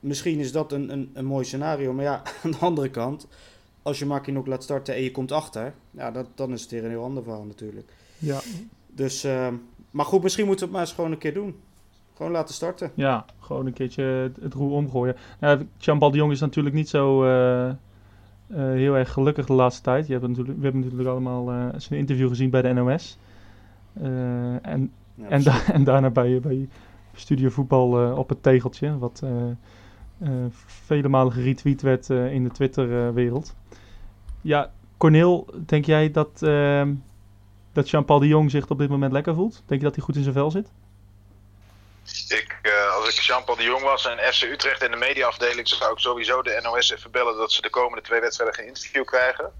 Misschien 0.00 0.38
is 0.38 0.52
dat 0.52 0.72
een, 0.72 0.92
een, 0.92 1.10
een 1.12 1.24
mooi 1.24 1.44
scenario. 1.44 1.92
Maar 1.92 2.04
ja, 2.04 2.22
aan 2.42 2.50
de 2.50 2.56
andere 2.58 2.90
kant, 2.90 3.26
als 3.82 3.98
je 3.98 4.06
Makinok 4.06 4.46
laat 4.46 4.62
starten 4.62 4.94
en 4.94 5.02
je 5.02 5.10
komt 5.10 5.32
achter, 5.32 5.74
ja, 5.90 6.10
dat, 6.10 6.26
dan 6.34 6.52
is 6.52 6.62
het 6.62 6.70
weer 6.70 6.84
een 6.84 6.90
heel 6.90 7.04
ander 7.04 7.22
verhaal 7.22 7.44
natuurlijk. 7.44 7.92
Ja, 8.18 8.40
Dus, 8.86 9.24
eh, 9.24 9.48
maar 9.90 10.06
goed, 10.06 10.22
misschien 10.22 10.46
moeten 10.46 10.64
we 10.66 10.70
het 10.70 10.78
maar 10.80 10.88
eens 10.88 10.96
gewoon 10.96 11.12
een 11.12 11.18
keer 11.18 11.34
doen. 11.34 11.56
Gewoon 12.16 12.32
laten 12.32 12.54
starten. 12.54 12.90
ja 12.94 13.24
gewoon 13.40 13.66
een 13.66 13.72
keertje 13.72 14.02
het, 14.02 14.36
het 14.42 14.54
roer 14.54 14.70
omgooien. 14.72 15.16
Nou, 15.40 15.66
Jean-Paul 15.78 16.10
de 16.10 16.16
Jong 16.16 16.32
is 16.32 16.40
natuurlijk 16.40 16.74
niet 16.74 16.88
zo 16.88 17.24
eh, 17.24 17.68
eh, 17.68 17.76
heel 18.48 18.96
erg 18.96 19.12
gelukkig 19.12 19.46
de 19.46 19.52
laatste 19.52 19.82
tijd. 19.82 20.06
Je 20.06 20.12
hebt 20.12 20.28
natuurlijk, 20.28 20.56
we 20.58 20.62
hebben 20.64 20.80
natuurlijk 20.82 21.08
allemaal 21.08 21.50
eh, 21.50 21.66
zijn 21.76 22.00
interview 22.00 22.28
gezien 22.28 22.50
bij 22.50 22.62
de 22.62 22.72
NOS. 22.72 23.18
En 24.62 24.92
Ja, 25.14 25.28
En, 25.28 25.42
da- 25.42 25.66
en 25.72 25.84
daarna 25.84 26.10
bij, 26.10 26.40
bij 26.40 26.68
Studio 27.14 27.48
Voetbal 27.48 28.16
op 28.16 28.28
het 28.28 28.42
tegeltje, 28.42 28.98
wat 28.98 29.22
vele 30.66 31.08
malen 31.08 31.32
geretweet 31.32 31.82
werd 31.82 32.10
in 32.10 32.42
de 32.44 32.50
Twitter-wereld. 32.50 33.54
ja, 34.40 34.70
Corneel, 34.96 35.46
denk 35.66 35.84
jij 35.84 36.10
dat, 36.10 36.38
dat 37.72 37.90
Jean-Paul 37.90 38.18
de 38.18 38.26
Jong 38.28 38.50
zich 38.50 38.68
op 38.68 38.78
dit 38.78 38.88
moment 38.88 39.12
lekker 39.12 39.34
voelt? 39.34 39.62
Denk 39.66 39.80
je 39.80 39.86
dat 39.86 39.94
hij 39.96 40.04
goed 40.04 40.16
in 40.16 40.22
zijn 40.22 40.34
vel 40.34 40.50
zit? 40.50 40.72
Ik, 42.28 42.58
eh, 42.62 42.94
als 42.94 43.08
ik 43.08 43.22
Jean-Paul 43.22 43.56
de 43.56 43.62
Jong 43.62 43.82
was 43.82 44.04
en 44.04 44.32
FC 44.34 44.42
Utrecht 44.42 44.82
in 44.82 44.90
de 44.90 44.96
mediaafdeling, 44.96 45.68
zou 45.68 45.92
ik 45.92 45.98
sowieso 45.98 46.42
de 46.42 46.60
NOS 46.62 46.90
even 46.90 47.10
bellen 47.10 47.36
dat 47.36 47.52
ze 47.52 47.62
de 47.62 47.70
komende 47.70 48.04
twee 48.04 48.20
wedstrijden 48.20 48.56
geen 48.56 48.66
interview 48.66 49.04
krijgen. 49.04 49.52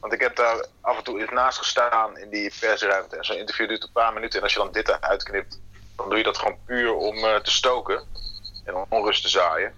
Want 0.00 0.12
ik 0.12 0.20
heb 0.20 0.36
daar 0.36 0.66
af 0.80 0.96
en 0.96 1.04
toe 1.04 1.26
naast 1.30 1.58
gestaan 1.58 2.18
in 2.18 2.30
die 2.30 2.52
persruimte. 2.60 3.16
En 3.16 3.24
zo'n 3.24 3.36
interview 3.36 3.68
duurt 3.68 3.82
een 3.82 3.92
paar 3.92 4.12
minuten. 4.12 4.38
En 4.38 4.42
als 4.44 4.52
je 4.52 4.58
dan 4.58 4.72
dit 4.72 4.88
eruit 4.88 5.22
knipt, 5.22 5.60
dan 5.96 6.08
doe 6.08 6.18
je 6.18 6.24
dat 6.24 6.38
gewoon 6.38 6.58
puur 6.64 6.94
om 6.94 7.24
eh, 7.24 7.36
te 7.36 7.50
stoken. 7.50 8.06
En 8.64 8.74
om 8.74 8.86
onrust 8.88 9.22
te 9.22 9.28
zaaien. 9.28 9.74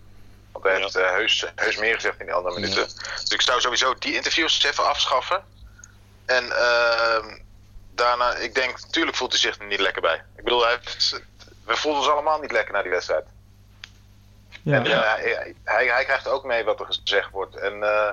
Want 0.53 0.65
hij 0.65 0.75
Ja. 0.75 0.81
heeft 0.81 0.95
eh, 0.97 1.11
heus, 1.11 1.45
heus 1.55 1.77
meer 1.77 1.95
gezegd 1.95 2.21
in 2.21 2.27
die 2.27 2.35
andere 2.35 2.55
minuten. 2.55 2.85
Dus 3.21 3.31
ik 3.31 3.43
zou 3.43 3.61
sowieso 3.61 3.95
die 3.95 4.15
interviews 4.15 4.65
even 4.65 4.87
afschaffen. 4.89 5.45
En 6.27 6.57
ehm, 6.57 7.39
daarna, 7.91 8.35
ik 8.35 8.55
denk, 8.55 8.81
natuurlijk 8.81 9.17
voelt 9.17 9.31
hij 9.33 9.41
zich 9.41 9.59
er 9.59 9.67
niet 9.67 9.81
lekker 9.81 10.03
bij. 10.03 10.25
Ik 10.37 10.45
bedoel, 10.45 10.63
hij 10.63 10.71
heeft, 10.71 11.21
we 11.71 11.77
voelden 11.77 12.01
ons 12.01 12.11
allemaal 12.11 12.41
niet 12.41 12.53
lekker 12.53 12.73
na 12.75 12.83
die 12.83 12.91
wedstrijd. 12.91 13.25
Ja, 14.63 14.77
En, 14.77 14.87
eh, 14.87 15.01
hij, 15.15 15.55
hij, 15.65 15.87
hij 15.87 16.05
krijgt 16.05 16.29
ook 16.29 16.45
mee 16.45 16.65
wat 16.65 16.81
er 16.81 16.87
gezegd 16.87 17.31
wordt. 17.31 17.57
En 17.57 17.83
eh, 17.83 18.11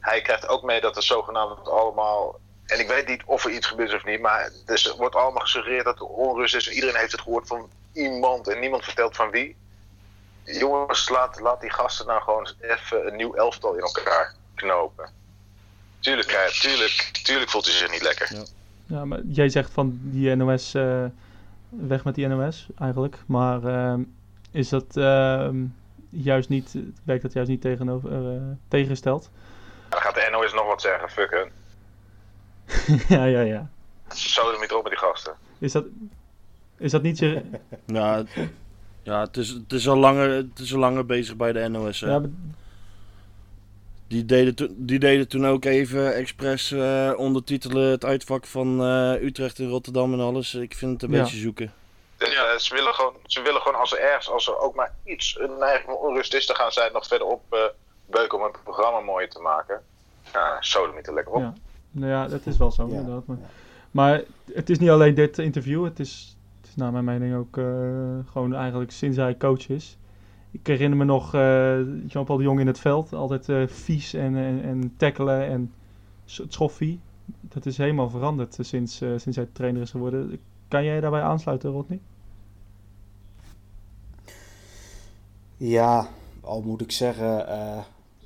hij 0.00 0.20
krijgt 0.20 0.48
ook 0.48 0.62
mee 0.62 0.80
dat 0.80 0.96
er 0.96 1.02
zogenaamd 1.02 1.68
allemaal. 1.68 2.38
En 2.66 2.80
ik 2.80 2.88
weet 2.88 3.08
niet 3.08 3.22
of 3.24 3.44
er 3.44 3.50
iets 3.50 3.66
gebeurt 3.66 3.94
of 3.94 4.04
niet, 4.04 4.20
maar 4.20 4.50
dus 4.64 4.86
er 4.88 4.96
wordt 4.96 5.14
allemaal 5.14 5.42
gesuggereerd 5.42 5.84
dat 5.84 5.98
er 6.00 6.06
onrust 6.06 6.54
is. 6.54 6.68
En 6.68 6.74
iedereen 6.74 6.96
heeft 6.96 7.12
het 7.12 7.20
gehoord 7.20 7.46
van 7.46 7.70
iemand 7.92 8.48
en 8.48 8.60
niemand 8.60 8.84
vertelt 8.84 9.16
van 9.16 9.30
wie. 9.30 9.56
Jongens, 10.44 11.08
laat, 11.08 11.40
laat 11.40 11.60
die 11.60 11.70
gasten 11.72 12.06
nou 12.06 12.22
gewoon 12.22 12.40
eens 12.40 12.56
even 12.60 13.06
een 13.06 13.16
nieuw 13.16 13.34
elftal 13.34 13.74
in 13.74 13.80
elkaar 13.82 14.34
knopen. 14.54 15.10
Tuurlijk, 16.00 16.28
krijg- 16.28 16.60
tuurlijk, 16.60 17.10
tuurlijk 17.22 17.50
voelt 17.50 17.64
hij 17.66 17.74
zich 17.74 17.90
niet 17.90 18.02
lekker. 18.02 18.28
ja, 18.86 19.04
maar 19.04 19.20
jij 19.28 19.48
zegt 19.48 19.70
van 19.72 19.98
die 20.02 20.34
NOS, 20.34 20.74
eh, 20.74 21.04
weg 21.68 22.04
met 22.04 22.14
die 22.14 22.26
NOS 22.26 22.68
eigenlijk. 22.78 23.18
Maar 23.26 23.64
ehm, 23.64 24.02
is 24.50 24.68
dat 24.68 24.96
ehm, 24.96 25.64
juist 26.10 26.48
niet, 26.48 26.76
werkt 27.04 27.22
dat 27.22 27.32
juist 27.32 27.50
niet 27.50 27.60
tegenover, 27.60 28.12
eh, 28.34 28.40
tegengesteld? 28.68 29.30
Dan 29.88 30.00
gaat 30.00 30.14
de 30.14 30.28
NOS 30.32 30.52
nog 30.52 30.66
wat 30.66 30.80
zeggen, 30.82 31.08
fuck 31.08 31.30
hun. 31.30 31.50
ja, 33.18 33.24
ja, 33.24 33.40
ja. 33.40 33.68
Zo 34.14 34.50
er 34.52 34.60
niet 34.60 34.72
op 34.72 34.82
met 34.82 34.92
die 34.92 35.00
gasten. 35.00 35.32
Is 35.58 35.72
dat, 35.72 35.84
is 36.76 36.90
dat 36.90 37.02
niet 37.02 37.18
je... 37.18 37.42
Ja, 37.86 38.14
het- 38.16 38.36
ja 39.02 39.20
het, 39.20 39.36
is, 39.36 39.48
het, 39.48 39.72
is 39.72 39.88
al 39.88 39.96
langer, 39.96 40.30
het 40.30 40.58
is 40.58 40.72
al 40.74 40.78
langer 40.80 41.06
bezig 41.06 41.36
bij 41.36 41.52
de 41.52 41.68
NOS. 41.68 42.00
hè. 42.00 42.10
Ja, 42.10 42.18
maar- 42.18 42.28
Die, 44.08 44.24
deden 44.24 44.54
toen- 44.54 44.74
die 44.78 44.98
deden 44.98 45.28
toen 45.28 45.46
ook 45.46 45.64
even 45.64 46.14
expres 46.14 46.72
eh, 46.72 47.12
ondertitelen 47.16 47.90
het 47.90 48.04
uitvak 48.04 48.46
van 48.46 48.80
eh, 48.82 49.22
Utrecht 49.22 49.58
en 49.58 49.68
Rotterdam 49.68 50.12
en 50.12 50.20
alles. 50.20 50.54
Ik 50.54 50.74
vind 50.74 50.92
het 50.92 51.02
een 51.10 51.16
Ja. 51.16 51.22
beetje 51.22 51.36
zoeken. 51.38 51.72
Dus, 52.16 52.34
eh, 52.34 52.56
ze, 52.56 52.74
willen 52.74 52.94
gewoon, 52.94 53.14
ze 53.26 53.42
willen 53.42 53.60
gewoon 53.60 53.80
als 53.80 53.92
er 53.92 53.98
ergens, 53.98 54.30
als 54.30 54.46
er 54.48 54.58
ook 54.58 54.74
maar 54.74 54.94
iets, 55.04 55.36
een 55.40 55.58
neiging 55.58 55.84
van 55.84 55.94
onrust 55.96 56.34
is, 56.34 56.46
dan 56.46 56.56
gaan 56.56 56.72
zij 56.72 56.90
nog 56.92 57.06
verder 57.06 57.26
op 57.26 57.42
eh, 57.50 57.58
beuken 58.10 58.38
om 58.38 58.44
het 58.44 58.62
programma 58.62 59.00
mooier 59.00 59.30
te 59.30 59.40
maken. 59.40 59.82
Ja, 60.32 60.56
zo 60.62 60.84
er 60.86 60.94
niet 60.94 61.04
te 61.04 61.12
lekker 61.12 61.32
op. 61.34 61.40
Ja. 61.40 61.52
Nou 61.90 62.10
ja, 62.10 62.26
dat 62.28 62.46
is 62.46 62.56
wel 62.56 62.70
zo, 62.70 62.86
Ja, 62.88 62.94
inderdaad. 62.94 63.26
Maar, 63.26 63.36
ja. 63.40 63.46
maar 63.90 64.22
het 64.54 64.70
is 64.70 64.78
niet 64.78 64.90
alleen 64.90 65.14
dit 65.14 65.38
interview. 65.38 65.84
Het 65.84 65.98
is, 66.00 66.36
het 66.60 66.68
is 66.70 66.76
naar 66.76 66.92
mijn 66.92 67.04
mening 67.04 67.36
ook 67.36 67.56
eh, 67.56 67.64
gewoon 68.32 68.54
eigenlijk 68.54 68.90
sinds 68.92 69.16
hij 69.16 69.36
coach 69.36 69.68
is. 69.68 69.96
Ik 70.60 70.66
herinner 70.66 70.98
me 70.98 71.04
nog 71.04 71.34
eh, 71.34 71.78
Jean-Paul 72.08 72.38
de 72.38 72.44
Jong 72.44 72.60
in 72.60 72.66
het 72.66 72.78
veld. 72.78 73.12
Altijd 73.12 73.48
eh, 73.48 73.66
vies 73.66 74.14
en, 74.14 74.36
en, 74.36 74.62
en 74.62 74.94
tackelen 74.96 75.46
en 75.46 75.72
schoffie. 76.24 77.00
Dat 77.40 77.66
is 77.66 77.76
helemaal 77.76 78.10
veranderd 78.10 78.58
sinds, 78.60 79.00
eh, 79.00 79.08
sinds 79.16 79.36
hij 79.36 79.48
trainer 79.52 79.82
is 79.82 79.90
geworden. 79.90 80.38
Kan 80.68 80.84
jij 80.84 81.00
daarbij 81.00 81.22
aansluiten, 81.22 81.70
Rodney? 81.70 82.00
Ja, 85.56 86.08
al 86.40 86.62
moet 86.62 86.80
ik 86.80 86.92
zeggen, 86.92 87.46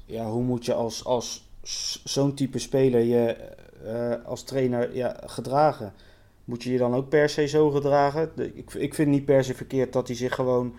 ja, 0.07 0.31
hoe 0.31 0.43
moet 0.43 0.65
je 0.65 0.75
als, 0.75 1.05
als 1.05 1.49
zo'n 2.05 2.35
type 2.35 2.59
speler 2.59 3.01
je 3.01 3.37
als 4.25 4.43
trainer 4.43 4.95
ja, 4.95 5.17
gedragen? 5.25 5.93
Moet 6.45 6.63
je 6.63 6.73
je 6.73 6.79
dan 6.79 6.95
ook 6.95 7.09
per 7.09 7.29
se 7.29 7.47
zo 7.47 7.71
gedragen? 7.71 8.31
Ik, 8.55 8.75
ik 8.75 8.95
vind 8.95 9.09
niet 9.09 9.25
per 9.25 9.45
se 9.45 9.55
verkeerd 9.55 9.93
dat 9.93 10.07
hij 10.07 10.17
zich 10.17 10.35
gewoon 10.35 10.75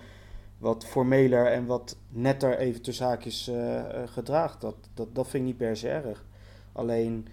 wat 0.61 0.85
formeler 0.85 1.45
en 1.45 1.65
wat 1.65 1.97
netter 2.09 2.57
even 2.57 2.81
tussen 2.81 3.05
haakjes 3.05 3.47
eh, 3.47 3.83
gedraagt. 4.05 4.61
Dat, 4.61 4.75
dat, 4.93 5.15
dat 5.15 5.27
vind 5.27 5.43
ik 5.43 5.49
niet 5.49 5.57
per 5.57 5.77
se 5.77 5.89
erg. 5.89 6.23
Alleen, 6.73 7.27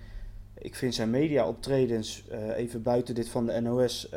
ik 0.58 0.74
vind 0.74 0.94
zijn 0.94 1.10
media-optredens, 1.10 2.28
eh, 2.28 2.56
even 2.56 2.82
buiten 2.82 3.14
dit 3.14 3.28
van 3.28 3.46
de 3.46 3.60
NOS, 3.60 4.08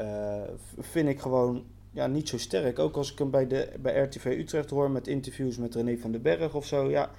vind 0.79 1.09
ik 1.09 1.19
gewoon 1.19 1.65
ja, 1.91 2.07
niet 2.07 2.29
zo 2.29 2.37
sterk. 2.37 2.79
Ook 2.79 2.95
als 2.95 3.11
ik 3.11 3.17
hem 3.17 3.31
bij, 3.31 3.47
de, 3.47 3.71
bij 3.79 4.01
RTV 4.01 4.25
Utrecht 4.25 4.69
hoor 4.69 4.91
met 4.91 5.07
interviews 5.07 5.57
met 5.57 5.75
René 5.75 5.97
van 5.97 6.11
den 6.11 6.21
Berg 6.21 6.53
of 6.53 6.65
zo. 6.65 6.89
Ja, 6.89 7.09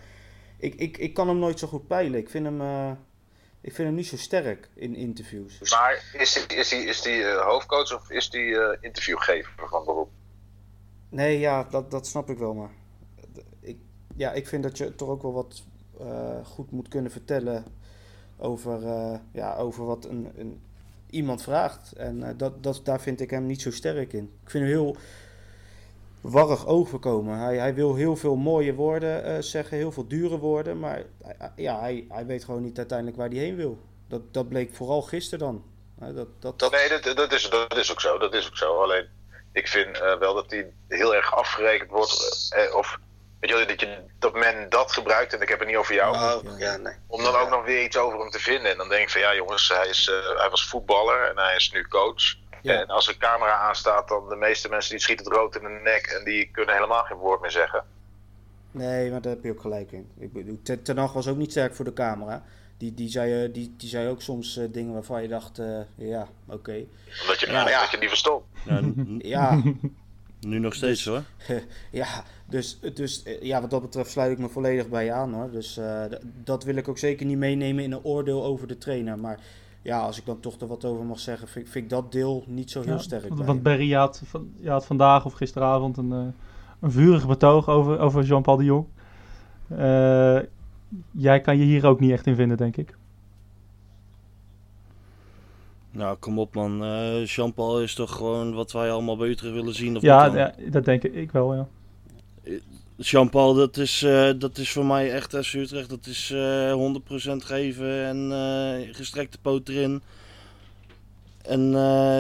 ik, 0.57 0.75
ik, 0.75 0.99
ik 0.99 1.15
kan 1.15 1.29
hem 1.29 1.39
nooit 1.39 1.59
zo 1.59 1.67
goed 1.67 1.87
peilen. 1.87 2.21
Ik 2.21 2.31
vind 2.31 2.45
hem, 2.45 2.61
ik 3.61 3.75
vind 3.75 3.89
hem 3.89 3.95
niet 3.95 4.07
zo 4.07 4.17
sterk 4.17 4.69
in 4.75 4.95
interviews. 4.95 5.71
Maar 5.71 6.05
is 6.19 6.47
die, 6.47 6.57
is 6.57 6.73
is 6.73 7.03
die 7.03 7.25
hoofdcoach 7.25 7.95
of 7.95 8.11
is 8.11 8.31
die 8.31 8.57
interviewgever 8.81 9.69
van 9.69 9.85
beroep? 9.85 10.11
Nee, 11.13 11.39
ja, 11.39 11.65
dat, 11.65 11.91
dat 11.91 12.07
snap 12.07 12.31
ik 12.31 12.39
wel, 12.39 12.55
maar 12.55 12.71
ik, 13.61 13.77
ja, 14.17 14.33
ik 14.33 14.47
vind 14.47 14.63
dat 14.63 14.79
je 14.79 14.95
toch 14.95 15.09
ook 15.09 15.23
wel 15.23 15.33
wat 15.33 15.63
eh, 16.01 16.45
goed 16.45 16.71
moet 16.71 16.89
kunnen 16.89 17.11
vertellen 17.11 17.65
over, 18.37 18.87
eh, 18.87 19.19
ja, 19.33 19.57
over 19.57 19.85
wat 19.85 20.05
een, 20.05 20.33
een, 20.37 20.61
iemand 21.11 21.43
vraagt. 21.43 21.93
En 21.93 22.23
eh, 22.23 22.35
dat, 22.37 22.63
dat, 22.63 22.81
daar 22.85 23.01
vind 23.01 23.21
ik 23.21 23.31
hem 23.31 23.47
niet 23.47 23.63
zo 23.63 23.71
sterk 23.71 24.13
in. 24.13 24.33
Ik 24.43 24.51
vind 24.51 24.65
hem 24.65 24.73
heel 24.73 24.97
warrig 26.21 26.67
overkomen. 26.67 27.39
Hij, 27.39 27.57
hij 27.57 27.75
wil 27.75 27.95
heel 27.95 28.17
veel 28.17 28.37
mooie 28.37 28.75
woorden 28.75 29.25
eh, 29.25 29.43
zeggen, 29.43 29.77
heel 29.77 29.93
veel 29.93 30.09
dure 30.09 30.39
woorden. 30.39 30.79
Maar 30.79 31.03
eh, 31.39 31.49
ja, 31.57 31.81
hij, 31.81 32.07
hij 32.09 32.27
weet 32.27 32.45
gewoon 32.45 32.63
niet 32.63 32.79
uiteindelijk 32.79 33.17
waar 33.17 33.29
hij 33.29 33.39
heen 33.39 33.57
wil. 33.57 33.79
Dat, 34.09 34.23
dat 34.31 34.49
bleek 34.49 34.75
vooral 34.75 35.03
gisteren 35.03 35.39
dan. 35.39 35.65
Uh, 36.03 36.15
dat, 36.15 36.59
dat... 36.59 36.71
Nee, 36.71 36.89
dat, 36.89 37.17
dat, 37.17 37.33
is, 37.33 37.51
dat 37.51 37.77
is 37.77 37.93
ook 37.93 38.01
zo. 38.01 38.19
Dat 38.19 38.35
is 38.35 38.47
ook 38.47 38.57
zo. 38.57 38.83
Alleen, 38.83 39.07
ik 39.53 39.69
vind 39.69 39.99
wel 39.99 40.35
dat 40.35 40.51
hij 40.51 40.73
heel 40.89 41.15
erg 41.15 41.35
afgerekend 41.35 41.91
wordt. 41.91 42.55
of 42.75 42.99
Weet 43.43 43.59
je, 43.59 43.67
dat, 43.67 43.81
je, 43.81 43.99
dat 44.19 44.35
men 44.35 44.69
dat 44.69 44.93
gebruikt, 44.93 45.35
en 45.35 45.41
ik 45.41 45.49
heb 45.49 45.59
het 45.59 45.69
niet 45.69 45.77
over 45.77 45.95
jou. 45.95 46.15
Oh, 46.15 46.59
ja, 46.59 46.77
nee. 46.77 46.95
Om 47.07 47.23
dan 47.23 47.35
ook 47.35 47.51
nog 47.51 47.65
weer 47.65 47.85
iets 47.85 47.97
over 47.97 48.19
hem 48.19 48.31
te 48.31 48.39
vinden. 48.39 48.71
En 48.71 48.77
dan 48.77 48.89
denk 48.89 49.03
ik 49.03 49.11
van 49.11 49.21
ja, 49.21 49.35
jongens, 49.35 49.69
hij, 49.69 49.89
is, 49.89 50.09
uh, 50.09 50.39
hij 50.39 50.51
was 50.51 50.69
voetballer 50.69 51.29
en 51.29 51.39
hij 51.39 51.57
is 51.57 51.73
nu 51.73 51.89
coach. 51.89 52.37
Ja. 52.63 52.81
En 52.81 52.87
als 52.87 53.09
er 53.09 53.17
camera 53.17 53.59
aanstaat, 53.59 54.09
dan 54.09 54.29
de 54.29 54.37
meeste 54.37 54.69
mensen 54.69 54.91
die 54.91 55.01
schieten 55.01 55.27
het 55.27 55.35
rood 55.35 55.57
in 55.57 55.63
de 55.63 55.81
nek 55.83 56.07
en 56.07 56.25
die 56.25 56.51
kunnen 56.53 56.75
helemaal 56.75 57.03
geen 57.03 57.17
woord 57.17 57.41
meer 57.41 57.51
zeggen. 57.51 57.85
Nee, 58.71 59.11
maar 59.11 59.21
daar 59.21 59.33
heb 59.33 59.45
je 59.45 59.51
ook 59.51 59.61
gelijk 59.61 59.93
in. 59.93 60.13
Ik 60.19 60.33
bedoel, 60.33 60.61
Ten 60.63 61.13
was 61.13 61.29
ook 61.29 61.37
niet 61.37 61.51
sterk 61.51 61.75
voor 61.75 61.85
de 61.85 61.93
camera. 61.93 62.43
Die, 62.83 62.95
die, 62.95 63.09
zei, 63.09 63.45
uh, 63.45 63.55
die, 63.55 63.75
die 63.77 63.89
zei 63.89 64.09
ook 64.09 64.23
soms 64.23 64.59
uh, 64.59 64.65
dingen 64.73 64.93
waarvan 64.93 65.23
je 65.23 65.29
dacht, 65.29 65.59
uh, 65.59 65.81
ja, 65.95 66.29
oké. 66.47 66.55
Okay. 66.55 66.87
Omdat 67.21 67.41
je, 67.41 67.47
ja. 67.47 67.65
dat 67.65 67.91
je 67.91 67.97
niet 68.01 68.09
verstond. 68.09 68.45
Ja, 68.65 68.81
ja. 69.37 69.63
Nu 70.49 70.59
nog 70.59 70.75
steeds 70.75 71.05
dus, 71.05 71.13
hoor. 71.13 71.23
ja, 72.03 72.25
dus, 72.49 72.79
dus 72.95 73.23
ja, 73.41 73.61
wat 73.61 73.71
dat 73.71 73.83
betreft 73.83 74.11
sluit 74.11 74.33
ik 74.33 74.39
me 74.39 74.49
volledig 74.49 74.89
bij 74.89 75.05
je 75.05 75.13
aan 75.13 75.33
hoor. 75.33 75.51
Dus 75.51 75.79
uh, 75.79 76.05
dat 76.45 76.65
wil 76.65 76.77
ik 76.77 76.89
ook 76.89 76.99
zeker 76.99 77.27
niet 77.27 77.39
meenemen 77.39 77.85
in 77.85 77.93
een 77.93 78.05
oordeel 78.05 78.45
over 78.45 78.67
de 78.67 78.79
trainer. 78.79 79.19
Maar 79.19 79.41
ja, 79.83 80.01
als 80.01 80.19
ik 80.19 80.27
dan 80.27 80.41
toch 80.41 80.61
er 80.61 80.67
wat 80.67 80.85
over 80.85 81.05
mag 81.05 81.19
zeggen, 81.19 81.49
vind, 81.49 81.69
vind 81.69 81.85
ik 81.85 81.91
dat 81.91 82.13
deel 82.13 82.45
niet 82.47 82.71
zo 82.71 82.81
heel 82.81 82.93
ja, 82.93 82.99
sterk. 82.99 83.35
Want 83.35 83.63
Barry 83.63 83.89
je 83.89 83.97
had, 83.97 84.23
je 84.57 84.71
had 84.71 84.87
vandaag 84.87 85.25
of 85.25 85.33
gisteravond 85.33 85.97
een, 85.97 86.11
uh, 86.11 86.27
een 86.81 86.93
vurig 86.93 87.27
betoog 87.27 87.69
over, 87.69 87.99
over 87.99 88.23
Jean-Paul 88.23 88.57
de 88.57 88.65
Jong. 88.65 88.87
Jij 91.11 91.41
kan 91.41 91.59
je 91.59 91.65
hier 91.65 91.87
ook 91.87 92.01
niet 92.01 92.11
echt 92.11 92.27
in 92.27 92.35
vinden, 92.35 92.57
denk 92.57 92.77
ik. 92.77 92.97
Nou, 95.91 96.17
kom 96.17 96.39
op 96.39 96.55
man. 96.55 96.85
Uh, 96.85 97.27
Jean-Paul 97.27 97.83
is 97.83 97.95
toch 97.95 98.17
gewoon 98.17 98.55
wat 98.55 98.73
wij 98.73 98.91
allemaal 98.91 99.17
bij 99.17 99.29
Utrecht 99.29 99.55
willen 99.55 99.75
zien? 99.75 99.97
Of 99.97 100.03
ja, 100.03 100.25
ja, 100.37 100.55
dat 100.71 100.85
denk 100.85 101.03
ik 101.03 101.33
wel, 101.33 101.55
ja. 101.55 101.69
Jean-Paul, 102.97 103.55
dat, 103.55 103.77
is, 103.77 104.03
uh, 104.03 104.31
dat 104.39 104.59
is 104.59 104.73
voor 104.73 104.87
mij 104.87 105.13
echt 105.13 105.35
als 105.35 105.55
Utrecht. 105.55 105.89
Dat 105.89 106.07
is 106.07 106.31
uh, 106.31 106.93
100% 107.33 107.37
geven 107.37 108.05
en 108.05 108.95
gestrekte 108.95 109.39
poot 109.43 109.69
erin. 109.69 110.03
En 111.43 111.71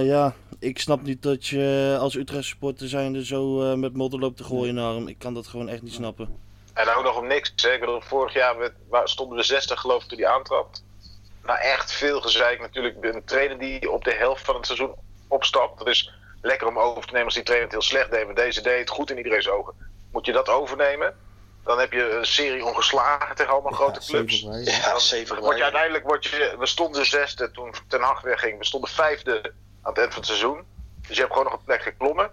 ja, 0.04 0.34
ik 0.58 0.78
snap 0.78 1.02
niet 1.02 1.22
dat 1.22 1.46
je 1.46 1.96
als 2.00 2.16
Utrecht 2.16 2.44
supporter 2.44 2.88
zijnde 2.88 3.24
zo 3.24 3.76
met 3.76 3.96
modder 3.96 4.20
loopt 4.20 4.36
te 4.36 4.44
gooien 4.44 4.74
naar 4.74 4.94
hem. 4.94 5.08
Ik 5.08 5.18
kan 5.18 5.34
dat 5.34 5.46
gewoon 5.46 5.68
echt 5.68 5.82
niet 5.82 5.92
snappen. 5.92 6.28
En 6.74 6.88
ook 6.88 7.04
nog 7.04 7.16
om 7.16 7.26
niks. 7.26 7.52
Hè? 7.56 7.72
Ik 7.72 7.80
bedoel, 7.80 8.00
vorig 8.00 8.32
jaar 8.32 8.70
stonden 9.04 9.36
we 9.36 9.42
60 9.42 9.80
geloof 9.80 10.02
ik 10.02 10.08
toen 10.08 10.18
hij 10.18 10.28
aantrad 10.28 10.82
nou 11.44 11.58
echt 11.58 11.92
veel 11.92 12.20
gezeik 12.20 12.60
natuurlijk. 12.60 12.96
Een 13.00 13.24
trainer 13.24 13.58
die 13.58 13.90
op 13.90 14.04
de 14.04 14.14
helft 14.14 14.44
van 14.44 14.54
het 14.54 14.66
seizoen 14.66 14.94
opstapt. 15.28 15.78
Dat 15.78 15.88
is 15.88 16.12
lekker 16.40 16.66
om 16.66 16.78
over 16.78 17.02
te 17.02 17.12
nemen 17.12 17.24
als 17.24 17.34
die 17.34 17.42
trainer 17.42 17.68
het 17.68 17.76
heel 17.76 17.88
slecht 17.88 18.10
deed. 18.10 18.26
Maar 18.26 18.34
deze 18.34 18.60
deed 18.60 18.78
het 18.78 18.90
goed 18.90 19.10
in 19.10 19.16
iedereen's 19.16 19.48
ogen. 19.48 19.74
Moet 20.12 20.26
je 20.26 20.32
dat 20.32 20.48
overnemen? 20.48 21.16
Dan 21.64 21.78
heb 21.78 21.92
je 21.92 22.10
een 22.10 22.26
serie 22.26 22.64
ongeslagen 22.64 23.36
tegen 23.36 23.52
allemaal 23.52 23.70
ja, 23.70 23.76
grote 23.76 24.00
clubs. 24.00 24.40
Ja, 24.64 24.98
zeven 24.98 25.40
word 25.40 25.56
je 25.56 25.62
uiteindelijk 25.62 26.04
word 26.04 26.24
je, 26.24 26.54
we 26.58 26.66
stonden 26.66 27.06
zesde 27.06 27.50
toen 27.50 27.74
Ten 27.88 28.00
Hag 28.00 28.20
wegging. 28.20 28.58
We 28.58 28.64
stonden 28.64 28.90
vijfde 28.90 29.52
aan 29.82 29.90
het 29.92 29.98
eind 29.98 30.12
van 30.12 30.22
het 30.22 30.26
seizoen. 30.26 30.64
Dus 31.06 31.16
je 31.16 31.22
hebt 31.22 31.32
gewoon 31.32 31.50
nog 31.50 31.58
een 31.58 31.64
plek 31.64 31.82
geklommen. 31.82 32.30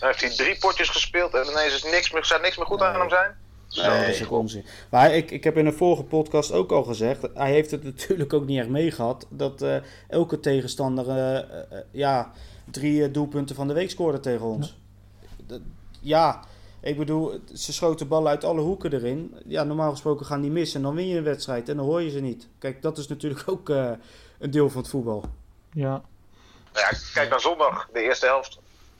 Dan 0.00 0.08
heeft 0.08 0.20
hij 0.20 0.30
drie 0.30 0.58
potjes 0.58 0.88
gespeeld 0.88 1.34
en 1.34 1.46
ineens 1.46 1.74
is 1.74 1.82
niks 1.82 2.10
meer, 2.10 2.24
zou 2.24 2.40
niks 2.40 2.56
meer 2.56 2.66
goed 2.66 2.78
nee. 2.78 2.88
aan 2.88 3.00
hem 3.00 3.08
zijn. 3.08 3.38
Nee, 3.76 4.00
dat 4.00 4.08
is 4.08 4.24
ook 4.24 4.30
onzin. 4.30 4.64
Maar 4.90 5.14
ik, 5.14 5.30
ik 5.30 5.44
heb 5.44 5.56
in 5.56 5.66
een 5.66 5.72
vorige 5.72 6.04
podcast 6.04 6.52
ook 6.52 6.72
al 6.72 6.82
gezegd, 6.82 7.28
hij 7.34 7.50
heeft 7.50 7.70
het 7.70 7.84
natuurlijk 7.92 8.32
ook 8.32 8.46
niet 8.46 8.58
echt 8.58 8.68
meegehad, 8.68 9.26
dat 9.28 9.62
uh, 9.62 9.76
elke 10.08 10.40
tegenstander 10.40 11.06
uh, 11.06 11.34
uh, 11.34 11.78
ja, 11.90 12.32
drie 12.70 13.10
doelpunten 13.10 13.56
van 13.56 13.68
de 13.68 13.74
week 13.74 13.90
scoorde 13.90 14.20
tegen 14.20 14.46
ons. 14.46 14.78
Ja. 15.46 15.58
ja, 16.00 16.44
ik 16.80 16.96
bedoel, 16.96 17.40
ze 17.54 17.72
schoten 17.72 18.08
ballen 18.08 18.30
uit 18.30 18.44
alle 18.44 18.60
hoeken 18.60 18.92
erin. 18.92 19.34
Ja, 19.46 19.64
normaal 19.64 19.90
gesproken 19.90 20.26
gaan 20.26 20.40
die 20.40 20.50
missen 20.50 20.76
en 20.76 20.86
dan 20.86 20.94
win 20.94 21.08
je 21.08 21.16
een 21.16 21.24
wedstrijd 21.24 21.68
en 21.68 21.76
dan 21.76 21.86
hoor 21.86 22.02
je 22.02 22.10
ze 22.10 22.20
niet. 22.20 22.48
Kijk, 22.58 22.82
dat 22.82 22.98
is 22.98 23.08
natuurlijk 23.08 23.42
ook 23.50 23.68
een 24.38 24.50
deel 24.50 24.70
van 24.70 24.80
het 24.80 24.90
voetbal. 24.90 25.24
Ja. 25.72 26.02
ja 26.72 26.92
kijk 27.14 27.30
naar 27.30 27.40
zondag, 27.40 27.88
de 27.92 28.00
eerste 28.00 28.26
helft. 28.26 28.58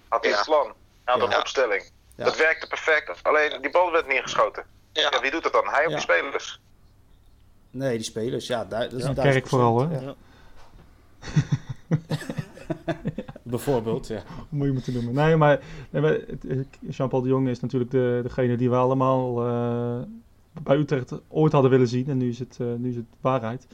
Had 0.08 0.22
hij 0.22 0.30
ja. 0.30 0.36
het 0.36 0.46
plan, 0.46 0.72
hij 1.04 1.18
had 1.18 1.32
een 1.32 1.38
opstelling. 1.38 1.90
Ja. 2.20 2.26
Dat 2.26 2.36
werkte 2.36 2.66
perfect. 2.66 3.22
Alleen 3.22 3.62
die 3.62 3.70
bal 3.70 3.92
werd 3.92 4.08
niet 4.08 4.20
geschoten. 4.22 4.64
Ja. 4.92 5.08
ja 5.10 5.20
wie 5.20 5.30
doet 5.30 5.42
dat 5.42 5.52
dan? 5.52 5.68
Hij 5.68 5.86
of 5.86 5.92
die 5.92 6.00
spelers? 6.00 6.60
Nee, 7.70 7.96
die 7.96 8.04
spelers, 8.04 8.46
ja. 8.46 8.64
Dat 8.64 8.92
is 8.92 9.04
ja, 9.04 9.12
Kerk 9.12 9.46
vooral, 9.46 9.88
hè? 9.88 10.00
Ja. 10.00 10.14
Bijvoorbeeld, 13.42 14.06
ja. 14.06 14.22
Moet 14.48 14.66
je 14.66 14.72
moeten 14.72 14.92
noemen. 14.92 15.14
Nee, 15.14 15.36
maar, 15.36 15.60
nee, 15.90 16.02
maar 16.02 16.18
Jean-Paul 16.80 17.22
de 17.22 17.28
Jong 17.28 17.48
is 17.48 17.60
natuurlijk 17.60 17.90
de, 17.90 18.20
degene 18.22 18.56
die 18.56 18.70
we 18.70 18.76
allemaal 18.76 19.46
uh, 19.46 20.02
bij 20.62 20.76
Utrecht 20.76 21.12
ooit 21.28 21.52
hadden 21.52 21.70
willen 21.70 21.88
zien. 21.88 22.08
En 22.08 22.16
nu 22.16 22.28
is 22.28 22.38
het, 22.38 22.58
uh, 22.60 22.74
nu 22.74 22.88
is 22.88 22.96
het 22.96 23.04
waarheid. 23.20 23.66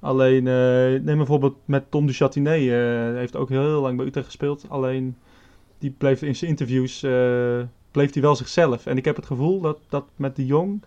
Alleen, 0.00 0.46
uh, 0.46 1.00
neem 1.00 1.16
bijvoorbeeld 1.16 1.56
met 1.64 1.90
Tom 1.90 2.06
du 2.06 2.12
Châtinet. 2.12 3.16
heeft 3.16 3.36
ook 3.36 3.48
heel 3.48 3.80
lang 3.80 3.96
bij 3.96 4.06
Utrecht 4.06 4.26
gespeeld. 4.26 4.64
Alleen 4.68 5.16
die 5.82 5.90
bleef 5.90 6.22
in 6.22 6.36
zijn 6.36 6.50
interviews 6.50 7.02
uh, 7.02 7.62
bleef 7.90 8.12
hij 8.12 8.22
wel 8.22 8.36
zichzelf. 8.36 8.86
En 8.86 8.96
ik 8.96 9.04
heb 9.04 9.16
het 9.16 9.26
gevoel 9.26 9.60
dat 9.60 9.78
dat 9.88 10.04
met 10.16 10.36
de 10.36 10.46
Jong 10.46 10.82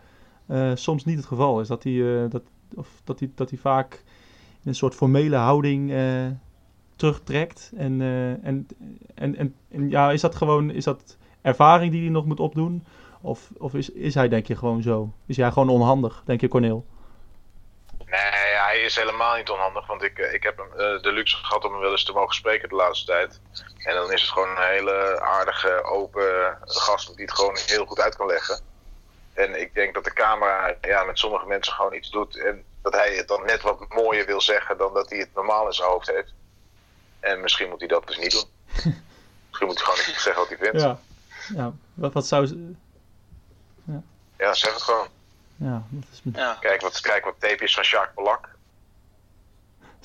uh, 0.47 0.71
soms 0.73 1.05
niet 1.05 1.17
het 1.17 1.25
geval 1.25 1.61
is. 1.61 1.67
Dat 1.67 1.83
hij, 1.83 1.91
uh, 1.91 2.29
dat, 2.29 2.43
of 2.75 3.01
dat 3.03 3.19
hij, 3.19 3.31
dat 3.35 3.49
hij 3.49 3.59
vaak 3.59 4.03
in 4.61 4.69
een 4.69 4.75
soort 4.75 4.95
formele 4.95 5.35
houding 5.35 5.93
terugtrekt. 6.95 7.71
En, 7.77 8.01
en, 8.01 8.67
en, 9.15 9.35
en, 9.35 9.55
en, 9.69 9.89
ja, 9.89 10.11
is 10.11 10.21
dat 10.21 10.35
gewoon 10.35 10.71
is 10.71 10.83
dat 10.83 11.17
ervaring 11.41 11.91
die 11.91 12.01
hij 12.01 12.09
nog 12.09 12.25
moet 12.25 12.39
opdoen? 12.39 12.83
Of, 13.21 13.51
of 13.57 13.73
is, 13.73 13.89
is 13.89 14.13
hij 14.13 14.27
denk 14.27 14.45
je 14.45 14.55
gewoon 14.55 14.81
zo? 14.81 15.13
Is 15.25 15.37
hij 15.37 15.51
gewoon 15.51 15.69
onhandig, 15.69 16.23
denk 16.25 16.41
je 16.41 16.47
Corneel? 16.47 16.85
Nee, 17.97 18.44
hij 18.75 18.83
is 18.83 18.95
helemaal 18.95 19.35
niet 19.35 19.49
onhandig. 19.49 19.87
Want 19.87 20.03
ik, 20.03 20.17
ik 20.17 20.43
heb 20.43 20.57
hem, 20.57 20.67
uh, 20.71 21.01
de 21.01 21.11
luxe 21.11 21.35
gehad 21.37 21.65
om 21.65 21.71
hem 21.71 21.81
wel 21.81 21.91
eens 21.91 22.03
te 22.03 22.11
mogen 22.11 22.35
spreken 22.35 22.69
de 22.69 22.75
laatste 22.75 23.05
tijd. 23.05 23.39
En 23.77 23.95
dan 23.95 24.11
is 24.11 24.21
het 24.21 24.31
gewoon 24.31 24.49
een 24.49 24.67
hele 24.67 25.21
aardige, 25.21 25.83
open 25.83 26.57
gast 26.61 27.15
die 27.15 27.25
het 27.25 27.35
gewoon 27.35 27.57
heel 27.65 27.85
goed 27.85 27.99
uit 27.99 28.15
kan 28.15 28.27
leggen. 28.27 28.59
En 29.33 29.59
ik 29.59 29.73
denk 29.73 29.93
dat 29.93 30.03
de 30.03 30.13
camera 30.13 30.75
ja, 30.81 31.03
met 31.03 31.19
sommige 31.19 31.45
mensen 31.45 31.73
gewoon 31.73 31.93
iets 31.93 32.09
doet. 32.09 32.37
En 32.37 32.63
dat 32.81 32.93
hij 32.93 33.15
het 33.15 33.27
dan 33.27 33.45
net 33.45 33.61
wat 33.61 33.85
mooier 33.89 34.25
wil 34.25 34.41
zeggen 34.41 34.77
dan 34.77 34.93
dat 34.93 35.09
hij 35.09 35.19
het 35.19 35.33
normaal 35.33 35.65
in 35.67 35.73
zijn 35.73 35.89
hoofd 35.89 36.07
heeft. 36.07 36.33
En 37.19 37.41
misschien 37.41 37.69
moet 37.69 37.79
hij 37.79 37.87
dat 37.87 38.07
dus 38.07 38.17
niet 38.17 38.31
doen. 38.31 38.49
misschien 39.47 39.67
moet 39.67 39.77
hij 39.77 39.85
gewoon 39.85 40.05
niet 40.07 40.15
zeggen 40.15 40.35
wat 40.35 40.47
hij 40.47 40.57
vindt. 40.57 40.81
Ja, 40.81 40.99
ja. 41.55 41.73
Wat, 41.93 42.13
wat 42.13 42.27
zou... 42.27 42.75
Ja. 43.83 44.01
ja, 44.37 44.53
zeg 44.53 44.73
het 44.73 44.81
gewoon. 44.81 45.07
Ja, 45.55 45.83
dat 45.89 46.09
is... 46.11 46.21
ja. 46.33 46.57
Kijk, 46.59 46.81
wat, 46.81 46.99
kijk 46.99 47.25
wat 47.25 47.35
tapejes 47.39 47.73
van 47.73 47.83
Jacques 47.83 48.13
Polak. 48.15 48.54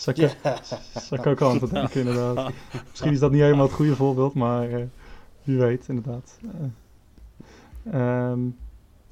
Zou 0.00 0.22
ik, 0.22 0.36
ja. 0.42 0.56
zou 1.00 1.20
ik 1.20 1.26
ook 1.26 1.42
aan 1.42 1.58
te 1.58 1.72
denken, 1.72 2.00
inderdaad. 2.00 2.52
Misschien 2.90 3.12
is 3.12 3.18
dat 3.18 3.30
niet 3.30 3.40
helemaal 3.40 3.66
het 3.66 3.74
goede 3.74 3.96
voorbeeld, 3.96 4.34
maar 4.34 4.70
uh, 4.70 4.84
wie 5.42 5.58
weet, 5.58 5.88
inderdaad. 5.88 6.38
Uh, 7.84 8.30
um, 8.30 8.56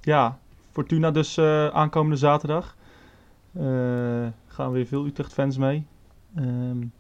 ja, 0.01 0.39
Fortuna 0.73 1.11
dus 1.11 1.37
uh, 1.37 1.69
aankomende 1.69 2.17
zaterdag. 2.17 2.77
gaan 4.47 4.73
weer 4.73 4.87
veel 4.87 5.07
Utrecht-fans 5.07 5.59
mee. 5.59 5.87
Um, 6.39 6.93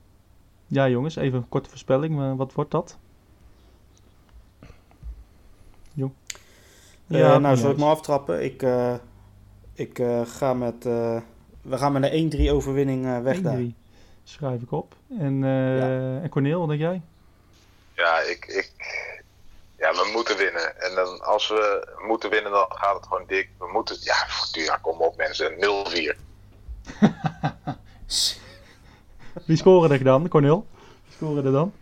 ja, 0.66 0.89
jongens, 0.89 1.16
even 1.16 1.39
een 1.39 1.49
korte 1.49 1.68
voorspelling. 1.68 2.36
wat 2.36 2.53
wordt 2.53 2.70
dat? 2.70 2.99
Jong. 5.93 6.12
Ja, 7.07 7.39
nou, 7.39 7.57
zal 7.57 7.70
ik 7.70 7.76
me 7.76 7.84
aftrappen? 7.84 8.45
Ik, 8.45 8.66
ik 9.74 10.03
ga 10.24 10.55
met 10.55 10.86
we 11.68 11.78
gaan 11.78 11.93
met 11.93 12.12
een 12.12 12.32
1-3 12.49 12.51
overwinning 12.51 13.22
weg 13.22 13.39
1-3. 13.39 13.43
daar. 13.43 13.62
Schrijf 14.29 14.62
ik 14.62 14.72
op. 14.72 14.95
En, 15.18 15.43
uh, 15.43 15.79
ja. 15.79 16.20
en 16.22 16.29
Corneel, 16.29 16.59
wat 16.59 16.68
denk 16.68 16.81
jij? 16.81 17.03
Ja, 17.95 18.20
ik, 18.20 18.47
ik, 18.47 18.72
ja, 19.76 19.93
we 19.93 20.11
moeten 20.12 20.37
winnen. 20.37 20.81
En 20.81 20.95
dan, 20.95 21.20
als 21.20 21.49
we 21.49 21.89
moeten 22.07 22.31
winnen, 22.31 22.53
dan 22.53 22.66
gaat 22.68 22.95
het 22.95 23.07
gewoon 23.07 23.24
dik. 23.26 23.51
We 23.59 23.68
moeten, 23.72 23.97
ja, 24.01 24.14
Fortuna, 24.14 24.76
kom 24.76 25.01
op 25.01 25.16
mensen, 25.16 25.53
0-4. 25.53 25.57
Wie 29.47 29.57
scoren 29.57 29.91
er 29.91 30.05
dan, 30.05 30.29
Corneel? 30.29 30.66
Wie 31.05 31.14
scoren 31.14 31.45
er 31.45 31.53
dan? 31.53 31.72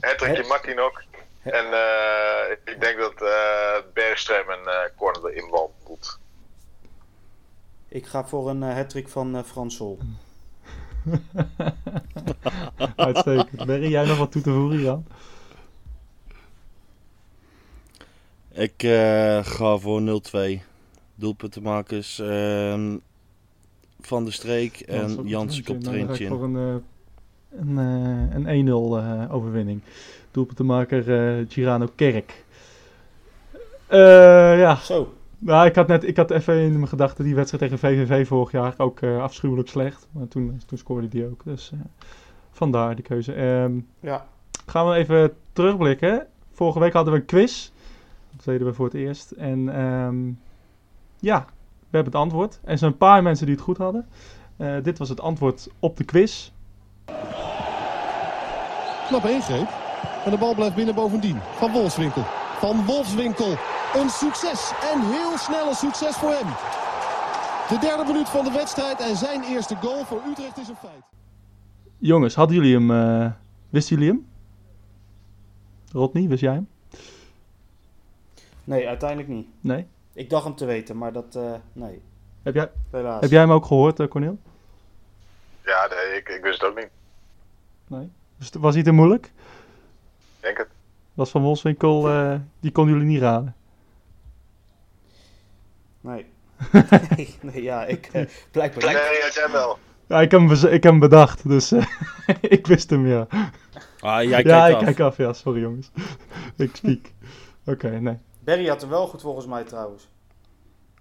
Hattrickje 0.00 0.46
Makinok. 0.46 1.02
En 1.42 1.66
uh, 1.66 2.50
ik 2.64 2.80
denk 2.80 2.98
dat 2.98 3.22
uh, 3.22 3.76
Bergström 3.94 4.48
een 4.48 4.66
uh, 4.66 4.80
corner 4.96 5.30
erin 5.30 5.50
wandelt. 5.50 6.18
Ik 7.88 8.06
ga 8.06 8.24
voor 8.24 8.50
een 8.50 8.62
uh, 8.62 8.74
hattrick 8.74 9.08
van 9.08 9.36
uh, 9.36 9.42
Frans 9.42 9.76
Sol. 9.76 9.98
Uitstekend. 12.96 13.66
Berry, 13.66 13.90
jij 13.90 14.04
nog 14.06 14.18
wat 14.18 14.32
toe 14.32 14.42
te 14.42 14.50
voegen, 14.50 14.80
Jan? 14.80 15.06
Ik 18.52 18.82
eh, 18.82 19.44
ga 19.44 19.76
voor 19.78 20.00
0-2. 20.00 20.60
Doelpuntenmakers 21.14 22.18
ehm 22.18 22.96
Van 24.00 24.24
de 24.24 24.30
Streek 24.30 24.80
en 24.80 25.28
Jansen 25.28 25.64
er 25.64 25.78
Nou, 25.78 26.26
voor 26.26 26.44
een, 26.44 26.56
eh, 26.56 26.74
een, 27.60 27.78
eh, 27.78 28.34
een 28.36 28.46
1-0 28.46 28.98
eh, 28.98 29.34
overwinning. 29.34 29.80
Doelpuntenmaker 30.30 31.38
eh 31.38 31.46
Girano 31.48 31.88
Kerk. 31.94 32.44
Eh, 33.86 34.58
ja, 34.58 34.76
Zo, 34.76 35.14
nou, 35.38 35.66
ik 35.66 35.74
had 35.74 35.86
net 35.86 36.04
ik 36.04 36.16
had 36.16 36.30
even 36.30 36.60
in 36.60 36.72
mijn 36.72 36.88
gedachten 36.88 37.24
die 37.24 37.34
wedstrijd 37.34 37.62
tegen 37.62 37.78
VVV 37.78 38.26
vorig 38.26 38.50
jaar 38.50 38.74
ook 38.76 39.00
eh, 39.00 39.22
afschuwelijk 39.22 39.68
slecht. 39.68 40.08
Maar 40.10 40.28
toen, 40.28 40.60
toen 40.66 40.78
scoorde 40.78 41.08
die 41.08 41.26
ook. 41.26 41.44
Dus 41.44 41.70
eh, 41.72 41.78
vandaar 42.50 42.94
die 42.94 43.04
keuze. 43.04 43.32
Ehm, 43.32 43.80
ja. 44.00 44.26
gaan 44.66 44.88
we 44.88 44.94
even 44.94 45.36
terugblikken. 45.52 46.26
Vorige 46.50 46.78
week 46.78 46.92
hadden 46.92 47.12
we 47.12 47.18
een 47.18 47.26
quiz. 47.26 47.70
Dat 48.36 48.44
deden 48.44 48.66
we 48.66 48.72
voor 48.72 48.84
het 48.84 48.94
eerst. 48.94 49.30
En 49.30 49.68
ehm, 49.68 50.26
ja, 51.20 51.44
we 51.78 51.96
hebben 51.96 52.12
het 52.12 52.22
antwoord. 52.22 52.58
En 52.64 52.72
er 52.72 52.78
zijn 52.78 52.90
een 52.90 52.96
paar 52.96 53.22
mensen 53.22 53.46
die 53.46 53.54
het 53.54 53.64
goed 53.64 53.78
hadden. 53.78 54.06
Eh, 54.56 54.74
dit 54.82 54.98
was 54.98 55.08
het 55.08 55.20
antwoord 55.20 55.68
op 55.78 55.96
de 55.96 56.04
quiz. 56.04 56.50
Knappe 59.08 59.30
ingreep. 59.30 59.68
En 60.24 60.30
de 60.30 60.38
bal 60.38 60.54
blijft 60.54 60.74
binnen 60.74 60.94
bovendien. 60.94 61.38
Van 61.56 61.72
Wolfswinkel. 61.72 62.22
Van 62.58 62.84
Wolfswinkel. 62.84 63.56
Een 64.00 64.10
succes. 64.10 64.72
En 64.92 65.00
heel 65.00 65.38
snel 65.38 65.68
een 65.68 65.74
succes 65.74 66.16
voor 66.16 66.30
hem. 66.30 66.46
De 67.68 67.78
derde 67.86 68.04
minuut 68.04 68.28
van 68.28 68.44
de 68.44 68.50
wedstrijd 68.50 69.00
en 69.00 69.16
zijn 69.16 69.42
eerste 69.42 69.76
goal 69.76 70.04
voor 70.04 70.22
Utrecht 70.30 70.58
is 70.58 70.68
een 70.68 70.76
feit. 70.76 71.02
Jongens, 71.98 72.34
hadden 72.34 72.56
jullie 72.56 72.74
hem? 72.74 72.90
eh, 72.90 73.30
wisten 73.68 73.96
jullie 73.96 74.10
hem? 74.12 74.26
Rodney, 75.92 76.28
wist 76.28 76.40
jij 76.40 76.52
hem? 76.52 76.68
Nee, 78.64 78.88
uiteindelijk 78.88 79.28
niet. 79.28 79.46
Nee? 79.60 79.86
Ik 80.12 80.30
dacht 80.30 80.44
hem 80.44 80.54
te 80.54 80.64
weten, 80.64 80.98
maar 80.98 81.12
dat, 81.12 81.34
eh, 81.36 81.52
nee, 81.72 82.02
Heb 82.42 82.54
jij, 82.54 82.70
helaas. 82.90 83.20
heb 83.20 83.30
jij 83.30 83.40
hem 83.40 83.50
ook 83.52 83.66
gehoord, 83.66 84.00
eh, 84.00 84.08
Cornel? 84.08 84.38
Ja, 85.64 85.88
nee, 85.90 86.18
ik, 86.18 86.28
ik 86.28 86.42
wist 86.42 86.60
het 86.60 86.70
ook 86.70 86.76
niet. 86.76 86.88
Nee. 87.86 88.10
Was, 88.38 88.50
was 88.58 88.74
hij 88.74 88.82
te 88.82 88.90
moeilijk? 88.92 89.26
Ik 89.26 89.32
Denk 90.40 90.56
het. 90.58 90.68
Was 91.14 91.30
van 91.30 91.42
Wolfswinkel, 91.42 92.08
eh, 92.10 92.34
die 92.60 92.72
konden 92.72 92.94
jullie 92.94 93.08
niet 93.08 93.20
raden. 93.20 93.54
Nee. 96.06 96.26
nee, 97.16 97.34
nee, 97.52 97.62
ja, 97.62 97.84
ik 97.84 98.10
uh, 98.12 98.22
blijkbaar 98.50 98.84
Nee, 98.84 98.94
ja, 98.94 99.30
jij 99.34 99.48
wel. 99.52 99.78
Ja, 100.06 100.20
ik 100.20 100.30
heb 100.30 100.40
hem, 100.40 100.48
bez- 100.48 100.62
ik 100.64 100.70
heb 100.82 100.82
hem 100.92 100.98
bedacht, 100.98 101.48
dus 101.48 101.72
eh, 101.72 101.86
ik 102.56 102.66
wist 102.66 102.90
hem, 102.90 103.06
ja. 103.06 103.26
Ah, 104.00 104.22
jij 104.22 104.24
ja, 104.24 104.42
kijkt 104.42 104.68
ik 104.68 104.74
af. 104.76 104.84
kijk 104.84 105.00
af, 105.00 105.16
ja, 105.16 105.32
sorry 105.32 105.60
jongens. 105.60 105.90
ik 106.56 106.76
speak. 106.76 107.12
Oké, 107.66 107.88
nee. 108.00 108.16
Barry 108.44 108.66
had 108.68 108.80
hem 108.80 108.90
wel 108.90 109.06
goed 109.06 109.20
volgens 109.22 109.46
mij 109.46 109.64
trouwens. 109.64 110.08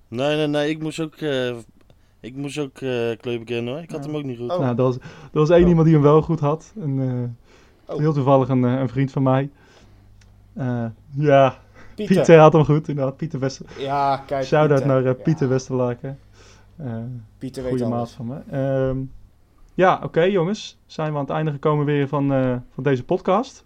Nee, 0.08 0.36
nee, 0.36 0.48
nee. 0.48 0.70
Ik 0.70 0.82
moest 0.82 1.00
ook, 1.00 1.16
eh 1.16 1.56
ik 2.20 2.36
moest 2.36 2.58
ook 2.58 2.76
eh 2.82 3.18
kleur 3.20 3.40
bekennen 3.40 3.74
hoor. 3.74 3.82
Ik 3.84 3.92
had 3.92 4.04
Ja. 4.04 4.10
hem 4.10 4.16
ook 4.20 4.24
niet 4.26 4.38
goed. 4.38 4.52
Oh. 4.52 4.60
Nou, 4.60 4.70
er 4.78 4.84
was, 4.84 4.96
er 4.96 5.02
was 5.32 5.50
één 5.50 5.62
Oh. 5.64 5.68
iemand 5.68 5.86
die 5.86 5.96
hem 5.96 6.04
wel 6.04 6.22
goed 6.22 6.40
had. 6.40 6.74
En, 6.82 7.00
eh, 7.02 7.94
Oh. 7.94 8.00
Heel 8.00 8.14
toevallig 8.14 8.50
een, 8.50 8.64
een 8.64 8.90
vriend 8.90 9.12
van 9.12 9.24
mij. 9.24 9.50
Eh, 10.54 10.86
ja, 11.16 11.58
Pieter. 11.96 12.16
Pieter 12.16 12.40
had 12.40 12.54
hem 12.54 12.66
goed, 12.66 12.88
inderdaad. 12.88 13.18
Pieter 13.18 13.40
Wester... 13.40 13.66
Ja, 13.78 14.18
kijk. 14.18 14.46
Shout-out 14.46 14.80
Pieter. 14.80 14.88
naar 14.88 14.98
eh, 15.12 15.18
Ja, 15.18 15.24
Pieter 15.24 15.50
Westerlaken. 15.50 16.20
Eh 16.78 16.88
Pieter 17.38 17.64
weet 17.64 17.72
goede 17.72 17.88
maat 17.88 18.12
van 18.12 18.26
me. 18.28 18.38
Ehm, 18.52 18.98
ja, 19.74 20.00
oké 20.04 20.22
jongens. 20.22 20.78
Zijn 20.86 21.12
we 21.12 21.16
aan 21.18 21.24
het 21.24 21.34
einde 21.34 21.52
gekomen 21.52 21.86
weer 21.86 22.08
van, 22.08 22.34
eh, 22.34 22.56
van 22.74 22.84
deze 22.84 23.04
podcast. 23.04 23.66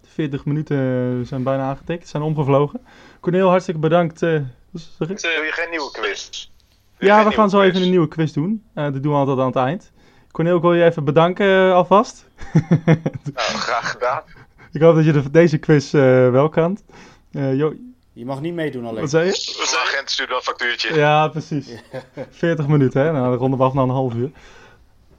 De 0.00 0.08
40 0.08 0.44
minuten 0.44 1.26
zijn 1.26 1.42
bijna 1.42 1.62
aangetikt, 1.68 2.08
zijn 2.08 2.22
omgevlogen. 2.22 2.80
Corneel, 3.20 3.48
hartstikke 3.48 3.80
bedankt. 3.80 4.22
eh, 4.22 4.40
zeg 4.72 5.08
ik? 5.08 5.20
Wil 5.20 5.30
je 5.30 5.50
geen 5.52 5.70
nieuwe 5.70 5.90
quiz? 5.92 6.50
Ja, 6.98 7.24
we 7.24 7.32
gaan 7.32 7.50
zo 7.50 7.60
even 7.60 7.82
een 7.82 7.90
nieuwe 7.90 8.08
quiz 8.08 8.32
doen. 8.32 8.62
Eh, 8.74 8.84
dat 8.84 9.02
doen 9.02 9.12
we 9.12 9.18
altijd 9.18 9.38
aan 9.38 9.46
het 9.46 9.56
eind. 9.56 9.92
Corneel, 10.30 10.56
ik 10.56 10.62
wil 10.62 10.74
je 10.74 10.84
even 10.84 11.04
bedanken 11.04 11.74
alvast. 11.74 12.26
Nou, 13.34 13.58
graag 13.58 13.90
gedaan. 13.90 14.22
Ik 14.76 14.82
hoop 14.82 14.94
dat 14.94 15.04
je 15.04 15.12
de, 15.12 15.30
deze 15.30 15.58
quiz 15.58 15.94
eh, 15.94 16.30
wel 16.30 16.48
kan. 16.48 16.78
Eh, 17.32 17.54
jo, 17.54 17.74
Je 18.12 18.24
mag 18.24 18.40
niet 18.40 18.54
meedoen 18.54 18.86
alleen. 18.86 19.00
wat 19.00 19.10
zei 19.10 19.24
je? 19.24 19.30
Onze 19.60 19.78
agent 19.86 20.10
stuurt 20.10 20.28
wel 20.28 20.38
een 20.38 20.44
factuurtje. 20.44 20.94
Ja, 20.94 21.28
precies. 21.28 21.68
40 22.30 22.66
minuten, 22.66 23.02
hè? 23.02 23.12
Nou, 23.12 23.28
dan 23.28 23.38
ronden 23.38 23.58
we 23.58 23.64
af 23.64 23.72
naar 23.72 23.84
een 23.84 23.90
half 23.90 24.14
uur. 24.14 24.30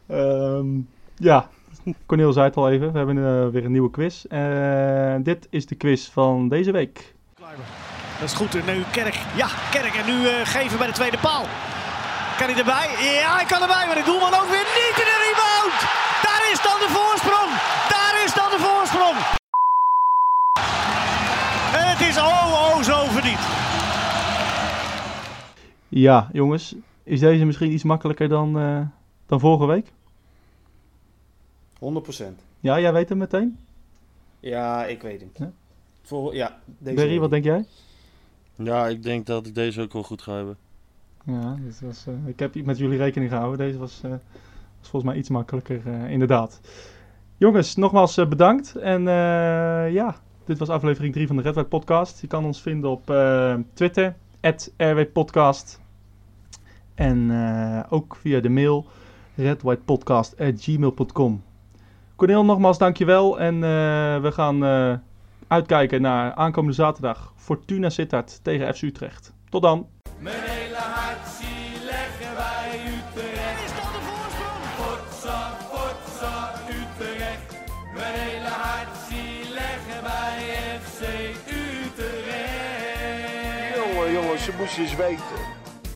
Ehm, 0.07 0.67
ja, 1.15 1.49
Corneel 2.05 2.33
zei 2.33 2.45
het 2.45 2.55
al 2.55 2.69
even. 2.69 2.91
We 2.91 2.97
hebben 2.97 3.17
eh, 3.17 3.47
weer 3.53 3.65
een 3.65 3.71
nieuwe 3.71 3.91
quiz. 3.91 4.25
En 4.25 5.23
dit 5.23 5.47
is 5.49 5.65
de 5.65 5.75
quiz 5.75 6.09
van 6.09 6.49
deze 6.49 6.71
week. 6.71 7.13
Dat 8.19 8.29
is 8.29 8.33
goed. 8.33 8.55
En 8.55 8.65
nu 8.65 8.83
Kerk. 8.91 9.19
Ja, 9.35 9.47
Kerk. 9.71 9.95
En 9.95 10.05
nu 10.05 10.27
eh, 10.27 10.33
geven 10.43 10.77
bij 10.77 10.87
de 10.87 10.93
tweede 10.93 11.17
paal. 11.17 11.45
Kan 12.37 12.49
hij 12.49 12.57
erbij? 12.57 12.87
Ja, 13.21 13.35
hij 13.35 13.45
kan 13.45 13.61
erbij. 13.61 13.85
Maar 13.87 13.95
de 13.95 14.03
doelman 14.05 14.33
ook 14.33 14.49
weer 14.49 14.56
Ja, 25.99 26.29
jongens. 26.33 26.75
Is 27.03 27.19
deze 27.19 27.45
misschien 27.45 27.71
iets 27.71 27.83
makkelijker 27.83 28.27
dan, 28.29 28.59
eh, 28.59 28.81
dan 29.25 29.39
vorige 29.39 29.65
week? 29.65 29.91
100%. 31.79 32.41
Ja, 32.59 32.79
jij 32.79 32.93
weet 32.93 33.09
het 33.09 33.17
meteen. 33.17 33.57
Ja, 34.39 34.85
ik 34.85 35.01
weet 35.01 35.19
hem. 35.19 35.29
Ja? 35.33 35.51
Voor, 36.01 36.35
ja, 36.35 36.59
deze 36.77 36.95
Berry, 36.95 37.09
week. 37.09 37.19
wat 37.19 37.29
denk 37.29 37.43
jij? 37.43 37.65
Ja, 38.55 38.87
ik 38.87 39.03
denk 39.03 39.25
dat 39.25 39.47
ik 39.47 39.55
deze 39.55 39.81
ook 39.81 39.93
wel 39.93 40.03
goed 40.03 40.21
ga 40.21 40.35
hebben. 40.35 40.57
Ja, 41.25 41.55
dit 41.59 41.81
was, 41.81 42.07
eh, 42.07 42.27
ik 42.27 42.39
heb 42.39 42.65
met 42.65 42.77
jullie 42.77 42.97
rekening 42.97 43.31
gehouden. 43.31 43.57
Deze 43.57 43.77
was, 43.77 44.01
eh, 44.03 44.09
was 44.79 44.89
volgens 44.89 45.03
mij 45.03 45.15
iets 45.15 45.29
makkelijker, 45.29 45.81
eh, 45.85 46.11
inderdaad. 46.11 46.59
Jongens, 47.37 47.75
nogmaals 47.75 48.15
bedankt. 48.15 48.75
En 48.75 49.07
eh, 49.07 49.93
ja, 49.93 50.15
dit 50.45 50.57
was 50.57 50.69
aflevering 50.69 51.13
3 51.13 51.27
van 51.27 51.35
de 51.35 51.41
Red 51.41 51.53
White 51.53 51.69
Podcast. 51.69 52.21
Je 52.21 52.27
kan 52.27 52.45
ons 52.45 52.61
vinden 52.61 52.89
op 52.89 53.09
eh, 53.09 53.55
Twitter, 53.73 54.15
@rwpodcast. 54.77 55.79
En 56.97 57.31
eh, 57.31 57.79
ook 57.89 58.15
via 58.15 58.39
de 58.39 58.49
mail 58.49 58.87
redwhitepodcast.gmail.com. 59.35 61.43
Cornel, 62.15 62.45
nogmaals 62.45 62.77
dankjewel. 62.77 63.39
En 63.39 63.55
eh, 63.55 63.61
we 64.21 64.31
gaan 64.31 64.65
eh, 64.65 64.93
uitkijken 65.47 66.01
naar 66.01 66.33
aankomende 66.33 66.75
zaterdag 66.75 67.33
Fortuna 67.35 67.89
Sittard 67.89 68.39
tegen 68.43 68.75
FC 68.75 68.81
Utrecht. 68.81 69.33
Tot 69.49 69.61
dan! 69.61 69.87
Mijn 70.19 70.35
hele 70.39 70.75
hart 70.75 71.27
zie 71.27 71.83
leggen 71.85 72.35
wij 72.35 72.81
Utrecht. 72.85 73.63
Is 73.65 73.71
dan 73.81 73.91
de 73.93 73.99
voorsprong? 74.09 74.63
Potsa, 74.77 75.57
potsa, 75.71 76.53
Utrecht. 76.69 77.57
Mijn 77.93 78.13
hele 78.13 78.49
hart 78.49 78.97
zie 79.09 79.49
leggen 79.53 80.03
wij 80.03 80.55
FC 80.81 81.01
Utrecht. 81.47 82.25
Jongen, 83.75 84.11
jongens, 84.11 84.43
ze 84.43 84.51
moesten 84.59 84.83
eens 84.83 84.95
weten. 84.95 85.56